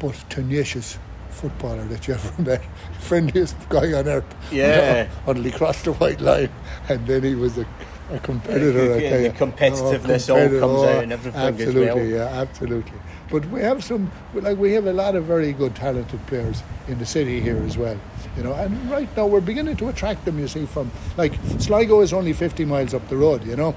but 0.00 0.14
tenacious 0.28 0.98
footballer 1.30 1.84
that 1.86 2.06
you 2.08 2.14
ever 2.14 2.42
met, 2.42 2.62
friendliest 3.00 3.56
guy 3.68 3.92
on 3.92 4.06
earth. 4.08 4.34
Yeah. 4.52 5.08
until 5.26 5.42
he 5.44 5.50
crossed 5.50 5.84
the 5.84 5.92
white 5.94 6.20
line, 6.20 6.50
and 6.88 7.06
then 7.06 7.22
he 7.22 7.34
was 7.34 7.58
a, 7.58 7.66
a 8.10 8.18
competitor. 8.18 8.94
I 8.94 8.98
Yeah, 9.02 9.16
the 9.16 9.22
you. 9.24 9.30
competitiveness 9.30 10.28
all 10.28 10.36
competitor, 10.36 10.60
comes 10.60 10.82
out 10.82 11.02
and 11.04 11.12
everything 11.12 11.40
as 11.40 11.60
Absolutely, 11.60 11.86
well. 11.86 12.04
yeah, 12.06 12.40
absolutely. 12.40 12.98
But 13.30 13.44
we 13.46 13.60
have 13.60 13.84
some, 13.84 14.10
like 14.34 14.56
we 14.56 14.72
have 14.72 14.86
a 14.86 14.92
lot 14.92 15.14
of 15.14 15.24
very 15.24 15.52
good, 15.52 15.74
talented 15.74 16.26
players 16.26 16.62
in 16.86 16.98
the 16.98 17.06
city 17.06 17.40
here 17.40 17.58
as 17.58 17.76
well. 17.76 17.98
You 18.36 18.42
know, 18.42 18.54
and 18.54 18.90
right 18.90 19.08
now 19.16 19.26
we're 19.26 19.40
beginning 19.40 19.76
to 19.78 19.88
attract 19.88 20.24
them. 20.24 20.38
You 20.38 20.48
see, 20.48 20.64
from 20.66 20.90
like 21.16 21.34
Sligo 21.58 22.00
is 22.00 22.12
only 22.12 22.32
50 22.32 22.64
miles 22.64 22.94
up 22.94 23.06
the 23.08 23.16
road. 23.16 23.44
You 23.44 23.56
know, 23.56 23.74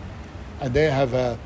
and 0.62 0.74
they 0.74 0.90
have 0.90 1.14
a, 1.14 1.38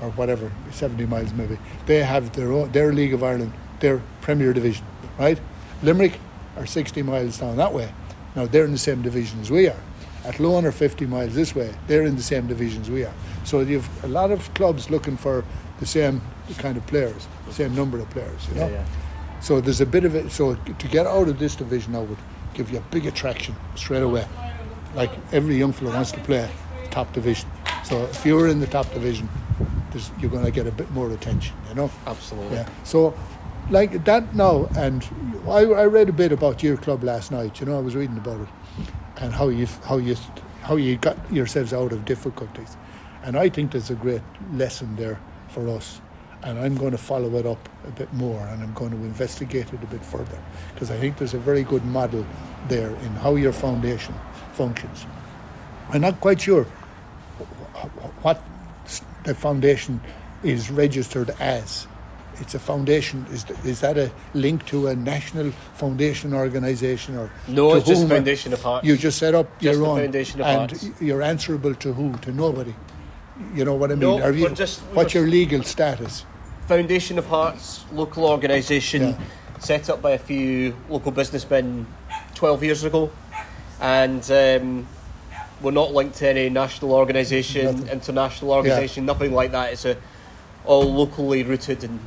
or 0.00 0.10
whatever, 0.10 0.52
70 0.70 1.06
miles 1.06 1.32
maybe. 1.32 1.58
They 1.86 2.02
have 2.04 2.32
their 2.34 2.52
own, 2.52 2.70
their 2.72 2.92
League 2.92 3.14
of 3.14 3.22
Ireland, 3.22 3.52
their 3.80 4.00
Premier 4.20 4.52
Division, 4.52 4.84
right? 5.18 5.40
Limerick 5.82 6.18
are 6.56 6.66
60 6.66 7.02
miles 7.02 7.38
down 7.38 7.56
that 7.56 7.72
way. 7.72 7.92
Now 8.36 8.46
they're 8.46 8.64
in 8.64 8.72
the 8.72 8.78
same 8.78 9.02
division 9.02 9.40
as 9.40 9.50
we 9.50 9.68
are. 9.68 9.80
At 10.24 10.36
Athlone 10.36 10.64
are 10.64 10.72
50 10.72 11.06
miles 11.06 11.34
this 11.34 11.54
way. 11.54 11.74
They're 11.86 12.04
in 12.04 12.16
the 12.16 12.22
same 12.22 12.46
division 12.46 12.82
as 12.82 12.90
we 12.90 13.04
are. 13.04 13.12
So 13.44 13.60
you've 13.60 14.04
a 14.04 14.08
lot 14.08 14.30
of 14.30 14.52
clubs 14.54 14.90
looking 14.90 15.16
for 15.16 15.44
the 15.80 15.86
same 15.86 16.20
kind 16.58 16.76
of 16.76 16.86
players, 16.86 17.26
the 17.46 17.52
same 17.52 17.74
number 17.74 17.98
of 17.98 18.08
players. 18.10 18.48
You 18.48 18.54
know. 18.54 18.68
Yeah, 18.68 18.72
yeah. 18.72 18.86
So 19.40 19.60
there's 19.60 19.80
a 19.80 19.86
bit 19.86 20.04
of 20.04 20.14
it. 20.14 20.30
So 20.30 20.54
to 20.54 20.88
get 20.88 21.06
out 21.06 21.28
of 21.28 21.38
this 21.38 21.54
division 21.54 21.94
I 21.94 22.00
would 22.00 22.18
give 22.54 22.70
you 22.70 22.78
a 22.78 22.82
big 22.92 23.06
attraction 23.06 23.54
straight 23.74 24.02
away. 24.02 24.26
Like 24.94 25.10
every 25.32 25.56
young 25.56 25.72
fellow 25.72 25.92
wants 25.92 26.12
to 26.12 26.20
play 26.20 26.48
top 26.90 27.12
division. 27.12 27.50
So 27.84 28.04
if 28.04 28.24
you're 28.24 28.48
in 28.48 28.60
the 28.60 28.66
top 28.66 28.90
division, 28.92 29.28
there's, 29.90 30.10
you're 30.20 30.30
going 30.30 30.44
to 30.44 30.50
get 30.50 30.66
a 30.66 30.72
bit 30.72 30.90
more 30.92 31.10
attention. 31.10 31.54
You 31.68 31.74
know. 31.74 31.90
Absolutely. 32.06 32.56
Yeah. 32.56 32.68
So, 32.84 33.14
like 33.70 34.04
that 34.04 34.34
now, 34.34 34.68
and 34.76 35.06
I, 35.46 35.60
I 35.60 35.86
read 35.86 36.08
a 36.08 36.12
bit 36.12 36.32
about 36.32 36.62
your 36.62 36.76
club 36.76 37.02
last 37.02 37.30
night. 37.30 37.60
You 37.60 37.66
know, 37.66 37.76
I 37.76 37.80
was 37.80 37.94
reading 37.94 38.16
about 38.16 38.40
it, 38.40 38.48
and 39.18 39.32
how 39.32 39.48
you 39.48 39.66
how 39.84 39.98
you 39.98 40.16
how 40.62 40.76
you 40.76 40.96
got 40.96 41.16
yourselves 41.32 41.72
out 41.72 41.92
of 41.92 42.04
difficulties, 42.04 42.76
and 43.22 43.36
I 43.36 43.48
think 43.48 43.72
there's 43.72 43.90
a 43.90 43.94
great 43.94 44.22
lesson 44.52 44.96
there 44.96 45.18
for 45.54 45.68
us. 45.70 46.00
And 46.42 46.58
I'm 46.58 46.74
going 46.76 46.90
to 46.90 46.98
follow 46.98 47.36
it 47.36 47.46
up 47.46 47.68
a 47.88 47.90
bit 47.92 48.12
more, 48.12 48.38
and 48.48 48.62
I'm 48.62 48.74
going 48.74 48.90
to 48.90 48.98
investigate 48.98 49.72
it 49.72 49.82
a 49.82 49.86
bit 49.86 50.04
further 50.04 50.38
because 50.74 50.90
I 50.90 50.98
think 50.98 51.16
there's 51.16 51.32
a 51.32 51.38
very 51.38 51.62
good 51.62 51.84
model 51.86 52.26
there 52.68 52.90
in 52.90 53.10
how 53.24 53.36
your 53.36 53.52
foundation 53.52 54.14
functions. 54.52 55.06
I'm 55.88 56.02
not 56.02 56.20
quite 56.20 56.40
sure 56.42 56.64
what 58.22 58.42
the 59.24 59.34
foundation 59.34 60.00
is 60.42 60.70
registered 60.70 61.30
as. 61.40 61.86
It's 62.40 62.54
a 62.54 62.58
foundation. 62.58 63.24
Is, 63.30 63.46
is 63.64 63.80
that 63.80 63.96
a 63.96 64.10
link 64.34 64.66
to 64.66 64.88
a 64.88 64.96
national 64.96 65.52
foundation 65.74 66.34
organisation 66.34 67.16
or 67.16 67.30
No, 67.48 67.74
it's 67.76 67.86
just? 67.86 68.06
Foundation 68.08 68.52
of 68.52 68.60
Hearts. 68.60 68.86
You 68.86 68.96
just 68.98 69.18
set 69.18 69.34
up 69.34 69.46
Just 69.60 69.78
your 69.78 69.86
own, 69.88 69.98
Foundation 70.02 70.40
of 70.40 70.46
and 70.46 70.70
Hearts. 70.72 70.90
you're 71.00 71.22
answerable 71.22 71.74
to 71.76 71.92
who? 71.94 72.12
To 72.18 72.32
nobody. 72.32 72.74
You 73.54 73.64
know 73.64 73.74
what 73.74 73.90
I 73.90 73.94
mean? 73.94 74.00
No, 74.00 74.20
Are 74.22 74.32
you, 74.32 74.48
just- 74.50 74.80
what's 74.92 75.14
your 75.14 75.26
legal 75.26 75.62
status? 75.62 76.24
Foundation 76.68 77.18
of 77.18 77.26
Hearts, 77.26 77.84
local 77.92 78.24
organisation, 78.24 79.02
Yeah. 79.02 79.18
set 79.58 79.90
up 79.90 80.00
by 80.00 80.12
a 80.12 80.18
few 80.18 80.74
local 80.88 81.12
businessmen 81.12 81.86
12 82.34 82.62
years 82.64 82.84
ago. 82.84 83.10
And 83.80 84.22
um, 84.30 84.86
we're 85.60 85.72
not 85.72 85.92
linked 85.92 86.16
to 86.18 86.28
any 86.28 86.48
national 86.48 86.92
organisation, 86.92 87.66
Nothing. 87.66 87.88
international 87.88 88.52
organisation, 88.52 89.04
nothing 89.04 89.32
like 89.32 89.52
that. 89.52 89.72
It's 89.72 89.84
a, 89.84 89.96
all 90.64 90.90
locally 90.92 91.42
rooted 91.42 91.84
and. 91.84 92.00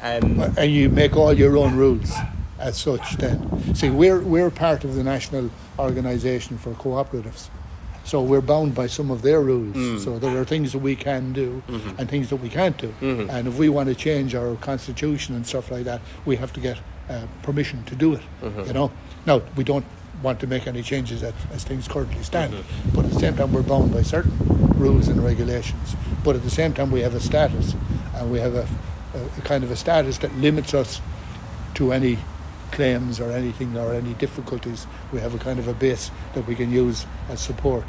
Um, 0.00 0.40
and 0.56 0.70
you 0.72 0.88
make 0.90 1.16
all 1.16 1.32
your 1.32 1.56
own 1.56 1.74
rules 1.76 2.12
as 2.60 2.76
such 2.76 3.16
then 3.16 3.74
see 3.74 3.90
we're 3.90 4.20
we're 4.20 4.48
part 4.48 4.84
of 4.84 4.94
the 4.94 5.02
national 5.02 5.50
organization 5.76 6.56
for 6.56 6.70
cooperatives 6.74 7.48
so 8.08 8.22
we're 8.22 8.40
bound 8.40 8.74
by 8.74 8.86
some 8.86 9.10
of 9.10 9.20
their 9.20 9.42
rules. 9.42 9.76
Mm. 9.76 10.02
So 10.02 10.18
there 10.18 10.40
are 10.40 10.44
things 10.44 10.72
that 10.72 10.78
we 10.78 10.96
can 10.96 11.34
do 11.34 11.62
mm-hmm. 11.68 12.00
and 12.00 12.08
things 12.08 12.30
that 12.30 12.36
we 12.36 12.48
can't 12.48 12.76
do. 12.78 12.88
Mm-hmm. 13.02 13.28
And 13.28 13.46
if 13.46 13.58
we 13.58 13.68
want 13.68 13.90
to 13.90 13.94
change 13.94 14.34
our 14.34 14.56
constitution 14.56 15.34
and 15.36 15.46
stuff 15.46 15.70
like 15.70 15.84
that 15.84 16.00
we 16.24 16.36
have 16.36 16.50
to 16.54 16.60
get 16.60 16.78
uh, 17.10 17.26
permission 17.42 17.84
to 17.84 17.94
do 17.94 18.14
it 18.14 18.22
mm-hmm. 18.40 18.64
you 18.64 18.72
know? 18.72 18.90
Now 19.26 19.42
we 19.56 19.62
don't 19.62 19.84
want 20.22 20.40
to 20.40 20.46
make 20.46 20.66
any 20.66 20.82
changes 20.82 21.22
as, 21.22 21.34
as 21.52 21.64
things 21.64 21.86
currently 21.86 22.22
stand. 22.22 22.54
But 22.94 23.04
at 23.04 23.10
the 23.12 23.20
same 23.20 23.36
time 23.36 23.52
we're 23.52 23.62
bound 23.62 23.92
by 23.92 24.00
certain 24.00 24.36
rules 24.78 25.08
and 25.08 25.22
regulations. 25.22 25.94
But 26.24 26.34
at 26.34 26.42
the 26.42 26.50
same 26.50 26.72
time 26.72 26.90
we 26.90 27.00
have 27.02 27.14
a 27.14 27.20
status 27.20 27.74
and 28.14 28.32
we 28.32 28.38
have 28.38 28.54
a, 28.54 28.66
a, 29.14 29.38
a 29.38 29.42
kind 29.42 29.64
of 29.64 29.70
a 29.70 29.76
status 29.76 30.16
that 30.18 30.34
limits 30.36 30.72
us 30.72 31.02
to 31.74 31.92
any 31.92 32.18
claims 32.72 33.20
or 33.20 33.30
anything 33.32 33.76
or 33.76 33.94
any 33.94 34.14
difficulties, 34.14 34.86
we 35.12 35.20
have 35.20 35.34
a 35.34 35.38
kind 35.38 35.58
of 35.58 35.68
a 35.68 35.74
base 35.74 36.10
that 36.34 36.46
we 36.46 36.54
can 36.54 36.70
use 36.70 37.06
as 37.28 37.40
support. 37.40 37.84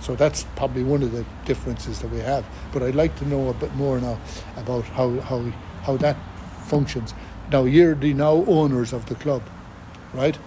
So 0.00 0.14
that's 0.14 0.44
probably 0.56 0.84
one 0.84 1.02
of 1.02 1.12
the 1.12 1.24
differences 1.44 2.00
that 2.00 2.10
we 2.10 2.20
have. 2.20 2.44
But 2.72 2.82
I'd 2.82 2.94
like 2.94 3.16
to 3.18 3.28
know 3.28 3.48
a 3.48 3.54
bit 3.54 3.74
more 3.74 4.00
now 4.00 4.18
about 4.56 4.84
how 4.84 5.20
how 5.20 5.40
how 5.82 5.96
that 5.98 6.16
functions. 6.66 7.14
Now 7.50 7.64
you're 7.64 7.94
the 7.94 8.14
now 8.14 8.44
owners 8.46 8.92
of 8.92 9.06
the 9.06 9.14
club, 9.16 9.42
right? 10.14 10.38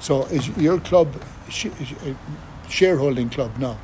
So 0.00 0.24
is 0.26 0.48
your 0.56 0.80
club 0.80 1.08
sh- 1.48 1.66
a 1.66 2.10
uh, 2.10 2.14
shareholding 2.68 3.30
club 3.30 3.58
now? 3.58 3.76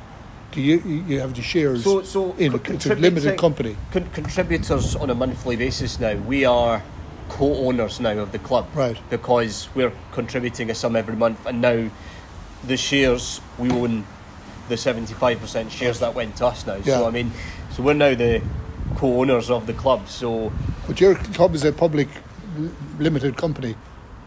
Do 0.51 0.61
you 0.61 0.79
you 1.07 1.19
have 1.19 1.33
the 1.33 1.41
shares 1.41 1.83
So, 1.83 2.01
so 2.03 2.33
in 2.37 2.53
a, 2.53 2.57
it's 2.71 2.85
a 2.85 2.95
limited 2.95 3.33
uh, 3.33 3.41
company? 3.41 3.75
Con- 3.91 4.09
contributors 4.13 4.95
on 4.95 5.09
a 5.09 5.15
monthly 5.15 5.55
basis 5.55 5.99
now. 5.99 6.15
We 6.15 6.45
are 6.45 6.81
co-owners 7.31 7.99
now 7.99 8.17
of 8.19 8.31
the 8.31 8.39
club, 8.39 8.67
Right. 8.73 8.97
Because 9.09 9.69
we're 9.73 9.93
contributing 10.11 10.69
a 10.69 10.75
sum 10.75 10.95
every 10.95 11.15
month, 11.15 11.45
and 11.45 11.61
now 11.61 11.89
the 12.67 12.77
shares 12.77 13.41
we 13.57 13.71
own 13.71 14.05
the 14.69 14.77
seventy-five 14.77 15.39
percent 15.39 15.71
shares 15.71 15.99
that 15.99 16.13
went 16.13 16.35
to 16.37 16.45
us 16.45 16.65
now. 16.67 16.75
Yeah. 16.75 16.97
So 16.99 17.07
I 17.07 17.11
mean, 17.11 17.31
so 17.71 17.83
we're 17.83 17.93
now 17.93 18.13
the 18.15 18.41
co-owners 18.97 19.49
of 19.49 19.65
the 19.65 19.73
club. 19.73 20.07
So 20.09 20.51
But 20.87 20.99
your 20.99 21.15
club 21.15 21.55
is 21.55 21.63
a 21.63 21.71
public 21.71 22.09
limited 22.99 23.37
company 23.37 23.75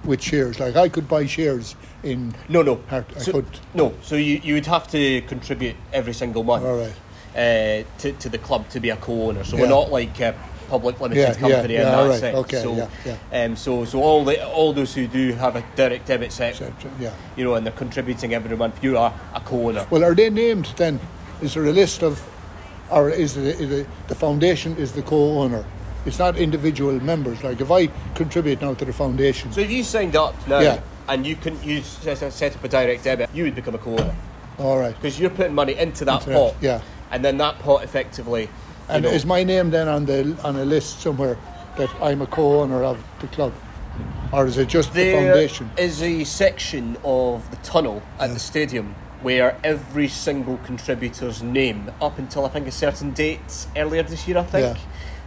with 0.05 0.22
shares. 0.22 0.59
Like 0.59 0.76
I 0.76 0.88
could 0.88 1.07
buy 1.09 1.26
shares 1.26 1.76
in. 2.02 2.34
no, 2.48 2.62
no, 2.62 2.80
I 2.90 3.05
so, 3.18 3.32
could- 3.32 3.61
no. 3.74 3.92
So 4.02 4.16
you 4.16 4.40
you 4.42 4.55
would 4.55 4.66
have 4.66 4.88
to 4.92 5.20
contribute 5.22 5.76
every 5.92 6.14
single 6.14 6.42
month. 6.42 6.64
All 6.64 6.78
right. 6.78 6.94
uh, 7.36 7.82
to, 7.98 8.12
to 8.20 8.28
the 8.28 8.38
club 8.38 8.68
to 8.70 8.80
be 8.80 8.90
a 8.90 8.96
co-owner. 8.96 9.44
So 9.44 9.57
Yeah. 9.57 9.62
we're 9.62 9.68
not 9.68 9.90
like 9.90 10.18
a 10.20 10.34
public 10.68 11.00
limited 11.00 11.20
Yeah, 11.20 11.34
company 11.34 11.74
in 11.76 11.80
yeah, 11.80 11.90
that 11.90 11.98
all 11.98 12.08
right, 12.08 12.20
sense. 12.20 12.36
okay, 12.38 12.62
so, 12.62 12.88
Um, 13.32 13.56
so 13.56 13.84
so 13.84 14.02
all 14.02 14.24
the 14.24 14.46
all 14.46 14.72
those 14.72 14.94
who 14.94 15.06
do 15.06 15.32
have 15.32 15.56
a 15.56 15.64
direct 15.76 16.06
debit 16.06 16.32
set, 16.32 16.60
yeah. 17.00 17.12
you 17.36 17.44
know, 17.44 17.54
and 17.54 17.64
they're 17.66 17.72
contributing 17.78 18.34
every 18.34 18.56
month, 18.56 18.82
you 18.82 18.98
are 18.98 19.12
a 19.34 19.40
co-owner. 19.40 19.86
Well, 19.90 20.04
are 20.04 20.14
they 20.14 20.30
named 20.30 20.72
then? 20.76 21.00
Is 21.42 21.54
there 21.54 21.64
a 21.64 21.72
list 21.72 22.02
of, 22.02 22.22
or 22.90 23.10
is 23.10 23.34
the, 23.34 23.50
is 23.58 23.68
the, 23.68 23.86
the 24.08 24.14
foundation 24.14 24.76
is 24.76 24.92
the 24.92 25.02
co-owner? 25.02 25.64
It's 26.06 26.18
not 26.18 26.36
individual 26.36 27.00
members. 27.00 27.42
Like 27.42 27.60
if 27.60 27.70
I 27.70 27.86
contribute 28.14 28.60
now 28.60 28.74
to 28.74 28.84
the 28.84 28.92
foundation, 28.92 29.52
So 29.52 29.60
if 29.60 29.70
you 29.70 29.82
signed 29.82 30.16
up 30.16 30.34
now 30.46 30.60
Yeah. 30.60 30.80
and 31.08 31.26
you 31.26 31.34
can 31.36 31.62
you 31.62 31.80
set, 31.82 32.22
up 32.22 32.64
a 32.64 32.68
direct 32.68 33.04
debit, 33.04 33.30
you 33.34 33.44
would 33.44 33.54
become 33.54 33.74
a 33.74 33.78
co-owner 33.78 34.14
all 34.58 34.78
right. 34.78 34.94
because 34.94 35.18
you're 35.18 35.30
putting 35.30 35.54
money 35.54 35.74
into 35.76 36.04
that 36.04 36.20
Into 36.20 36.30
that, 36.30 36.36
pot, 36.52 36.54
yeah. 36.60 36.80
and 37.10 37.24
then 37.24 37.38
that 37.38 37.58
pot 37.60 37.82
effectively. 37.84 38.48
You 38.89 38.95
And 38.95 39.05
know, 39.05 39.11
is 39.11 39.24
my 39.24 39.43
name 39.45 39.70
then 39.70 39.89
on 39.89 40.07
the 40.07 40.37
on 40.45 40.57
a 40.57 40.64
list 40.64 41.01
somewhere 41.01 41.37
that 41.76 41.91
I'm 42.01 42.22
a 42.22 42.26
co-owner 42.26 42.82
of 42.85 43.03
the 43.20 43.26
club, 43.28 43.53
or 44.32 44.47
is 44.47 44.59
it 44.59 44.68
just 44.68 44.93
the 44.95 45.12
foundation? 45.12 45.70
is 45.76 46.03
a 46.03 46.24
section 46.24 46.97
of 47.05 47.51
the 47.51 47.57
tunnel 47.59 48.03
at 48.18 48.30
the 48.32 48.39
stadium 48.39 48.95
where 49.22 49.57
every 49.64 50.07
single 50.07 50.59
contributor's 50.59 51.43
name, 51.43 51.91
up 52.03 52.18
until 52.18 52.45
I 52.45 52.51
think 52.51 52.66
a 52.68 52.70
certain 52.70 53.12
date 53.12 53.66
earlier 53.74 54.03
this 54.03 54.28
year, 54.28 54.37
I 54.37 54.43
think, 54.43 54.78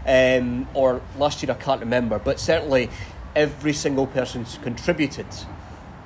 um, 0.05 0.68
or 0.76 1.01
last 1.18 1.41
year, 1.41 1.51
I 1.51 1.55
can't 1.55 1.80
remember, 1.80 2.20
but 2.20 2.39
certainly 2.39 2.89
every 3.36 3.74
single 3.74 4.05
person's 4.05 4.60
contributed. 4.62 5.26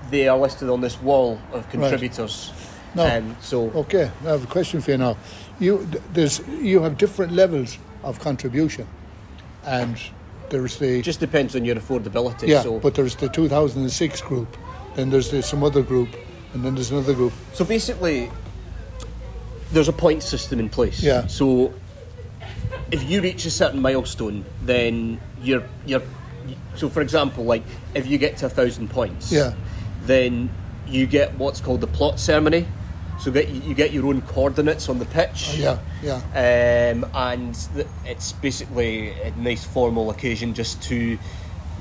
They 0.09 0.27
are 0.29 0.37
listed 0.37 0.69
on 0.69 0.79
this 0.81 1.01
wall 1.01 1.39
of 1.51 1.69
contributors. 1.69 2.51
No. 2.95 3.05
Um, 3.05 3.35
so 3.41 3.69
Okay, 3.71 4.09
I 4.21 4.27
have 4.29 4.43
a 4.45 4.47
question 4.47 4.79
for 4.81 4.91
you 4.91 4.97
now. 4.97 5.17
You 5.61 5.87
there's 6.13 6.39
you 6.59 6.81
have 6.81 6.97
different 6.97 7.31
levels 7.33 7.77
of 8.03 8.19
contribution, 8.19 8.87
and 9.63 9.95
there's 10.49 10.77
the 10.77 11.01
just 11.03 11.19
depends 11.19 11.55
on 11.55 11.63
your 11.63 11.75
affordability. 11.75 12.47
yeah, 12.47 12.63
so, 12.63 12.79
but 12.79 12.95
there's 12.95 13.15
the 13.15 13.29
2006 13.29 14.21
group, 14.21 14.57
then 14.95 15.11
there's 15.11 15.29
the, 15.29 15.43
some 15.43 15.63
other 15.63 15.83
group, 15.83 16.09
and 16.53 16.65
then 16.65 16.73
there's 16.73 16.89
another 16.89 17.13
group. 17.13 17.31
So 17.53 17.63
basically, 17.63 18.31
there's 19.71 19.87
a 19.87 19.93
point 19.93 20.23
system 20.23 20.59
in 20.59 20.67
place. 20.67 21.01
Yeah. 21.03 21.27
So 21.27 21.71
if 22.89 23.03
you 23.03 23.21
reach 23.21 23.45
a 23.45 23.51
certain 23.51 23.81
milestone, 23.81 24.43
then 24.63 25.21
you're 25.43 25.63
you're. 25.85 26.01
So 26.75 26.89
for 26.89 27.01
example, 27.01 27.43
like 27.43 27.63
if 27.93 28.07
you 28.07 28.17
get 28.17 28.37
to 28.37 28.47
a 28.47 28.49
thousand 28.49 28.89
points, 28.89 29.31
Yeah. 29.31 29.53
then 30.05 30.49
you 30.87 31.05
get 31.05 31.35
what's 31.37 31.61
called 31.61 31.81
the 31.81 31.87
plot 31.87 32.19
ceremony. 32.19 32.65
So 33.21 33.31
get 33.31 33.49
you 33.49 33.75
get 33.75 33.93
your 33.93 34.07
own 34.07 34.21
coordinates 34.23 34.89
on 34.89 34.97
the 34.97 35.05
pitch. 35.05 35.55
Yeah, 35.55 35.77
yeah. 36.01 36.15
Um, 36.33 37.05
and 37.13 37.53
th- 37.75 37.87
it's 38.05 38.31
basically 38.33 39.11
a 39.21 39.31
nice 39.37 39.63
formal 39.63 40.09
occasion 40.09 40.55
just 40.55 40.81
to 40.83 41.19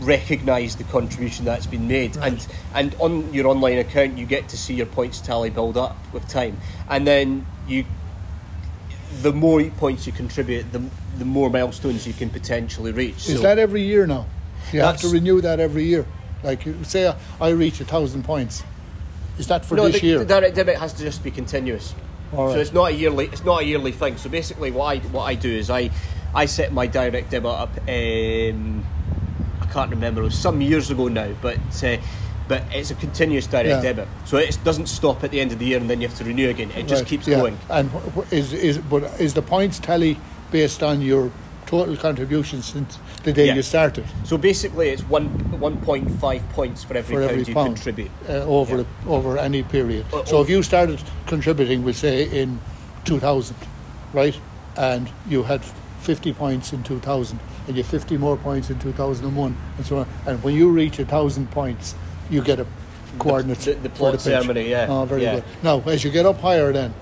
recognise 0.01 0.76
the 0.76 0.84
contribution 0.84 1.45
that's 1.47 1.66
been 1.66 1.88
made. 1.88 2.16
And 2.18 2.47
and 2.74 2.95
on 3.01 3.32
your 3.32 3.47
online 3.47 3.78
account, 3.78 4.18
you 4.18 4.26
get 4.26 4.51
to 4.51 4.59
see 4.59 4.74
your 4.74 4.86
points 4.86 5.20
tally 5.20 5.49
build 5.49 5.78
up 5.78 5.97
with 6.12 6.28
time, 6.28 6.59
and 6.88 7.07
then 7.07 7.47
you. 7.66 7.84
The 9.22 9.32
more 9.32 9.62
points 9.70 10.07
you 10.07 10.12
contribute, 10.12 10.70
the 10.72 10.82
the 11.18 11.24
more 11.24 11.49
milestones 11.51 12.07
you 12.07 12.12
can 12.12 12.28
potentially 12.30 12.93
reach. 12.93 13.28
Is 13.28 13.36
So- 13.36 13.43
that 13.43 13.59
every 13.59 13.82
year 13.82 14.07
now? 14.07 14.26
You 14.72 14.82
have 14.82 14.99
to 15.01 15.09
renew 15.09 15.41
that 15.41 15.59
every 15.59 15.84
year. 15.84 16.05
Like 16.45 16.64
you 16.66 16.76
say, 16.84 17.12
I 17.41 17.49
reach 17.49 17.80
a 17.80 17.84
thousand 17.84 18.24
points. 18.24 18.62
Is 19.41 19.47
that 19.47 19.64
for 19.64 19.74
no, 19.74 19.88
this 19.88 20.03
the, 20.03 20.07
year? 20.07 20.18
the 20.18 20.26
direct 20.26 20.55
debit 20.55 20.76
has 20.76 20.93
to 20.93 21.03
just 21.03 21.24
be 21.24 21.30
continuous. 21.30 21.95
All 22.36 22.53
So 22.53 22.59
it's 22.59 22.74
not 22.74 22.91
a 22.91 22.95
yearly. 22.95 23.26
It's 23.32 23.43
not 23.45 23.62
a 23.62 23.64
yearly 23.64 23.91
thing. 23.91 24.18
So 24.18 24.28
basically, 24.28 24.70
what 24.70 24.84
I 24.84 24.99
what 25.09 25.24
I 25.24 25.34
do 25.34 25.49
is 25.51 25.70
I 25.70 25.91
I 26.34 26.45
set 26.45 26.72
my 26.72 26.86
direct 26.86 27.30
debit 27.30 27.51
up. 27.51 27.70
Um, 27.88 28.84
I 29.62 29.66
can't 29.72 29.91
remember. 29.91 30.20
It 30.20 30.24
was 30.24 30.38
some 30.38 30.61
years 30.61 30.91
ago 30.91 31.09
now, 31.09 31.32
but 31.41 31.57
uh, 31.82 31.97
but 32.49 32.62
it's 32.70 32.91
a 32.91 32.95
continuous 32.97 33.47
direct 33.47 33.68
Yeah. 33.68 33.80
debit. 33.80 34.09
So 34.26 34.36
it 34.36 34.59
doesn't 34.62 34.88
stop 34.88 35.24
at 35.24 35.30
the 35.30 35.41
end 35.41 35.53
of 35.53 35.59
the 35.59 35.64
year 35.64 35.78
and 35.78 35.88
then 35.88 36.03
you 36.03 36.09
have 36.09 36.18
to 36.18 36.24
renew 36.24 36.51
again. 36.51 36.70
It 36.72 36.86
just 36.86 37.03
Right, 37.03 37.09
keeps 37.09 37.26
yeah. 37.26 37.38
going. 37.38 37.59
And 37.70 37.91
is 38.30 38.53
is 38.53 38.76
but 38.78 39.05
is 39.18 39.32
the 39.32 39.43
points 39.43 39.78
tally 39.78 40.18
based 40.53 40.82
on 40.82 41.01
your 41.01 41.30
total 41.71 41.97
contribution 41.97 42.62
since 42.62 42.99
the 43.23 43.33
day 43.33 43.47
Yeah. 43.47 43.55
you 43.55 43.62
started 43.62 44.05
So 44.25 44.37
basically, 44.37 44.89
it's 44.91 45.03
one 45.09 45.27
one 45.61 45.77
point 45.77 46.11
five 46.21 46.43
points 46.53 46.83
for 46.85 46.95
every 46.97 47.14
for 47.14 47.21
pound 47.21 47.31
every 47.31 47.45
you 47.49 47.55
pound 47.55 47.75
contribute. 47.77 48.11
uh, 48.29 48.59
over 48.59 48.77
Yeah. 48.79 48.85
the, 49.05 49.11
over 49.11 49.39
any 49.39 49.62
period? 49.62 50.05
Uh, 50.12 50.25
so 50.25 50.41
if 50.43 50.49
you 50.51 50.62
started 50.62 50.99
contributing, 51.27 51.85
we 51.85 51.93
say 51.93 52.25
in 52.43 52.59
2000, 53.05 53.55
right, 54.12 54.37
and 54.77 55.09
you 55.29 55.45
had 55.45 55.61
50 56.01 56.33
points 56.33 56.73
in 56.73 56.83
2000, 56.83 57.39
and 57.68 57.77
you 57.77 57.85
50 57.85 58.16
more 58.18 58.37
points 58.37 58.71
in 58.71 58.79
2001, 58.79 59.55
and 59.77 59.87
so 59.87 59.99
on, 59.99 60.07
and 60.27 60.43
when 60.43 60.55
you 60.55 60.68
reach 60.71 60.99
a 60.99 61.05
thousand 61.05 61.51
points, 61.51 61.95
you 62.31 62.43
get 62.43 62.59
a 62.59 62.66
coordinates 63.18 63.64
the- 63.64 63.75
the 63.75 63.89
for 63.91 63.97
plot 63.97 64.12
the 64.14 64.18
ceremony, 64.18 64.71
yeah, 64.71 64.87
Oh, 64.89 65.05
very 65.05 65.23
yeah. 65.23 65.35
good. 65.37 65.45
Now, 65.62 65.83
as 65.87 66.03
you 66.05 66.11
get 66.11 66.27
up 66.27 66.41
higher, 66.41 66.73
then 66.73 66.95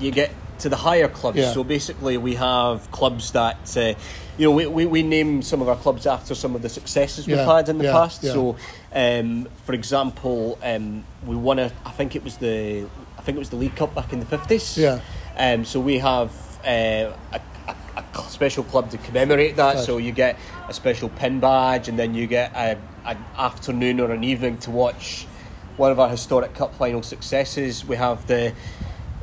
you 0.00 0.10
get 0.10 0.30
to 0.58 0.68
the 0.68 0.76
higher 0.76 1.08
clubs. 1.08 1.38
Yeah. 1.38 1.52
So 1.52 1.64
basically, 1.64 2.16
we 2.18 2.34
have 2.34 2.90
clubs 2.90 3.32
that, 3.32 3.76
uh, 3.76 3.94
you 4.38 4.48
know, 4.48 4.50
we, 4.50 4.66
we, 4.66 4.86
we 4.86 5.02
name 5.02 5.42
some 5.42 5.62
of 5.62 5.68
our 5.68 5.76
clubs 5.76 6.06
after 6.06 6.34
some 6.34 6.54
of 6.54 6.62
the 6.62 6.68
successes 6.68 7.26
we've 7.26 7.36
Yeah, 7.36 7.56
had 7.56 7.68
in 7.68 7.78
the 7.78 7.84
yeah, 7.84 7.92
past. 7.92 8.22
So, 8.22 8.56
um, 8.92 9.48
for 9.64 9.74
example, 9.74 10.58
um, 10.62 11.04
we 11.26 11.36
won 11.36 11.58
a, 11.58 11.72
I 11.84 11.90
think 11.90 12.16
it 12.16 12.24
was 12.24 12.36
the, 12.38 12.86
I 13.18 13.22
think 13.22 13.36
it 13.36 13.38
was 13.38 13.50
the 13.50 13.56
League 13.56 13.76
Cup 13.76 13.94
back 13.94 14.12
in 14.12 14.20
the 14.20 14.26
fifties. 14.26 14.76
Yeah. 14.76 15.00
Um, 15.38 15.64
so 15.64 15.80
we 15.80 15.98
have 15.98 16.30
uh, 16.64 17.12
a, 17.32 17.40
a, 17.68 17.74
a 17.96 18.22
special 18.28 18.64
club 18.64 18.90
to 18.90 18.98
commemorate 18.98 19.56
that. 19.56 19.78
So 19.80 19.98
you 19.98 20.12
get 20.12 20.38
a 20.68 20.72
special 20.72 21.08
pin 21.08 21.40
badge, 21.40 21.88
and 21.88 21.98
then 21.98 22.14
you 22.14 22.26
get 22.26 22.52
a, 22.54 22.78
an 23.04 23.24
afternoon 23.36 24.00
or 24.00 24.10
an 24.12 24.24
evening 24.24 24.58
to 24.58 24.70
watch 24.70 25.26
one 25.76 25.92
of 25.92 26.00
our 26.00 26.08
historic 26.08 26.54
cup 26.54 26.74
final 26.74 27.02
successes. 27.02 27.84
We 27.84 27.96
have 27.96 28.26
the 28.26 28.54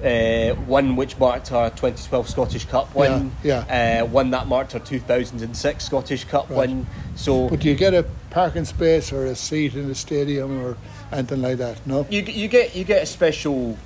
uh, 0.03 0.53
one 0.65 0.95
which 0.95 1.17
marked 1.17 1.51
our 1.51 1.69
2012 1.69 2.29
Scottish 2.29 2.65
Cup 2.65 2.93
win, 2.93 3.31
Yeah, 3.43 4.01
Uh, 4.01 4.05
one 4.05 4.31
that 4.31 4.47
marked 4.47 4.73
our 4.75 4.81
2006 4.81 5.85
Scottish 5.85 6.25
Cup 6.25 6.49
Right. 6.49 6.69
win. 6.69 6.87
So 7.15 7.47
But 7.49 7.61
do 7.61 7.69
you 7.69 7.75
get 7.75 7.93
a 7.93 8.03
parking 8.29 8.65
space 8.65 9.13
or 9.13 9.25
a 9.25 9.35
seat 9.35 9.75
in 9.75 9.87
the 9.87 9.95
stadium 9.95 10.61
or 10.63 10.75
anything 11.11 11.41
like 11.41 11.57
that? 11.57 11.77
No. 11.85 12.05
you 12.09 12.21
you 12.21 12.47
get 12.47 12.75
you 12.75 12.83
get 12.83 13.03
a 13.03 13.05
special, 13.05 13.77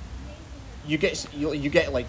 you 0.86 0.98
get 0.98 1.24
you, 1.36 1.52
you 1.52 1.70
get 1.70 1.92
like 1.92 2.06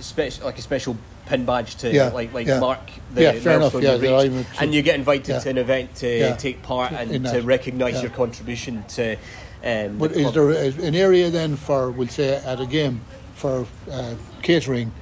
special 0.00 0.44
like 0.46 0.58
a 0.58 0.62
special 0.62 0.96
pin 1.26 1.44
badge 1.44 1.74
to 1.76 1.92
Yeah, 1.92 2.08
like 2.08 2.32
like 2.32 2.46
yeah. 2.46 2.60
mark 2.60 2.80
the 3.14 3.22
Yeah, 3.22 3.32
fair 3.32 3.56
enough, 3.56 3.74
yeah, 3.74 3.92
you've 3.92 4.00
that 4.00 4.22
reached. 4.22 4.32
I'm 4.32 4.38
a- 4.38 4.62
and 4.62 4.74
you 4.74 4.82
get 4.82 4.94
invited 4.96 5.28
Yeah. 5.28 5.38
to 5.40 5.50
an 5.50 5.58
event 5.58 5.94
to 5.96 6.08
Yeah. 6.18 6.36
take 6.36 6.62
part 6.62 6.92
and 6.92 7.24
to 7.26 7.40
recognise 7.42 7.94
yeah. 7.94 8.02
your 8.02 8.10
contribution 8.10 8.84
to. 8.96 9.16
Um, 9.62 9.98
But 9.98 10.14
the 10.14 10.20
is 10.20 10.32
there 10.32 10.50
an 10.88 10.94
area 10.94 11.28
then 11.30 11.56
for, 11.56 11.90
we'll 11.90 12.08
say, 12.08 12.34
at 12.34 12.60
a 12.60 12.66
game 12.66 13.02
for 13.40 13.66
uh, 13.90 14.14
catering? 14.42 14.92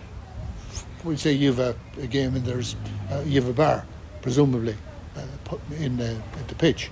We'll 1.05 1.17
say 1.17 1.33
you 1.33 1.49
have 1.53 1.59
a, 1.59 1.75
a 2.03 2.07
game 2.07 2.37
and 2.37 2.45
there's 2.45 2.77
uh, 3.11 3.23
you 3.27 3.41
have 3.41 3.51
a 3.51 3.53
bar, 3.53 3.85
presumably, 4.23 4.77
uh, 5.17 5.23
put 5.45 5.61
in 5.79 5.97
the, 5.97 6.11
at 6.39 6.49
the 6.49 6.55
pitch. 6.55 6.91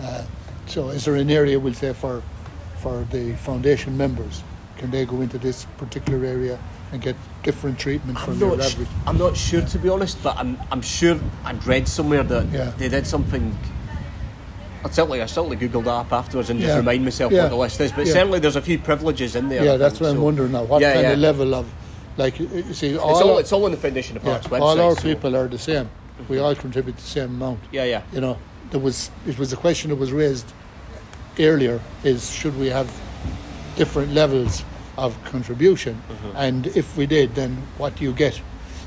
Uh, 0.00 0.24
so 0.66 0.88
is 0.90 1.04
there 1.04 1.16
an 1.16 1.30
area, 1.30 1.58
we'll 1.58 1.74
say, 1.74 1.92
for 1.92 2.22
for 2.78 3.04
the 3.10 3.34
foundation 3.36 3.96
members? 3.96 4.42
Can 4.76 4.90
they 4.92 5.04
go 5.04 5.20
into 5.20 5.38
this 5.38 5.66
particular 5.76 6.24
area 6.24 6.58
and 6.92 7.02
get 7.02 7.16
different 7.42 7.78
treatment 7.78 8.18
from 8.20 8.38
sh- 8.38 8.42
average? 8.42 8.88
I'm 9.06 9.18
not 9.18 9.36
sure 9.36 9.62
to 9.62 9.78
be 9.78 9.88
honest, 9.88 10.22
but 10.22 10.36
I'm 10.36 10.56
I'm 10.70 10.82
sure 10.82 11.18
I'd 11.44 11.64
read 11.66 11.88
somewhere 11.88 12.22
that 12.22 12.46
Yeah. 12.52 12.70
they 12.78 12.88
did 12.88 13.06
something 13.06 13.56
I'll 14.84 14.90
certainly, 14.90 15.20
I 15.22 15.26
certainly 15.26 15.56
googled 15.56 15.84
that 15.84 15.90
up 15.90 16.12
afterwards 16.12 16.50
and 16.50 16.60
just 16.60 16.70
Yeah. 16.70 16.76
remind 16.78 17.04
myself 17.04 17.32
Yeah. 17.32 17.42
what 17.44 17.48
the 17.50 17.56
list 17.56 17.80
is. 17.80 17.92
But 17.92 18.06
Yeah. 18.06 18.12
certainly, 18.12 18.38
there's 18.38 18.56
a 18.56 18.62
few 18.62 18.78
privileges 18.78 19.34
in 19.36 19.48
there. 19.48 19.64
Yeah, 19.64 19.72
I 19.74 19.76
that's 19.76 20.00
what 20.00 20.10
I'm 20.10 20.16
so- 20.16 20.22
wondering 20.22 20.52
now. 20.52 20.62
What 20.64 20.82
kind 20.82 21.06
of 21.06 21.18
level 21.18 21.54
of, 21.54 21.66
like, 22.16 22.38
you 22.38 22.64
see, 22.72 22.96
all, 22.96 23.10
It's 23.10 23.20
all, 23.20 23.34
our, 23.34 23.40
it's 23.40 23.52
all 23.52 23.64
on 23.64 23.70
the 23.72 23.76
Foundation 23.76 24.16
of 24.16 24.22
Hearts 24.22 24.46
website. 24.46 24.60
all 24.60 24.80
our 24.80 24.94
so- 24.96 25.02
people 25.02 25.36
are 25.36 25.48
the 25.48 25.58
same. 25.58 25.88
We 26.28 26.38
all 26.38 26.54
contribute 26.54 26.96
the 26.96 27.02
same 27.02 27.30
amount. 27.30 27.60
Yeah, 27.72 27.84
yeah. 27.84 28.02
You 28.12 28.20
know, 28.20 28.38
there 28.70 28.80
was 28.80 29.10
it 29.26 29.38
was 29.38 29.52
a 29.52 29.56
question 29.56 29.90
that 29.90 29.96
was 29.96 30.10
raised 30.12 30.46
earlier: 31.38 31.80
is 32.04 32.30
should 32.30 32.58
we 32.58 32.68
have 32.68 32.88
different 33.76 34.12
levels 34.14 34.64
of 34.96 35.14
contribution, 35.24 35.94
Mm-hmm. 36.10 36.36
and 36.36 36.66
if 36.74 36.96
we 36.96 37.06
did, 37.06 37.34
then 37.36 37.56
what 37.78 37.94
do 37.96 38.04
you 38.04 38.12
get 38.12 38.40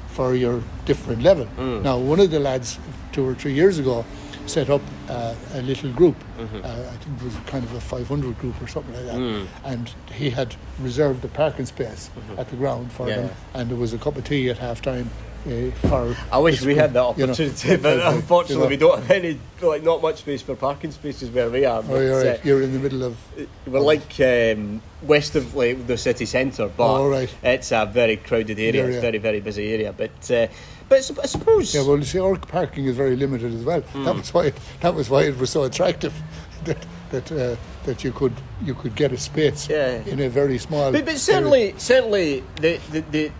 for 0.09 0.35
your 0.35 0.61
different 0.85 1.23
level? 1.23 1.47
Mm. 1.57 1.83
Now, 1.83 1.97
one 1.97 2.19
of 2.19 2.31
the 2.31 2.39
lads 2.39 2.77
two 3.13 3.25
or 3.25 3.33
three 3.33 3.53
years 3.53 3.79
ago 3.79 4.03
set 4.51 4.69
up 4.69 4.81
uh, 5.09 5.33
a 5.53 5.61
little 5.61 5.91
group. 5.93 6.15
Mm-hmm. 6.37 6.57
Uh, 6.57 6.67
I 6.67 6.95
think 6.97 7.21
it 7.21 7.23
was 7.23 7.35
kind 7.47 7.63
of 7.63 7.73
a 7.73 7.79
500 7.81 8.37
group 8.39 8.61
or 8.61 8.67
something 8.67 8.93
like 8.95 9.05
that. 9.05 9.15
Mm. 9.15 9.47
And 9.63 9.93
he 10.13 10.29
had 10.29 10.55
reserved 10.79 11.23
a 11.23 11.29
parking 11.29 11.65
space 11.65 12.09
at 12.37 12.49
the 12.49 12.55
ground 12.57 12.91
for 12.91 13.01
Mm-hmm. 13.07 13.09
Yeah. 13.09 13.27
them, 13.27 13.35
and 13.55 13.69
there 13.69 13.77
was 13.77 13.93
a 13.93 13.97
cup 13.97 14.15
of 14.17 14.23
tea 14.25 14.49
at 14.49 14.57
half 14.57 14.81
time. 14.81 15.09
Uh, 15.43 15.71
for 15.87 16.15
I 16.31 16.37
wish 16.37 16.61
we 16.61 16.75
had 16.75 16.93
that 16.93 17.15
group, 17.15 17.17
you 17.17 17.25
know, 17.25 17.31
opportunity, 17.33 17.75
but 17.77 17.99
uh, 17.99 18.11
unfortunately, 18.13 18.55
you 18.57 18.61
know, 18.61 18.67
we 18.69 18.77
don't 18.77 19.01
have 19.01 19.09
any, 19.09 19.39
like, 19.59 19.81
not 19.81 19.99
much 19.99 20.17
space 20.17 20.43
for 20.43 20.55
parking 20.55 20.91
spaces 20.91 21.31
where 21.31 21.49
we 21.49 21.65
are. 21.65 21.83
Oh, 21.89 21.99
you're, 21.99 22.21
uh, 22.21 22.23
right. 22.31 22.45
you're 22.45 22.61
in 22.61 22.73
the 22.73 22.77
middle 22.79 23.01
of. 23.03 23.17
We're 23.65 23.79
like 23.79 24.19
um, 24.19 24.83
west 25.01 25.35
of 25.35 25.55
like, 25.55 25.87
the 25.87 25.97
city 25.97 26.27
centre, 26.27 26.67
but 26.77 26.87
Oh, 26.93 27.09
right. 27.09 27.33
it's 27.41 27.71
a 27.71 27.87
very 27.91 28.17
crowded 28.17 28.59
area. 28.59 28.85
It's 28.85 28.97
Area. 28.97 28.97
a 28.99 29.01
very, 29.01 29.17
very 29.17 29.39
busy 29.39 29.73
area. 29.73 29.91
But 29.93 30.29
uh, 30.29 30.47
but 30.91 31.23
I 31.23 31.25
suppose 31.27 31.73
Yeah, 31.73 31.83
well, 31.87 31.97
you 31.97 32.03
see, 32.03 32.19
our 32.19 32.35
parking 32.37 32.85
is 32.85 32.95
very 32.95 33.15
limited 33.15 33.53
as 33.53 33.63
well. 33.63 33.81
Hmm. 33.81 34.03
That 34.03 34.15
was 34.15 34.33
why. 34.33 34.53
That 34.81 34.93
was 34.93 35.09
why 35.09 35.23
it 35.23 35.37
was 35.39 35.49
so 35.49 35.63
attractive 35.63 36.13
that 36.65 36.85
that 37.11 37.31
uh, 37.31 37.55
that 37.85 38.03
you 38.03 38.11
could 38.11 38.33
you 38.63 38.73
could 38.75 38.95
get 38.95 39.11
a 39.11 39.17
space 39.17 39.69
Yeah. 39.69 40.03
in 40.05 40.19
a 40.19 40.29
very 40.29 40.57
small. 40.57 40.91
But, 40.91 41.01
but 41.05 41.07
area. 41.09 41.19
certainly, 41.19 41.73
certainly 41.77 42.43
the 42.59 42.79
the, 42.91 42.99
the, 43.11 43.31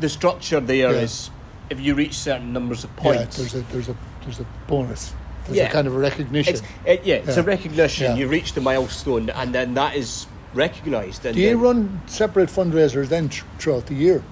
the 0.00 0.08
structure 0.08 0.60
there 0.60 0.90
is 0.94 1.28
Yeah. 1.30 1.76
if 1.76 1.80
you 1.80 1.94
reach 1.94 2.14
certain 2.14 2.52
numbers 2.52 2.84
of 2.84 2.94
points. 2.96 3.38
yeah, 3.38 3.42
there's 3.44 3.54
a 3.54 3.60
there's 3.72 3.88
a 3.88 3.96
there's 4.22 4.40
a 4.40 4.46
bonus. 4.66 5.12
There's 5.44 5.58
Yeah. 5.58 5.68
a 5.68 5.72
kind 5.72 5.86
of 5.86 5.94
a 5.94 5.98
recognition. 5.98 6.54
it's, 6.54 6.62
it, 6.86 7.04
yeah, 7.04 7.16
it's 7.16 7.36
a 7.36 7.42
recognition. 7.42 8.06
Yeah. 8.12 8.16
You 8.16 8.28
reach 8.28 8.56
a 8.56 8.60
milestone, 8.62 9.28
and 9.30 9.54
then 9.54 9.74
that 9.74 9.94
is 9.94 10.26
recognised. 10.54 11.22
Do 11.22 11.28
you 11.38 11.48
then- 11.50 11.60
run 11.60 12.00
separate 12.06 12.48
fundraisers 12.48 13.08
then 13.08 13.28
tr- 13.28 13.44
throughout 13.58 13.86
the 13.86 13.94
year? 13.94 14.22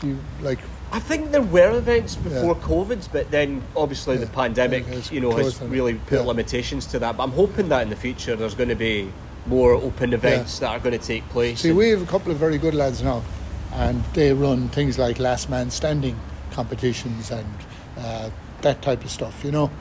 Do 0.00 0.08
you 0.08 0.18
like? 0.40 0.58
I 0.94 1.00
think 1.00 1.32
there 1.32 1.42
were 1.42 1.76
events 1.76 2.14
before 2.14 2.54
COVID, 2.54 3.08
but 3.10 3.28
then 3.32 3.64
obviously 3.76 4.16
the 4.16 4.28
pandemic, 4.28 4.86
Yeah, 4.88 5.00
you 5.10 5.20
know, 5.20 5.32
has 5.32 5.60
really 5.60 5.94
put 5.94 6.20
Yeah. 6.20 6.26
limitations 6.26 6.86
to 6.86 7.00
that. 7.00 7.16
But 7.16 7.24
I'm 7.24 7.32
hoping 7.32 7.68
that 7.70 7.82
in 7.82 7.90
the 7.90 7.96
future 7.96 8.36
there's 8.36 8.54
going 8.54 8.68
to 8.68 8.76
be 8.76 9.10
more 9.44 9.72
open 9.72 10.12
events 10.12 10.60
that 10.60 10.70
are 10.70 10.78
going 10.78 10.96
to 10.96 11.04
take 11.04 11.28
place. 11.30 11.62
See, 11.62 11.72
we 11.72 11.88
have 11.90 12.00
a 12.00 12.06
couple 12.06 12.30
of 12.30 12.38
very 12.38 12.58
good 12.58 12.74
lads 12.74 13.02
now, 13.02 13.24
and 13.72 14.04
they 14.12 14.32
run 14.32 14.68
things 14.68 14.96
like 14.96 15.18
last 15.18 15.50
man 15.50 15.68
standing 15.72 16.16
competitions 16.52 17.32
and 17.32 17.54
uh, 17.98 18.30
that 18.62 18.80
type 18.80 19.04
of 19.04 19.10
stuff, 19.10 19.44
you 19.44 19.50
know. 19.50 19.72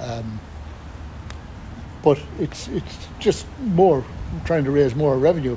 Um, 0.00 0.38
but 2.02 2.18
it's 2.38 2.68
it's 2.68 3.08
just 3.18 3.46
more 3.58 4.04
trying 4.44 4.64
to 4.64 4.70
raise 4.70 4.94
more 4.94 5.16
revenue. 5.16 5.56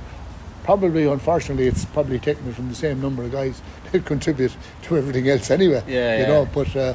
Probably, 0.64 1.06
unfortunately, 1.06 1.68
it's 1.68 1.84
probably 1.84 2.18
taken 2.18 2.54
from 2.54 2.70
the 2.70 2.76
same 2.76 3.02
number 3.02 3.24
of 3.24 3.32
guys 3.34 3.62
that 3.92 4.06
contribute 4.14 4.56
to 4.84 4.98
everything 4.98 5.28
else 5.30 5.52
anyway. 5.52 5.84
Yeah, 5.88 6.16
you 6.16 6.22
yeah. 6.24 6.28
know. 6.28 6.48
But 6.54 6.76
uh, 6.76 6.94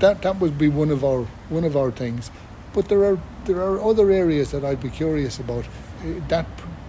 that 0.00 0.22
that 0.22 0.36
would 0.40 0.58
be 0.58 0.68
one 0.68 0.90
of 0.90 1.04
our 1.04 1.22
one 1.48 1.64
of 1.64 1.76
our 1.76 1.90
things. 1.90 2.30
But 2.72 2.88
there 2.88 3.04
are 3.04 3.18
there 3.44 3.60
are 3.60 3.80
other 3.80 4.10
areas 4.10 4.50
that 4.52 4.64
I'd 4.64 4.80
be 4.82 4.90
curious 4.90 5.38
about. 5.38 5.64
Uh, 5.64 6.20
That 6.28 6.46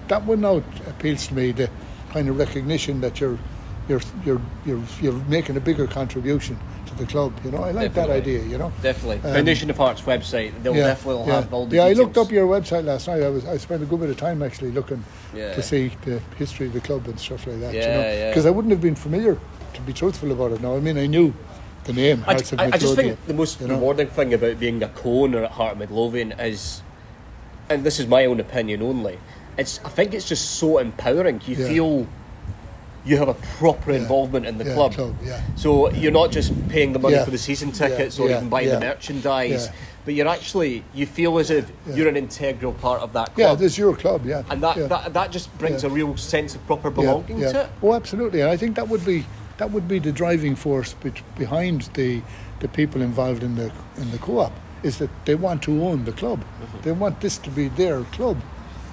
that 0.07 0.23
one 0.25 0.41
now 0.41 0.57
appeals 0.87 1.27
to 1.27 1.33
me. 1.33 1.51
The 1.51 1.69
kind 2.11 2.29
of 2.29 2.37
recognition 2.37 3.01
that 3.01 3.19
you're 3.19 3.39
you're 3.87 4.01
you're 4.25 4.41
you're 4.65 4.81
you're 5.01 5.13
making 5.27 5.57
a 5.57 5.59
bigger 5.59 5.87
contribution 5.87 6.57
to 6.85 6.95
the 6.95 7.05
club. 7.05 7.33
You 7.43 7.51
know, 7.51 7.63
I 7.63 7.71
like 7.71 7.93
that 7.93 8.09
idea. 8.09 8.41
You 8.43 8.57
know. 8.57 8.71
Definitely. 8.81 9.17
Um, 9.17 9.33
Foundation 9.35 9.69
of 9.69 9.77
Hearts 9.77 10.01
website, 10.01 10.51
they'll 10.63 10.73
definitely 10.73 11.25
yeah. 11.27 11.41
have 11.41 11.53
all 11.53 11.65
the 11.65 11.75
yeah, 11.75 11.83
I 11.85 11.93
looked 11.93 12.17
up 12.17 12.31
your 12.31 12.47
website 12.47 12.85
last 12.85 13.07
night. 13.07 13.21
I 13.21 13.29
was 13.29 13.45
I 13.45 13.57
spent 13.57 13.83
a 13.83 13.85
good 13.85 13.99
bit 13.99 14.09
of 14.09 14.17
time 14.17 14.41
actually 14.41 14.71
looking 14.71 15.03
Yeah. 15.33 15.53
to 15.53 15.61
see 15.61 15.91
the 16.05 16.19
history 16.37 16.67
of 16.67 16.73
the 16.73 16.81
club 16.81 17.07
and 17.07 17.19
stuff 17.19 17.45
like 17.47 17.59
that. 17.59 17.73
you 17.73 17.79
Yeah, 17.79 17.97
know, 17.97 18.01
yeah. 18.01 18.29
because 18.29 18.45
I 18.45 18.49
wouldn't 18.51 18.71
have 18.71 18.81
been 18.81 18.95
familiar, 18.95 19.37
to 19.73 19.81
be 19.81 19.93
truthful 19.93 20.31
about 20.31 20.51
it. 20.51 20.61
Now, 20.61 20.75
I 20.75 20.79
mean, 20.79 20.97
I 20.97 21.07
knew 21.07 21.33
the 21.85 21.93
name. 21.93 22.23
I, 22.27 22.33
Hearts 22.33 22.51
of 22.53 22.59
I- 22.59 22.65
I 22.67 22.77
just 22.77 22.95
think 22.95 23.17
the 23.27 23.33
most 23.33 23.59
you 23.59 23.67
know. 23.67 23.75
rewarding 23.75 24.07
thing 24.07 24.33
about 24.33 24.59
being 24.59 24.81
a 24.83 24.87
co-owner 24.89 25.43
at 25.43 25.51
Heart 25.51 25.73
of 25.73 25.77
Midlothian 25.79 26.31
is, 26.33 26.81
and 27.69 27.83
this 27.83 27.99
is 27.99 28.07
my 28.07 28.25
own 28.25 28.39
opinion 28.39 28.81
only, 28.81 29.19
it's 29.57 29.79
I 29.83 29.89
think 29.89 30.13
it's 30.13 30.27
just 30.27 30.51
so 30.51 30.77
empowering. 30.77 31.41
You 31.45 31.55
Yeah. 31.55 31.67
feel 31.67 32.07
you 33.05 33.17
have 33.17 33.27
a 33.27 33.33
proper 33.57 33.91
Yeah. 33.91 33.99
involvement 33.99 34.45
in 34.45 34.57
the 34.57 34.63
Yeah, 34.65 34.73
club. 34.73 34.93
club, 34.93 35.15
yeah. 35.23 35.41
So 35.55 35.89
you're 35.91 36.11
not 36.11 36.31
just 36.31 36.51
paying 36.69 36.93
the 36.93 36.99
money 36.99 37.15
Yeah. 37.15 37.25
for 37.25 37.31
the 37.31 37.37
season 37.37 37.69
Yeah, 37.69 37.87
tickets 37.89 38.19
or 38.19 38.29
yeah, 38.29 38.37
even 38.37 38.49
buying 38.49 38.67
yeah. 38.67 38.75
the 38.75 38.85
merchandise, 38.85 39.65
Yeah. 39.65 39.71
but 40.05 40.13
you're 40.13 40.27
actually 40.27 40.83
you 40.93 41.05
feel 41.05 41.37
as 41.37 41.49
if 41.49 41.65
Yeah. 41.87 41.95
you're 41.95 42.07
an 42.07 42.15
integral 42.17 42.71
part 42.73 43.01
of 43.01 43.11
that 43.13 43.31
Yeah, 43.35 43.47
club. 43.47 43.59
this 43.59 43.73
is 43.73 43.77
your 43.77 43.95
club. 43.95 44.25
Yeah, 44.25 44.43
and 44.49 44.61
that, 44.63 44.77
yeah. 44.77 44.87
that 44.87 45.13
that 45.13 45.31
just 45.31 45.55
brings 45.57 45.83
Yeah. 45.83 45.89
a 45.89 45.93
real 45.93 46.15
sense 46.17 46.55
of 46.55 46.65
proper 46.65 46.89
belonging 46.89 47.39
yeah. 47.39 47.51
to 47.51 47.61
it. 47.61 47.69
Oh, 47.81 47.93
absolutely. 47.93 48.41
And 48.41 48.49
I 48.49 48.57
think 48.57 48.75
that 48.75 48.87
would 48.87 49.05
be 49.05 49.25
that 49.57 49.71
would 49.71 49.87
be 49.87 49.99
the 49.99 50.11
driving 50.11 50.55
force 50.55 50.93
bet 51.03 51.21
behind 51.37 51.89
the 51.93 52.21
the 52.59 52.67
people 52.69 53.01
involved 53.01 53.43
in 53.43 53.55
the 53.55 53.69
in 53.97 54.11
the 54.11 54.17
co-op 54.17 54.53
is 54.81 54.97
that 54.97 55.09
they 55.25 55.35
want 55.35 55.61
to 55.63 55.83
own 55.83 56.05
the 56.05 56.11
club. 56.13 56.39
Mm-hmm. 56.39 56.81
They 56.83 56.91
want 56.93 57.19
this 57.21 57.37
to 57.37 57.49
be 57.49 57.67
their 57.69 58.01
club, 58.15 58.37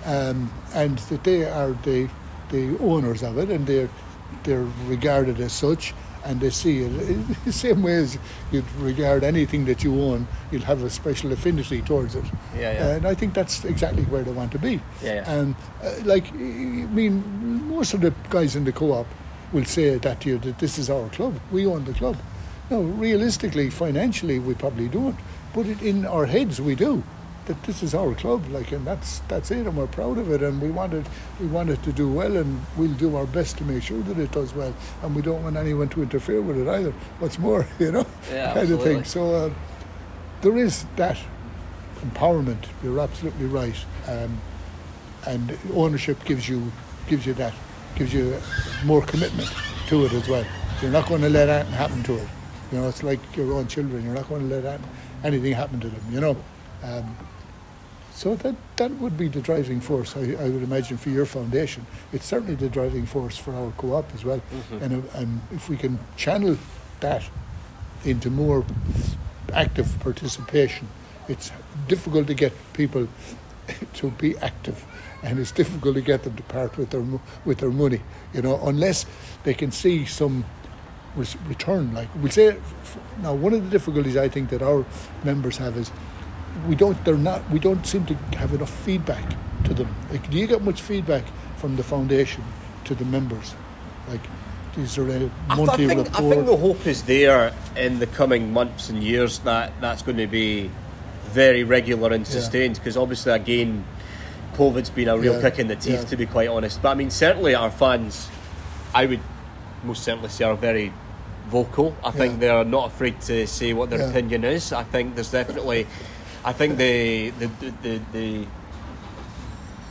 um, 0.04 0.50
and 0.74 0.98
that 1.10 1.24
they 1.24 1.44
are 1.44 1.74
the 1.84 2.08
the 2.50 2.78
owners 2.78 3.22
of 3.22 3.38
it, 3.38 3.50
and 3.50 3.66
they're 3.66 3.88
they're 4.44 4.66
regarded 4.86 5.40
as 5.40 5.52
such. 5.52 5.94
And 6.22 6.38
they 6.38 6.50
see 6.50 6.82
it 6.82 6.92
in 7.08 7.34
the 7.46 7.52
same 7.52 7.82
way 7.82 7.94
as 7.94 8.18
you'd 8.52 8.70
regard 8.72 9.24
anything 9.24 9.64
that 9.64 9.82
you 9.82 10.02
own, 10.02 10.28
you'll 10.50 10.60
have 10.62 10.82
a 10.82 10.90
special 10.90 11.32
affinity 11.32 11.80
towards 11.80 12.14
it. 12.14 12.24
Yeah, 12.54 12.72
yeah. 12.72 12.88
And 12.96 13.06
I 13.06 13.14
think 13.14 13.32
that's 13.32 13.64
exactly 13.64 14.02
where 14.04 14.22
they 14.22 14.32
want 14.32 14.52
to 14.52 14.58
be. 14.58 14.82
Yeah, 15.02 15.14
yeah. 15.14 15.32
And 15.32 15.54
uh, 15.82 15.94
like, 16.04 16.30
I 16.30 16.36
mean, 16.36 17.66
most 17.68 17.94
of 17.94 18.02
the 18.02 18.12
guys 18.28 18.54
in 18.54 18.64
the 18.64 18.72
co-op 18.72 19.06
will 19.52 19.64
say 19.64 19.96
that 19.96 20.20
to 20.20 20.28
you 20.28 20.38
that 20.40 20.58
this 20.58 20.78
is 20.78 20.90
our 20.90 21.08
club. 21.08 21.40
We 21.50 21.66
own 21.66 21.86
the 21.86 21.94
club. 21.94 22.18
No, 22.70 22.82
realistically, 22.82 23.70
financially, 23.70 24.38
we 24.38 24.54
probably 24.54 24.88
don't. 24.88 25.16
But 25.54 25.66
it, 25.66 25.82
in 25.82 26.04
our 26.04 26.26
heads, 26.26 26.60
we 26.60 26.74
do. 26.74 27.02
That 27.50 27.60
this 27.64 27.82
is 27.82 27.94
our 27.96 28.14
club, 28.14 28.46
like, 28.50 28.70
and 28.70 28.86
that's 28.86 29.18
that's 29.26 29.50
it, 29.50 29.66
and 29.66 29.76
we're 29.76 29.88
proud 29.88 30.18
of 30.18 30.30
it, 30.30 30.40
and 30.40 30.62
we 30.62 30.70
want 30.70 30.94
it, 30.94 31.04
we 31.40 31.46
want 31.48 31.68
it 31.68 31.82
to 31.82 31.92
do 31.92 32.08
well, 32.08 32.36
and 32.36 32.60
we'll 32.76 32.92
do 32.94 33.16
our 33.16 33.26
best 33.26 33.58
to 33.58 33.64
make 33.64 33.82
sure 33.82 34.00
that 34.02 34.18
it 34.20 34.30
does 34.30 34.54
well, 34.54 34.72
and 35.02 35.16
we 35.16 35.20
don't 35.20 35.42
want 35.42 35.56
anyone 35.56 35.88
to 35.88 36.00
interfere 36.00 36.40
with 36.40 36.58
it 36.58 36.68
either. 36.68 36.92
What's 37.18 37.40
more, 37.40 37.66
you 37.80 37.90
know, 37.90 38.06
Yeah, 38.30 38.54
kind 38.54 38.70
of 38.70 38.80
thing. 38.84 39.02
So 39.02 39.34
uh, 39.34 39.50
there 40.42 40.56
is 40.58 40.84
that 40.94 41.18
empowerment. 42.02 42.66
You're 42.84 43.00
absolutely 43.00 43.46
right. 43.46 43.74
Um, 44.06 44.40
and 45.26 45.58
ownership 45.74 46.22
gives 46.24 46.48
you 46.48 46.70
gives 47.08 47.26
you 47.26 47.34
that 47.34 47.52
gives 47.96 48.14
you 48.14 48.36
more 48.84 49.02
commitment 49.02 49.52
to 49.88 50.04
it 50.04 50.12
as 50.12 50.28
well. 50.28 50.44
You're 50.80 50.92
not 50.92 51.08
going 51.08 51.22
to 51.22 51.28
let 51.30 51.46
that 51.46 51.66
happen 51.66 52.04
to 52.04 52.14
it. 52.14 52.28
You 52.70 52.78
know, 52.78 52.88
it's 52.88 53.02
like 53.02 53.18
your 53.36 53.52
own 53.54 53.66
children. 53.66 54.04
You're 54.04 54.14
not 54.14 54.28
going 54.28 54.48
to 54.48 54.54
let 54.54 54.64
an- 54.64 54.84
anything 55.24 55.52
happen 55.52 55.80
to 55.80 55.88
them. 55.88 56.02
You 56.12 56.20
know, 56.20 56.36
um, 56.84 57.16
so 58.20 58.34
that 58.34 58.54
that 58.76 58.90
would 59.00 59.16
be 59.16 59.28
the 59.28 59.40
driving 59.40 59.80
force. 59.80 60.14
I, 60.14 60.20
I 60.44 60.50
would 60.50 60.62
imagine 60.62 60.98
for 60.98 61.08
your 61.08 61.24
foundation. 61.24 61.86
It's 62.12 62.26
certainly 62.26 62.54
the 62.54 62.68
driving 62.68 63.06
force 63.06 63.38
for 63.38 63.54
our 63.54 63.70
co-op 63.78 64.14
as 64.14 64.26
well. 64.26 64.42
And, 64.82 64.92
uh, 64.92 65.18
and 65.18 65.40
if 65.52 65.70
we 65.70 65.78
can 65.78 65.98
channel 66.18 66.58
that 67.00 67.22
into 68.04 68.28
more 68.28 68.66
active 69.54 69.88
participation. 70.00 70.86
It's 71.28 71.50
difficult 71.88 72.26
to 72.26 72.34
get 72.34 72.52
people 72.74 73.08
to 73.94 74.10
be 74.10 74.36
active, 74.38 74.84
and 75.22 75.38
it's 75.38 75.52
difficult 75.52 75.94
to 75.94 76.02
get 76.02 76.22
them 76.24 76.36
to 76.36 76.42
part 76.42 76.76
with 76.76 76.90
their 76.90 77.04
with 77.46 77.58
their 77.58 77.70
money. 77.70 78.02
You 78.34 78.42
know, 78.42 78.60
unless 78.66 79.06
they 79.44 79.54
can 79.54 79.72
see 79.72 80.04
some 80.04 80.44
return. 81.46 81.94
Like 81.94 82.08
we 82.22 82.30
say 82.30 82.48
f- 82.48 82.98
now, 83.22 83.32
one 83.32 83.54
of 83.54 83.64
the 83.64 83.70
difficulties 83.70 84.18
I 84.18 84.28
think 84.28 84.50
that 84.50 84.60
our 84.60 84.84
members 85.24 85.56
have 85.56 85.78
is 85.78 85.90
we 86.68 86.74
don't. 86.74 87.02
They're 87.04 87.16
not. 87.16 87.48
We 87.50 87.58
don't 87.58 87.86
seem 87.86 88.06
to 88.06 88.14
have 88.36 88.52
enough 88.54 88.70
feedback 88.70 89.24
to 89.64 89.74
them. 89.74 89.94
Like, 90.10 90.28
do 90.30 90.38
you 90.38 90.46
get 90.46 90.62
much 90.62 90.82
feedback 90.82 91.24
from 91.56 91.76
the 91.76 91.82
foundation 91.82 92.42
to 92.84 92.94
the 92.94 93.04
members? 93.04 93.54
Like, 94.08 94.20
is 94.76 94.94
there 94.96 95.08
a 95.08 95.14
I, 95.14 95.18
th- 95.18 95.30
I 95.50 95.54
monthly 95.56 95.86
think, 95.86 96.04
report? 96.04 96.24
I 96.24 96.30
think 96.30 96.46
the 96.46 96.56
hope 96.56 96.86
is 96.86 97.02
there 97.02 97.52
in 97.76 97.98
the 97.98 98.06
coming 98.06 98.52
months 98.52 98.88
and 98.88 99.02
years 99.02 99.40
that 99.40 99.72
that's 99.80 100.02
going 100.02 100.16
to 100.18 100.26
be 100.26 100.70
very 101.32 101.62
regular 101.64 102.12
and 102.12 102.26
Yeah. 102.26 102.32
sustained 102.32 102.74
because 102.76 102.96
obviously 102.96 103.32
again 103.32 103.84
COVID's 104.54 104.90
been 104.90 105.06
a 105.08 105.16
real 105.16 105.34
Yeah, 105.36 105.42
kick 105.50 105.60
in 105.60 105.68
the 105.68 105.76
teeth 105.76 106.00
yeah. 106.02 106.04
to 106.06 106.16
be 106.16 106.26
quite 106.26 106.48
honest 106.48 106.82
but 106.82 106.90
I 106.90 106.94
mean 106.94 107.10
certainly 107.10 107.54
our 107.54 107.70
fans 107.70 108.28
I 108.92 109.06
would 109.06 109.20
most 109.84 110.02
certainly 110.02 110.28
say 110.28 110.44
are 110.44 110.56
very 110.56 110.92
vocal 111.48 111.94
I 112.04 112.10
think 112.10 112.34
Yeah. 112.34 112.38
they're 112.40 112.64
not 112.64 112.88
afraid 112.88 113.20
to 113.22 113.46
say 113.46 113.72
what 113.72 113.90
their 113.90 114.00
Yeah. 114.00 114.08
opinion 114.10 114.42
is 114.44 114.72
I 114.72 114.82
think 114.82 115.14
there's 115.14 115.30
definitely 115.30 115.86
I 116.44 116.52
think 116.52 116.76
the 116.78 117.30
the, 117.30 117.46
the, 117.46 117.70
the, 117.82 118.00
the 118.12 118.46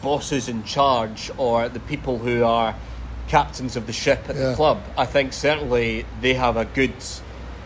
bosses 0.01 0.47
in 0.47 0.63
charge 0.63 1.29
or 1.37 1.69
the 1.69 1.79
people 1.81 2.17
who 2.19 2.43
are 2.43 2.75
captains 3.27 3.75
of 3.75 3.85
the 3.85 3.93
ship 3.93 4.23
at 4.29 4.35
Yeah. 4.35 4.49
the 4.49 4.55
club, 4.55 4.81
I 4.97 5.05
think 5.05 5.33
certainly 5.33 6.05
they 6.21 6.33
have 6.33 6.57
a 6.57 6.65
good 6.65 6.93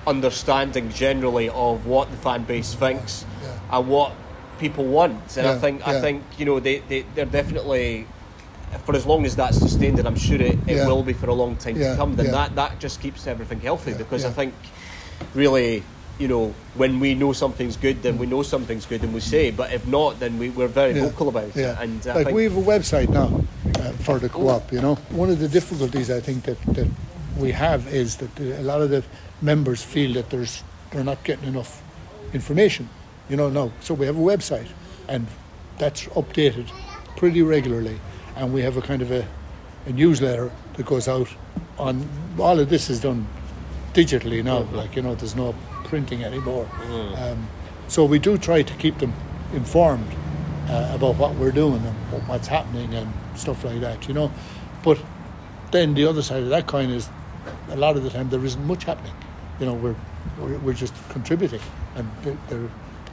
understanding 0.05 0.89
generally 0.89 1.47
of 1.49 1.85
what 1.85 2.11
the 2.11 2.17
fan 2.17 2.43
base 2.43 2.73
thinks 2.73 3.25
Yeah. 3.41 3.77
and 3.77 3.87
what 3.87 4.11
people 4.59 4.85
want. 4.85 5.37
And 5.37 5.47
I 5.47 5.57
think 5.57 5.87
I 5.87 6.01
think 6.01 6.23
you 6.37 6.45
know 6.45 6.59
they, 6.59 6.79
they 6.79 7.05
they're 7.15 7.25
definitely 7.25 8.07
for 8.85 8.95
as 8.95 9.05
long 9.05 9.23
as 9.25 9.35
that's 9.35 9.57
sustained, 9.59 9.99
and 9.99 10.07
I'm 10.07 10.15
sure 10.17 10.41
it, 10.41 10.57
it 10.67 10.87
will 10.87 11.03
be 11.03 11.13
for 11.13 11.29
a 11.29 11.33
long 11.33 11.55
time 11.57 11.75
to 11.75 11.95
come. 11.95 12.15
Then 12.15 12.31
that 12.31 12.55
that 12.55 12.79
just 12.79 12.99
keeps 13.01 13.27
everything 13.27 13.59
healthy 13.61 13.93
because 13.93 14.25
I 14.25 14.31
think 14.31 14.53
really. 15.33 15.83
You 16.19 16.27
know, 16.27 16.53
when 16.75 16.99
we 16.99 17.15
know 17.15 17.33
something's 17.33 17.75
good, 17.75 18.03
then 18.03 18.17
we 18.19 18.27
know 18.27 18.43
something's 18.43 18.85
good, 18.85 19.03
and 19.03 19.13
we 19.13 19.19
say. 19.19 19.49
But 19.51 19.73
if 19.73 19.85
not, 19.87 20.19
then 20.19 20.37
we, 20.37 20.49
we're 20.51 20.67
very 20.67 20.93
Yeah, 20.93 21.09
vocal 21.09 21.29
about 21.29 21.55
yeah. 21.55 21.71
it. 21.73 21.83
And 21.83 22.07
I 22.07 22.13
like 22.23 22.33
we 22.33 22.43
have 22.43 22.55
a 22.55 22.61
website 22.61 23.09
now 23.09 23.43
uh, 23.81 23.91
for 24.03 24.19
the 24.19 24.29
co-op. 24.29 24.71
You 24.71 24.81
know, 24.81 24.95
one 25.09 25.29
of 25.29 25.39
the 25.39 25.47
difficulties 25.47 26.11
I 26.11 26.19
think 26.19 26.43
that, 26.43 26.61
that 26.75 26.87
we 27.37 27.51
have 27.51 27.87
is 27.87 28.17
that 28.17 28.39
uh, 28.39 28.61
a 28.61 28.63
lot 28.63 28.81
of 28.81 28.89
the 28.91 29.03
members 29.41 29.81
feel 29.81 30.13
that 30.13 30.29
there's 30.29 30.63
they're 30.91 31.03
not 31.03 31.23
getting 31.23 31.47
enough 31.47 31.81
information. 32.33 32.87
You 33.29 33.37
know, 33.37 33.49
no. 33.49 33.71
So 33.81 33.95
we 33.95 34.05
have 34.05 34.15
a 34.17 34.21
website, 34.21 34.67
and 35.07 35.25
that's 35.79 36.05
updated 36.09 36.69
pretty 37.17 37.41
regularly, 37.41 37.99
and 38.35 38.53
we 38.53 38.61
have 38.61 38.77
a 38.77 38.81
kind 38.81 39.01
of 39.01 39.11
a, 39.11 39.25
a 39.87 39.91
newsletter 39.91 40.51
that 40.75 40.85
goes 40.85 41.07
out 41.07 41.27
on 41.79 42.07
all 42.37 42.59
of 42.59 42.69
this 42.69 42.89
is 42.91 42.99
done 43.01 43.25
digitally 43.93 44.43
now. 44.43 44.59
Like 44.73 44.95
you 44.95 45.01
know, 45.01 45.15
there's 45.15 45.35
no 45.35 45.55
printing 45.93 46.23
anymore. 46.23 46.67
Um, 47.17 47.47
so 47.87 48.03
we 48.03 48.17
do 48.17 48.35
try 48.35 48.63
to 48.63 48.73
keep 48.77 48.97
them 48.97 49.13
informed 49.53 50.07
uh, 50.67 50.91
about 50.91 51.17
what 51.17 51.35
we're 51.35 51.51
doing 51.51 51.81
and 51.85 52.27
what's 52.27 52.47
happening 52.47 52.95
and 52.95 53.13
stuff 53.35 53.63
like 53.63 53.79
that. 53.81 54.07
You 54.07 54.15
know, 54.15 54.31
but 54.83 54.97
then 55.69 55.93
the 55.93 56.05
other 56.05 56.23
side 56.23 56.41
of 56.41 56.49
that 56.49 56.65
coin 56.65 56.89
is 56.89 57.09
a 57.69 57.75
lot 57.75 57.95
of 57.95 58.01
the 58.01 58.09
time 58.09 58.27
there 58.31 58.43
isn't 58.43 58.65
much 58.65 58.85
happening. 58.85 59.13
You 59.59 59.67
know, 59.67 59.75
we're 59.75 59.95
we're, 60.39 60.57
we're 60.65 60.73
just 60.73 60.95
contributing, 61.09 61.61
and 61.95 62.07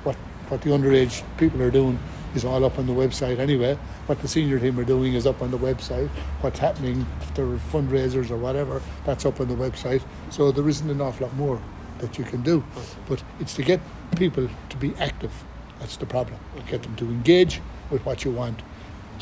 what 0.04 0.16
what 0.48 0.62
the 0.62 0.70
underage 0.70 1.22
people 1.36 1.60
are 1.60 1.70
doing 1.70 1.98
is 2.34 2.46
all 2.46 2.64
up 2.64 2.78
on 2.78 2.86
the 2.86 2.94
website 2.94 3.38
anyway. 3.38 3.76
What 4.06 4.22
the 4.22 4.28
senior 4.28 4.58
team 4.58 4.80
are 4.80 4.84
doing 4.84 5.12
is 5.12 5.26
up 5.26 5.42
on 5.42 5.50
the 5.50 5.58
website. 5.58 6.08
What's 6.40 6.60
happening, 6.60 7.04
if 7.20 7.34
there 7.34 7.44
are 7.44 7.60
fundraisers 7.74 8.30
or 8.30 8.38
whatever, 8.38 8.80
that's 9.04 9.26
up 9.26 9.38
on 9.38 9.48
the 9.48 9.54
website. 9.54 10.02
So 10.30 10.50
there 10.50 10.66
isn't 10.66 10.88
an 10.88 11.02
awful 11.02 11.26
lot 11.26 11.36
more 11.36 11.60
that 12.00 12.18
you 12.18 12.24
can 12.24 12.42
do. 12.42 12.64
But 13.08 13.22
it's 13.40 13.54
to 13.54 13.62
get 13.62 13.80
people 14.16 14.48
to 14.68 14.76
be 14.76 14.94
active. 14.98 15.32
That's 15.78 15.96
the 15.96 16.06
problem. 16.06 16.38
Get 16.68 16.82
them 16.82 16.96
to 16.96 17.06
engage 17.06 17.60
with 17.90 18.04
what 18.04 18.24
you 18.24 18.30
want. 18.30 18.60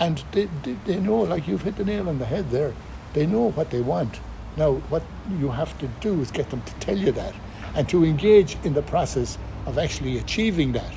And 0.00 0.22
they, 0.32 0.48
they, 0.62 0.72
they 0.84 1.00
know, 1.00 1.18
like 1.20 1.48
you've 1.48 1.62
hit 1.62 1.76
the 1.76 1.84
nail 1.84 2.08
on 2.08 2.18
the 2.18 2.24
head 2.26 2.50
there, 2.50 2.74
they 3.14 3.26
know 3.26 3.50
what 3.50 3.70
they 3.70 3.80
want. 3.80 4.20
Now, 4.56 4.74
what 4.90 5.02
you 5.38 5.50
have 5.50 5.76
to 5.78 5.88
do 6.00 6.20
is 6.20 6.30
get 6.30 6.50
them 6.50 6.62
to 6.62 6.74
tell 6.74 6.96
you 6.96 7.12
that 7.12 7.34
and 7.74 7.88
to 7.88 8.04
engage 8.04 8.56
in 8.64 8.74
the 8.74 8.82
process 8.82 9.38
of 9.66 9.78
actually 9.78 10.18
achieving 10.18 10.72
that. 10.72 10.92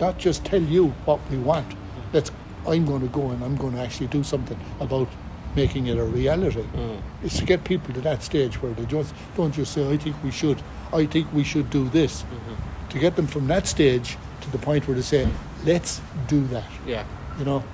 Not 0.00 0.18
just 0.18 0.44
tell 0.44 0.62
you 0.62 0.88
what 1.04 1.20
we 1.30 1.38
want. 1.38 1.74
Let's, 2.12 2.30
I'm 2.66 2.86
going 2.86 3.02
to 3.02 3.08
go 3.08 3.30
and 3.30 3.44
I'm 3.44 3.56
going 3.56 3.74
to 3.74 3.80
actually 3.80 4.06
do 4.06 4.22
something 4.22 4.58
about 4.80 5.08
making 5.56 5.86
it 5.86 5.98
a 5.98 6.04
reality. 6.04 6.62
Hmm. 6.62 6.96
It's 7.24 7.38
to 7.38 7.44
get 7.44 7.64
people 7.64 7.94
to 7.94 8.00
that 8.02 8.22
stage 8.22 8.60
where 8.62 8.72
they 8.72 8.84
just 8.86 9.14
don't 9.36 9.52
just 9.52 9.72
say, 9.72 9.88
I 9.90 9.96
think 9.96 10.16
we 10.22 10.30
should, 10.30 10.60
I 10.92 11.06
think 11.06 11.32
we 11.32 11.44
should 11.44 11.70
do 11.70 11.88
this. 11.88 12.22
Mm-hmm. 12.22 12.88
To 12.90 12.98
get 12.98 13.16
them 13.16 13.26
from 13.26 13.46
that 13.48 13.66
stage 13.66 14.16
to 14.42 14.50
the 14.50 14.58
point 14.58 14.86
where 14.86 14.94
they 14.96 15.02
say, 15.02 15.28
let's 15.64 16.00
do 16.28 16.44
that. 16.48 16.64
yeah, 16.86 17.04
You 17.38 17.44
know, 17.44 17.64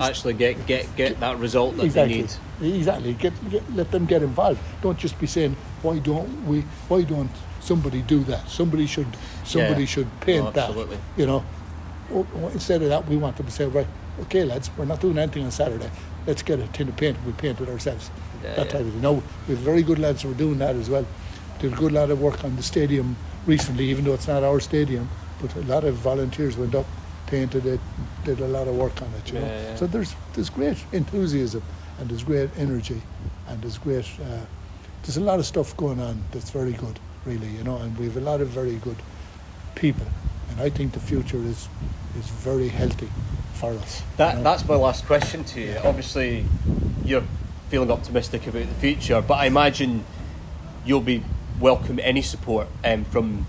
actually 0.00 0.34
get 0.34 0.66
get 0.66 0.86
get 0.96 1.18
that 1.18 1.36
result 1.38 1.76
that 1.76 1.84
exactly. 1.84 2.22
they 2.22 2.68
need. 2.68 2.76
Exactly. 2.78 3.14
Get, 3.14 3.50
get, 3.50 3.74
let 3.74 3.90
them 3.90 4.06
get 4.06 4.22
involved. 4.22 4.60
Don't 4.82 4.96
just 4.98 5.18
be 5.18 5.26
saying, 5.26 5.56
"Why 5.82 5.98
don't 5.98 6.46
we? 6.46 6.60
Why 6.88 7.02
don't 7.02 7.30
somebody 7.60 8.02
do 8.02 8.20
that? 8.24 8.48
Somebody 8.48 8.86
should. 8.86 9.08
Somebody 9.44 9.82
Yeah. 9.82 9.86
should 9.88 10.20
paint 10.20 10.44
oh, 10.44 10.48
absolutely. 10.48 10.96
that." 10.96 11.02
You 11.20 11.26
know. 11.26 11.44
Oh, 12.12 12.26
oh, 12.36 12.48
Instead 12.48 12.82
of 12.82 12.88
that, 12.90 13.08
we 13.08 13.16
want 13.16 13.36
them 13.36 13.46
to 13.46 13.52
say, 13.52 13.66
"Right, 13.66 13.86
okay, 14.22 14.44
lads, 14.44 14.70
we're 14.76 14.84
not 14.84 15.00
doing 15.00 15.18
anything 15.18 15.44
on 15.44 15.50
Saturday. 15.50 15.90
Let's 16.26 16.42
get 16.42 16.58
a 16.60 16.66
tin 16.68 16.88
of 16.88 16.96
paint. 16.96 17.16
We 17.26 17.32
paint 17.32 17.60
it 17.60 17.68
ourselves." 17.68 18.10
Yeah, 18.42 18.54
that 18.54 18.66
yeah. 18.66 18.72
type 18.72 18.80
of 18.82 18.92
thing. 18.92 19.00
No, 19.00 19.22
we 19.48 19.54
have 19.54 19.64
very 19.64 19.82
good 19.82 19.98
lads 19.98 20.22
who 20.22 20.30
are 20.30 20.34
doing 20.34 20.58
that 20.58 20.76
as 20.76 20.88
well. 20.88 21.06
Did 21.58 21.72
a 21.72 21.76
good 21.76 21.92
lot 21.92 22.10
of 22.10 22.20
work 22.20 22.42
on 22.44 22.56
the 22.56 22.62
stadium 22.62 23.16
recently, 23.46 23.84
even 23.90 24.04
though 24.04 24.14
it's 24.14 24.28
not 24.28 24.42
our 24.42 24.60
stadium. 24.60 25.08
But 25.40 25.54
a 25.56 25.62
lot 25.62 25.84
of 25.84 25.94
volunteers 25.96 26.56
went 26.56 26.74
up, 26.74 26.86
painted 27.26 27.66
it, 27.66 27.80
did 28.24 28.40
a 28.40 28.48
lot 28.48 28.68
of 28.68 28.76
work 28.76 29.00
on 29.02 29.08
it. 29.18 29.32
You 29.32 29.40
know, 29.40 29.46
Yeah, 29.46 29.62
yeah. 29.62 29.76
so 29.76 29.86
there's 29.86 30.14
there's 30.34 30.50
great 30.50 30.78
enthusiasm 30.92 31.62
and 31.98 32.08
there's 32.08 32.24
great 32.24 32.50
energy 32.56 33.02
and 33.48 33.60
there's 33.62 33.78
great 33.78 34.06
uh, 34.22 34.44
there's 35.02 35.16
a 35.16 35.20
lot 35.20 35.38
of 35.38 35.46
stuff 35.46 35.76
going 35.76 36.00
on 36.00 36.22
that's 36.30 36.50
very 36.50 36.72
good, 36.72 36.98
really. 37.24 37.48
You 37.48 37.64
know, 37.64 37.76
and 37.78 37.96
we 37.98 38.06
have 38.06 38.16
a 38.16 38.20
lot 38.20 38.40
of 38.40 38.48
very 38.48 38.76
good 38.76 38.96
people, 39.74 40.06
and 40.50 40.60
I 40.60 40.70
think 40.70 40.92
the 40.92 41.00
future 41.00 41.38
is 41.38 41.68
is 42.18 42.26
very 42.44 42.68
healthy 42.68 43.08
That 44.16 44.42
that's 44.42 44.66
my 44.66 44.74
last 44.74 45.04
question 45.06 45.44
to 45.44 45.60
you. 45.60 45.76
Obviously, 45.84 46.44
you're 47.04 47.24
feeling 47.68 47.90
optimistic 47.90 48.46
about 48.46 48.66
the 48.66 48.74
future, 48.74 49.20
but 49.20 49.34
I 49.34 49.46
imagine 49.46 50.04
you'll 50.86 51.02
be 51.02 51.22
welcome 51.60 52.00
any 52.02 52.22
support 52.22 52.68
um, 52.84 53.04
from 53.04 53.44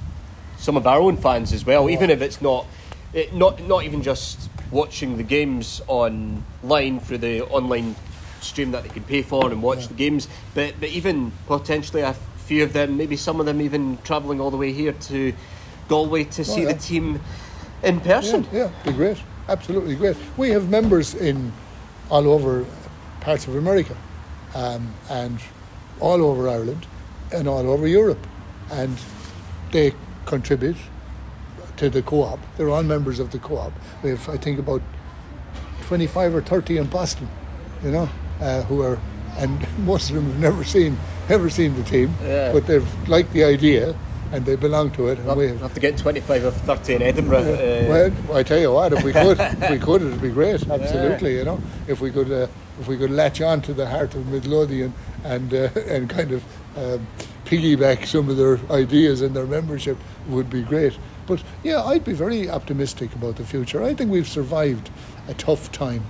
some 0.58 0.76
of 0.76 0.86
our 0.86 1.00
own 1.00 1.16
fans 1.16 1.54
as 1.54 1.66
well, 1.66 1.90
even 1.90 2.10
if 2.10 2.22
it's 2.22 2.42
not 2.42 2.66
it, 3.14 3.34
not 3.34 3.62
not 3.64 3.84
even 3.86 4.04
just 4.04 4.50
watching 4.70 5.16
the 5.18 5.24
games 5.24 5.82
online 5.88 7.00
through 7.00 7.20
the 7.20 7.42
online 7.46 7.96
stream 8.42 8.72
that 8.72 8.84
they 8.84 8.90
can 8.90 9.04
pay 9.04 9.22
for 9.22 9.50
and 9.50 9.64
watch 9.64 9.82
Yeah. 9.84 9.88
the 9.88 9.94
games, 9.94 10.28
but 10.54 10.74
but 10.80 10.90
even 10.90 11.32
potentially 11.48 12.02
a 12.02 12.14
few 12.46 12.64
of 12.64 12.74
them, 12.74 12.98
maybe 12.98 13.16
some 13.16 13.40
of 13.40 13.46
them 13.46 13.62
even 13.62 13.98
travelling 14.04 14.42
all 14.42 14.52
the 14.52 14.58
way 14.58 14.74
here 14.74 14.92
to 14.94 15.34
Galway 15.88 16.26
to 16.26 16.44
see 16.44 16.66
Oh, 16.66 16.68
yeah. 16.68 16.74
the 16.74 16.80
team 16.80 17.22
in 17.82 18.02
person. 18.02 18.46
Yeah, 18.52 18.66
yeah, 18.66 18.70
be 18.84 18.92
great. 18.92 19.18
Absolutely 19.50 19.96
great. 19.96 20.18
We 20.38 20.50
have 20.52 20.70
members 20.70 21.14
in 21.16 21.52
all 22.10 22.28
over 22.28 22.66
parts 23.22 23.48
of 23.48 23.56
America 23.56 23.96
um, 24.56 24.94
and 25.10 25.40
all 26.00 26.22
over 26.24 26.48
Ireland 26.50 26.86
and 27.32 27.48
all 27.48 27.70
over 27.70 27.88
Europe. 27.88 28.26
And 28.72 28.98
they 29.72 29.94
contribute 30.26 30.78
to 31.78 31.90
the 31.90 32.02
co-op. 32.02 32.40
They're 32.58 32.70
all 32.70 32.84
members 32.84 33.20
of 33.20 33.32
the 33.32 33.40
co-op. 33.40 33.74
We 34.04 34.12
have, 34.12 34.28
I 34.30 34.38
think, 34.38 34.60
about 34.60 34.82
25 35.84 36.36
or 36.36 36.42
30 36.42 36.78
in 36.78 36.88
Boston, 36.88 37.28
you 37.84 37.92
know, 37.92 38.10
uh, 38.40 38.62
who 38.64 38.82
are, 38.82 39.00
and 39.38 39.66
most 39.86 40.10
of 40.10 40.16
them 40.16 40.26
have 40.26 40.40
never 40.40 40.64
seen, 40.64 40.98
never 41.30 41.50
seen 41.50 41.76
the 41.76 41.84
team, 41.84 42.14
Yeah. 42.24 42.52
but 42.54 42.68
they've 42.68 43.10
liked 43.10 43.34
the 43.34 43.44
idea 43.44 43.96
and 44.32 44.46
they 44.46 44.56
belong 44.56 44.92
to 44.92 45.08
it. 45.08 45.20
And 45.20 45.28
we 45.38 45.48
We'll 45.48 45.58
have 45.60 45.74
to 45.74 45.80
get 45.80 45.98
25 45.98 46.46
or 46.46 46.52
30 46.52 46.96
in 46.96 47.02
Edinburgh. 47.02 47.40
uh, 47.40 48.12
well, 48.28 48.38
I 48.38 48.44
tell 48.44 48.60
you 48.60 48.72
what, 48.72 48.94
if 48.94 49.04
we 49.04 49.12
could, 49.12 49.40
if 49.40 49.70
we 49.70 49.78
could, 49.88 50.02
it'd 50.02 50.22
be 50.22 50.30
great. 50.30 50.68
Absolutely, 50.70 51.36
you 51.38 51.44
know, 51.44 51.60
if 51.88 52.02
we 52.02 52.12
could, 52.12 52.32
uh, 52.32 52.48
if 52.80 52.88
we 52.88 52.98
could 52.98 53.12
latch 53.12 53.42
on 53.42 53.62
to 53.64 53.74
the 53.74 53.88
heart 53.88 54.16
of 54.16 54.28
Midlothian 54.28 54.94
and 55.24 55.54
uh, 55.54 55.70
and 55.88 56.10
kind 56.10 56.32
of 56.32 56.44
um, 56.78 57.06
piggyback 57.46 58.06
some 58.06 58.30
of 58.30 58.38
their 58.38 58.60
ideas 58.72 59.22
and 59.22 59.36
their 59.36 59.46
membership, 59.46 59.98
would 60.28 60.50
be 60.50 60.62
great. 60.62 60.98
But 61.28 61.44
yeah, 61.64 61.84
I'd 61.84 62.04
be 62.06 62.14
very 62.14 62.50
optimistic 62.50 63.14
about 63.16 63.36
the 63.36 63.46
future. 63.46 63.84
I 63.84 63.94
think 63.94 64.12
we've 64.12 64.28
survived 64.28 64.90
a 65.28 65.34
tough 65.34 65.72
time, 65.72 66.04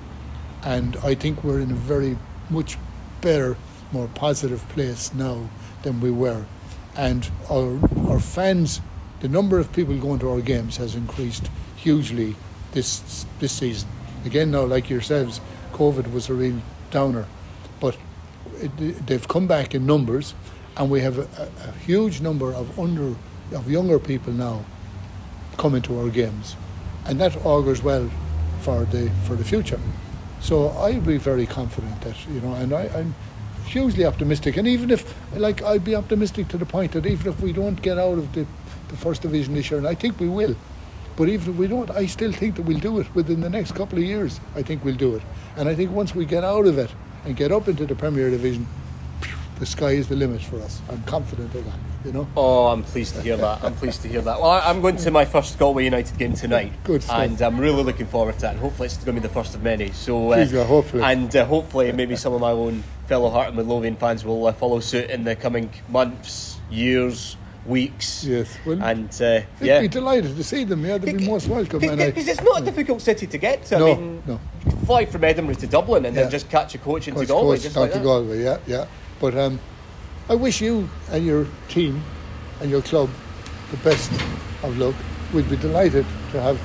and 0.64 0.96
I 1.04 1.16
think 1.16 1.44
we're 1.44 1.60
in 1.60 1.72
a 1.72 1.76
very 1.76 2.18
much 2.50 2.78
better, 3.22 3.58
more 3.92 4.08
positive 4.16 4.68
place 4.70 5.14
now 5.14 5.50
than 5.84 6.00
we 6.00 6.12
were. 6.12 6.46
And 6.96 7.30
our 7.50 7.80
our 8.08 8.20
fans, 8.20 8.82
the 9.22 9.30
number 9.30 9.60
of 9.60 9.72
people 9.72 9.98
going 9.98 10.20
to 10.20 10.30
our 10.30 10.42
games 10.42 10.78
has 10.78 10.96
increased 10.96 11.50
hugely 11.76 12.36
this 12.74 13.26
this 13.39 13.52
season. 13.52 13.89
Again, 14.26 14.52
now 14.52 14.66
like 14.66 14.89
yourselves, 14.89 15.42
COVID 15.74 16.12
was 16.14 16.30
a 16.30 16.34
real 16.34 16.62
downer, 16.92 17.26
but 17.80 17.98
it, 18.60 19.08
they've 19.08 19.28
come 19.28 19.48
back 19.48 19.74
in 19.74 19.86
numbers, 19.86 20.34
and 20.78 20.89
we 20.89 21.02
have 21.02 21.18
a, 21.18 21.50
a, 21.68 21.72
huge 21.86 22.22
number 22.22 22.54
of 22.54 22.78
under 22.80 23.16
of 23.54 23.70
younger 23.70 24.00
people 24.00 24.34
now 24.34 24.64
coming 25.58 25.82
to 25.84 26.00
our 26.00 26.10
games, 26.10 26.56
and 27.06 27.20
that 27.20 27.36
augurs 27.46 27.82
well 27.82 28.10
for 28.62 28.86
the 28.86 29.10
for 29.24 29.36
the 29.36 29.44
future. 29.44 29.80
So 30.39 30.70
I'd 30.70 31.06
be 31.06 31.18
very 31.18 31.46
confident 31.46 32.02
that 32.02 32.16
you 32.28 32.42
know, 32.42 32.54
and 32.54 32.74
I, 32.74 32.89
I'm 32.96 33.16
hugely 33.72 34.06
optimistic. 34.06 34.58
And 34.58 34.68
even 34.68 34.92
if, 34.92 35.16
like, 35.36 35.62
I'd 35.64 35.84
be 35.84 35.96
optimistic 35.96 36.48
to 36.50 36.58
the 36.58 36.66
point 36.66 36.92
that 36.92 37.06
even 37.06 37.32
if 37.32 37.40
we 37.40 37.54
don't 37.54 37.82
get 37.82 37.98
out 37.98 38.18
of 38.18 38.32
the, 38.34 38.46
the 38.90 38.98
first 38.98 39.22
division 39.22 39.54
this 39.54 39.72
year, 39.72 39.80
and 39.80 39.88
I 39.88 39.96
think 39.96 40.20
we 40.20 40.28
will, 40.28 40.56
but 41.16 41.30
even 41.30 41.54
if 41.54 41.58
we 41.58 41.68
don't, 41.68 41.90
I 41.92 42.06
still 42.06 42.32
think 42.32 42.56
that 42.56 42.64
we'll 42.64 42.80
do 42.80 43.00
it 43.00 43.14
within 43.16 43.42
the 43.42 43.50
next 43.50 43.74
couple 43.74 43.98
of 43.98 44.04
years. 44.04 44.40
I 44.56 44.62
think 44.62 44.84
we'll 44.84 44.96
do 44.96 45.16
it, 45.16 45.22
and 45.58 45.68
I 45.68 45.76
think 45.76 45.92
once 45.92 46.16
we 46.16 46.26
get 46.26 46.44
out 46.44 46.66
of 46.66 46.78
it 46.78 46.92
and 47.26 47.36
get 47.36 47.52
up 47.52 47.68
into 47.68 47.86
the 47.86 47.96
Premier 47.96 48.30
Division, 48.30 48.66
the 49.60 49.66
sky 49.68 49.92
is 49.92 50.08
the 50.08 50.16
limit 50.16 50.42
for 50.42 50.60
us. 50.62 50.82
I'm 50.90 51.04
confident 51.04 51.54
of 51.54 51.64
that. 51.66 51.76
You 52.04 52.12
know. 52.14 52.28
Oh, 52.36 52.66
I'm 52.68 52.82
pleased 52.82 53.14
to 53.14 53.22
hear 53.22 53.38
that. 53.38 53.64
I'm 53.64 53.76
pleased 53.76 54.02
to 54.02 54.08
hear 54.08 54.22
that. 54.22 54.42
Well, 54.42 54.50
I'm 54.50 54.82
going 54.82 54.96
to 54.96 55.12
my 55.12 55.24
first 55.24 55.60
Galway 55.60 55.84
United 55.84 56.18
game 56.18 56.34
tonight. 56.34 56.74
Good 56.84 57.04
stuff. 57.04 57.20
And 57.20 57.40
I'm 57.40 57.60
really 57.60 57.84
looking 57.84 58.08
forward 58.08 58.40
to 58.40 58.48
it. 58.48 58.50
And 58.50 58.60
hopefully, 58.60 58.88
it's 58.88 58.98
going 58.98 59.14
to 59.16 59.22
be 59.22 59.28
the 59.28 59.32
first 59.32 59.54
of 59.54 59.62
many. 59.62 59.92
So, 59.92 60.32
uh, 60.32 60.38
Please, 60.38 60.52
hopefully. 60.52 61.04
And 61.04 61.36
uh, 61.36 61.46
hopefully, 61.46 61.92
maybe 61.92 62.16
some 62.16 62.34
of 62.34 62.42
my 62.42 62.50
own 62.50 62.84
fellow 63.12 63.30
Heart 63.30 63.47
and 63.49 63.57
Midlothian 63.57 63.97
fans 63.97 64.24
will 64.24 64.47
uh, 64.47 64.53
follow 64.53 64.80
suit 64.80 65.09
in 65.09 65.26
the 65.26 65.36
coming 65.36 65.70
months, 65.89 66.62
years, 66.70 67.36
weeks. 67.66 68.24
Yes, 68.24 68.57
well, 68.66 68.82
And 68.82 69.09
uh, 69.22 69.26
I'd 69.26 69.45
yeah. 69.59 69.82
be 69.82 69.89
delighted 69.89 70.38
to 70.38 70.43
see 70.45 70.64
them. 70.64 70.86
Yeah, 70.86 70.97
they'd 70.97 71.18
be 71.18 71.28
most 71.28 71.49
welcome. 71.49 71.80
Because 71.80 72.30
it's 72.30 72.39
not 72.41 72.62
a 72.62 72.64
difficult 72.64 73.01
city 73.01 73.28
to 73.28 73.38
get 73.38 73.66
to. 73.66 73.80
No, 73.80 73.91
I 73.91 73.95
mean, 73.97 74.24
no. 74.26 74.39
fly 74.86 75.03
from 75.03 75.26
Edinburgh 75.26 75.55
to 75.55 75.68
Dublin 75.68 76.05
and 76.05 76.16
Yeah. 76.16 76.22
then 76.22 76.32
just 76.32 76.49
catch 76.49 76.74
a 76.74 76.78
coach 76.78 77.09
into 77.09 77.20
coach, 77.20 77.28
Galway. 77.28 77.57
coach 77.57 77.64
just 77.64 77.76
like 77.76 77.91
to 77.91 77.97
that. 77.97 78.03
Galway. 78.05 78.41
Yeah, 78.41 78.59
yeah. 78.66 78.86
But 79.20 79.38
um, 79.38 79.59
I 80.30 80.36
wish 80.36 80.62
you 80.62 80.89
and 81.12 81.26
your 81.26 81.47
team 81.68 82.01
and 82.62 82.72
your 82.72 82.82
club 82.82 83.09
the 83.72 83.78
best 83.89 84.09
of 84.64 84.78
luck. 84.78 84.95
We'd 85.34 85.49
be 85.49 85.57
delighted 85.57 86.05
to 86.32 86.41
have 86.41 86.62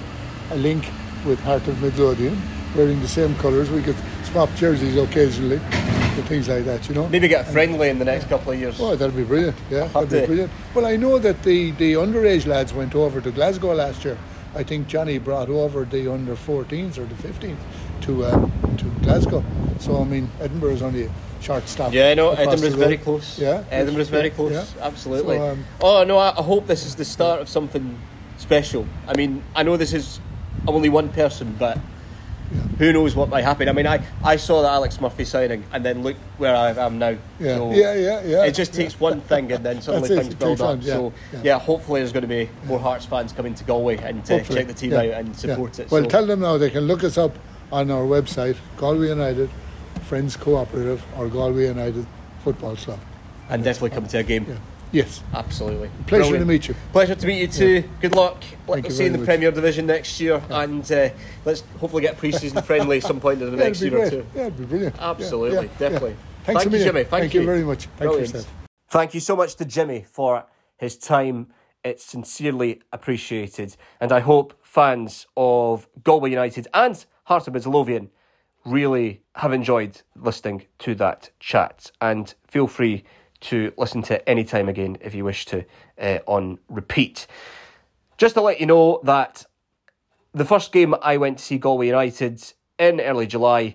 a 0.53 0.57
link 0.57 0.85
with 1.25 1.41
Heart 1.41 1.67
of 1.67 1.83
Midlothian, 1.83 2.41
wearing 2.77 3.01
the 3.01 3.09
same 3.09 3.35
colours. 3.39 3.69
We 3.69 3.83
could 3.83 3.97
swap 4.37 4.55
jerseys 4.57 4.99
occasionally 4.99 5.57
and 5.57 6.25
things 6.27 6.47
like 6.47 6.67
that. 6.67 6.87
You 6.91 6.95
know. 6.95 7.09
Maybe 7.09 7.27
get 7.27 7.49
friendly 7.49 7.89
in 7.89 7.99
the 7.99 8.05
next 8.05 8.29
couple 8.29 8.53
of 8.53 8.61
years. 8.61 8.79
Oh, 8.79 8.95
that'd 8.95 9.17
be 9.17 9.25
brilliant. 9.25 9.57
Yeah, 9.71 9.87
that'd 9.87 10.11
be 10.11 10.27
brilliant. 10.27 10.53
Well, 10.75 10.85
I 10.85 10.97
know 10.97 11.19
that 11.19 11.43
the, 11.43 11.71
the 11.71 11.95
underage 11.95 12.47
lads 12.47 12.75
went 12.75 12.95
over 12.95 13.23
to 13.23 13.31
Glasgow 13.31 13.73
last 13.73 14.05
year. 14.05 14.19
I 14.55 14.63
think 14.63 14.89
Johnny 14.89 15.17
brought 15.17 15.49
over 15.49 15.87
the 15.87 16.13
under 16.13 16.37
14s 16.37 16.99
or 16.99 17.07
the 17.07 17.15
15s 17.15 17.57
to 18.03 18.25
uh, 18.25 18.51
to 18.77 18.85
Glasgow. 19.05 19.43
So 19.79 20.03
I 20.03 20.05
mean, 20.05 20.31
Edinburgh 20.39 20.73
is 20.73 20.83
only 20.83 21.05
a 21.05 21.11
short 21.41 21.67
stop. 21.67 21.95
Yeah, 21.95 22.09
I 22.09 22.15
know 22.15 22.33
Edinburgh's 22.33 22.75
very 22.75 22.99
close. 22.99 23.39
Yeah, 23.39 23.65
Edinburgh's 23.71 24.11
very 24.11 24.29
close. 24.29 24.53
Yeah. 24.53 24.87
Absolutely. 24.87 25.39
So, 25.39 25.51
um, 25.53 25.65
oh 25.81 26.05
no, 26.05 26.19
I, 26.19 26.39
I 26.39 26.43
hope 26.43 26.67
this 26.67 26.85
is 26.85 26.95
the 26.95 27.07
start 27.07 27.41
of 27.41 27.49
something 27.49 27.99
special. 28.37 28.87
I 29.09 29.17
mean, 29.17 29.43
I 29.55 29.63
know 29.63 29.79
this 29.79 29.95
is 29.95 30.21
only 30.69 30.91
one 30.91 31.09
person, 31.09 31.57
but 31.59 31.79
who 32.79 32.93
knows 32.93 33.15
what 33.15 33.29
might 33.29 33.45
happen? 33.45 33.69
I 33.69 33.73
mean, 33.73 33.87
I, 33.87 34.05
I 34.23 34.37
saw 34.37 34.63
the 34.63 34.69
Alex 34.69 35.01
Murphy 35.01 35.25
signing, 35.25 35.65
and 35.73 35.85
then 35.85 36.03
look 36.03 36.17
where 36.39 36.55
I 36.55 36.71
am 36.71 36.99
now. 36.99 37.17
Yeah, 37.41 37.57
So 37.57 37.73
yeah, 37.73 37.95
yeah, 37.95 38.25
yeah. 38.25 38.45
It 38.45 38.55
just 38.55 38.75
takes 38.75 38.99
one 39.01 39.21
thing, 39.23 39.53
and 39.53 39.65
then 39.65 39.81
suddenly 39.83 40.09
things 40.09 40.35
build 40.35 40.61
up. 40.61 40.79
yeah, 40.83 40.93
so 40.95 41.13
yeah. 41.33 41.41
yeah. 41.43 41.59
hopefully 41.59 42.01
there's 42.01 42.13
going 42.13 42.23
to 42.23 42.29
be 42.29 42.49
more 42.65 42.79
Hearts 42.79 43.07
fans 43.07 43.33
coming 43.33 43.55
to 43.55 43.65
Galway 43.65 43.97
and 43.99 44.21
uh, 44.31 44.37
Hopefully, 44.37 44.59
check 44.59 44.69
the 44.69 44.75
team 44.75 44.93
yeah, 44.93 44.99
out 44.99 45.07
and 45.07 45.37
support 45.37 45.79
yeah. 45.79 45.85
it. 45.85 45.91
Well, 45.91 46.05
so. 46.05 46.09
tell 46.09 46.27
them 46.27 46.41
now 46.41 46.59
they 46.59 46.71
can 46.71 46.87
look 46.87 47.05
us 47.05 47.19
up 47.19 47.37
on 47.73 47.91
our 47.91 48.05
website, 48.05 48.57
Galway 48.77 49.09
United 49.09 49.51
Friends 50.03 50.37
Cooperative 50.37 51.05
or 51.17 51.29
Galway 51.29 51.67
United 51.67 52.07
Football 52.45 52.77
Club. 52.77 53.01
and 53.49 53.65
definitely 53.65 53.91
come 53.91 54.07
to 54.07 54.19
a 54.19 54.23
game. 54.23 54.47
Yeah. 54.93 55.03
Yes. 55.03 55.23
Absolutely. 55.35 55.89
Pleasure 56.07 56.23
Brilliant. 56.31 56.41
to 56.41 56.45
meet 56.47 56.69
you. 56.69 56.75
Pleasure 56.93 57.15
to 57.15 57.27
meet 57.27 57.41
you 57.41 57.49
too. 57.49 57.89
Good 58.01 58.15
luck. 58.15 58.43
Thank 58.67 58.85
Let's 58.85 58.97
see 58.97 59.03
you 59.03 59.07
in 59.09 59.13
the 59.13 59.19
much. 59.19 59.27
Premier 59.27 59.51
Division 59.51 59.87
next 59.87 60.21
year, 60.21 60.43
and 60.51 60.91
uh, 60.93 61.09
let's 61.45 61.63
hopefully 61.81 62.03
get 62.03 62.17
pre-season 62.19 62.63
friendly 62.65 62.99
at 62.99 63.03
some 63.03 63.21
point 63.21 63.43
in 63.43 63.51
the 63.51 63.57
Yeah, 63.57 63.65
next 63.65 63.83
it'd 63.83 63.93
be 63.93 63.99
year 63.99 64.07
or 64.07 64.11
two. 64.11 64.27
Yeah, 64.35 64.41
it'd 64.43 64.59
be 64.59 64.65
brilliant. 64.65 64.97
Absolutely, 64.99 65.55
yeah, 65.55 65.63
yeah. 65.63 65.79
definitely. 65.79 66.17
Thanks 66.45 66.63
Thank 66.63 66.65
you, 66.65 66.71
million. 66.71 66.89
Jimmy. 66.89 67.05
Thank 67.05 67.35
you 67.35 67.41
you. 67.41 67.47
very 67.47 67.65
much. 67.65 67.85
Thank 67.85 67.99
Brilliant. 67.99 68.35
you, 68.35 68.41
Steph. 68.41 68.53
Thank 68.89 69.15
you 69.15 69.21
so 69.21 69.35
much 69.35 69.57
to 69.57 69.65
Jimmy 69.65 70.07
for 70.11 70.47
his 70.77 70.97
time. 70.97 71.49
It's 71.85 72.05
sincerely 72.05 72.83
appreciated, 72.93 73.77
and 74.01 74.13
I 74.13 74.21
hope 74.21 74.55
fans 74.63 75.27
of 75.37 75.89
Galway 76.05 76.31
United 76.31 76.69
and 76.75 77.05
Heart 77.25 77.49
of 77.49 77.55
Midlothian 77.55 78.11
really 78.65 79.23
have 79.37 79.53
enjoyed 79.53 80.03
listening 80.17 80.67
to 80.81 80.95
that 80.97 81.31
chat. 81.39 81.91
And 82.01 82.35
feel 82.49 82.67
free 82.67 83.05
to 83.41 83.73
listen 83.77 84.03
to 84.03 84.29
any 84.29 84.45
time 84.45 84.69
again 84.69 84.97
if 85.01 85.15
you 85.15 85.25
wish 85.25 85.45
to 85.47 85.65
uh, 86.01 86.19
on 86.27 86.59
repeat. 86.69 87.27
Just 88.19 88.35
to 88.35 88.41
let 88.41 88.61
you 88.61 88.67
know 88.67 89.01
that 89.05 89.45
the 90.33 90.45
first 90.45 90.73
game 90.73 90.95
I 91.03 91.17
went 91.17 91.39
to 91.39 91.45
see 91.45 91.59
Galway 91.59 91.87
United 91.87 92.43
in 92.79 93.01
early 93.01 93.27
July, 93.27 93.75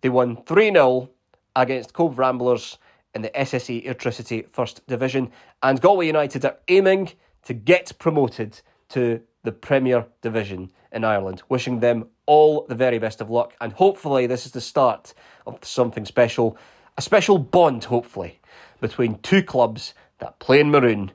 they 0.00 0.08
won 0.08 0.42
3 0.44 0.72
0 0.72 1.10
against 1.56 1.92
Cobh 1.92 2.18
Ramblers 2.18 2.78
in 3.14 3.22
the 3.22 3.30
SSE 3.30 3.86
Airtricity 3.86 4.46
First 4.50 4.86
Division. 4.86 5.30
And 5.62 5.80
Galway 5.80 6.06
United 6.06 6.44
are 6.44 6.56
aiming 6.68 7.12
to 7.44 7.54
get 7.54 7.92
promoted 7.98 8.60
to 8.90 9.20
the 9.42 9.52
Premier 9.52 10.06
Division 10.20 10.70
in 10.92 11.04
Ireland. 11.04 11.42
Wishing 11.48 11.80
them 11.80 12.06
all 12.26 12.66
the 12.68 12.74
very 12.74 12.98
best 12.98 13.20
of 13.20 13.30
luck. 13.30 13.54
And 13.60 13.72
hopefully, 13.72 14.26
this 14.26 14.46
is 14.46 14.52
the 14.52 14.60
start 14.60 15.14
of 15.46 15.58
something 15.64 16.04
special. 16.04 16.56
A 16.96 17.02
special 17.02 17.38
bond, 17.38 17.84
hopefully, 17.84 18.40
between 18.80 19.18
two 19.18 19.42
clubs 19.42 19.94
that 20.18 20.38
play 20.38 20.60
in 20.60 20.70
maroon 20.70 21.12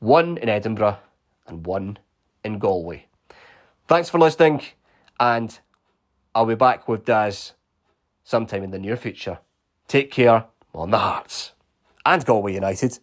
one 0.00 0.38
in 0.38 0.48
Edinburgh 0.48 0.98
and 1.46 1.66
one 1.66 1.98
in 2.42 2.58
Galway. 2.58 3.06
Thanks 3.86 4.08
for 4.08 4.18
listening, 4.18 4.62
and 5.18 5.58
I'll 6.34 6.46
be 6.46 6.54
back 6.54 6.88
with 6.88 7.04
Daz 7.04 7.52
sometime 8.24 8.62
in 8.62 8.70
the 8.70 8.78
near 8.78 8.96
future. 8.96 9.38
Take 9.88 10.10
care 10.10 10.46
on 10.74 10.90
the 10.90 10.98
Hearts 10.98 11.52
and 12.06 12.24
Galway 12.24 12.54
United. 12.54 12.98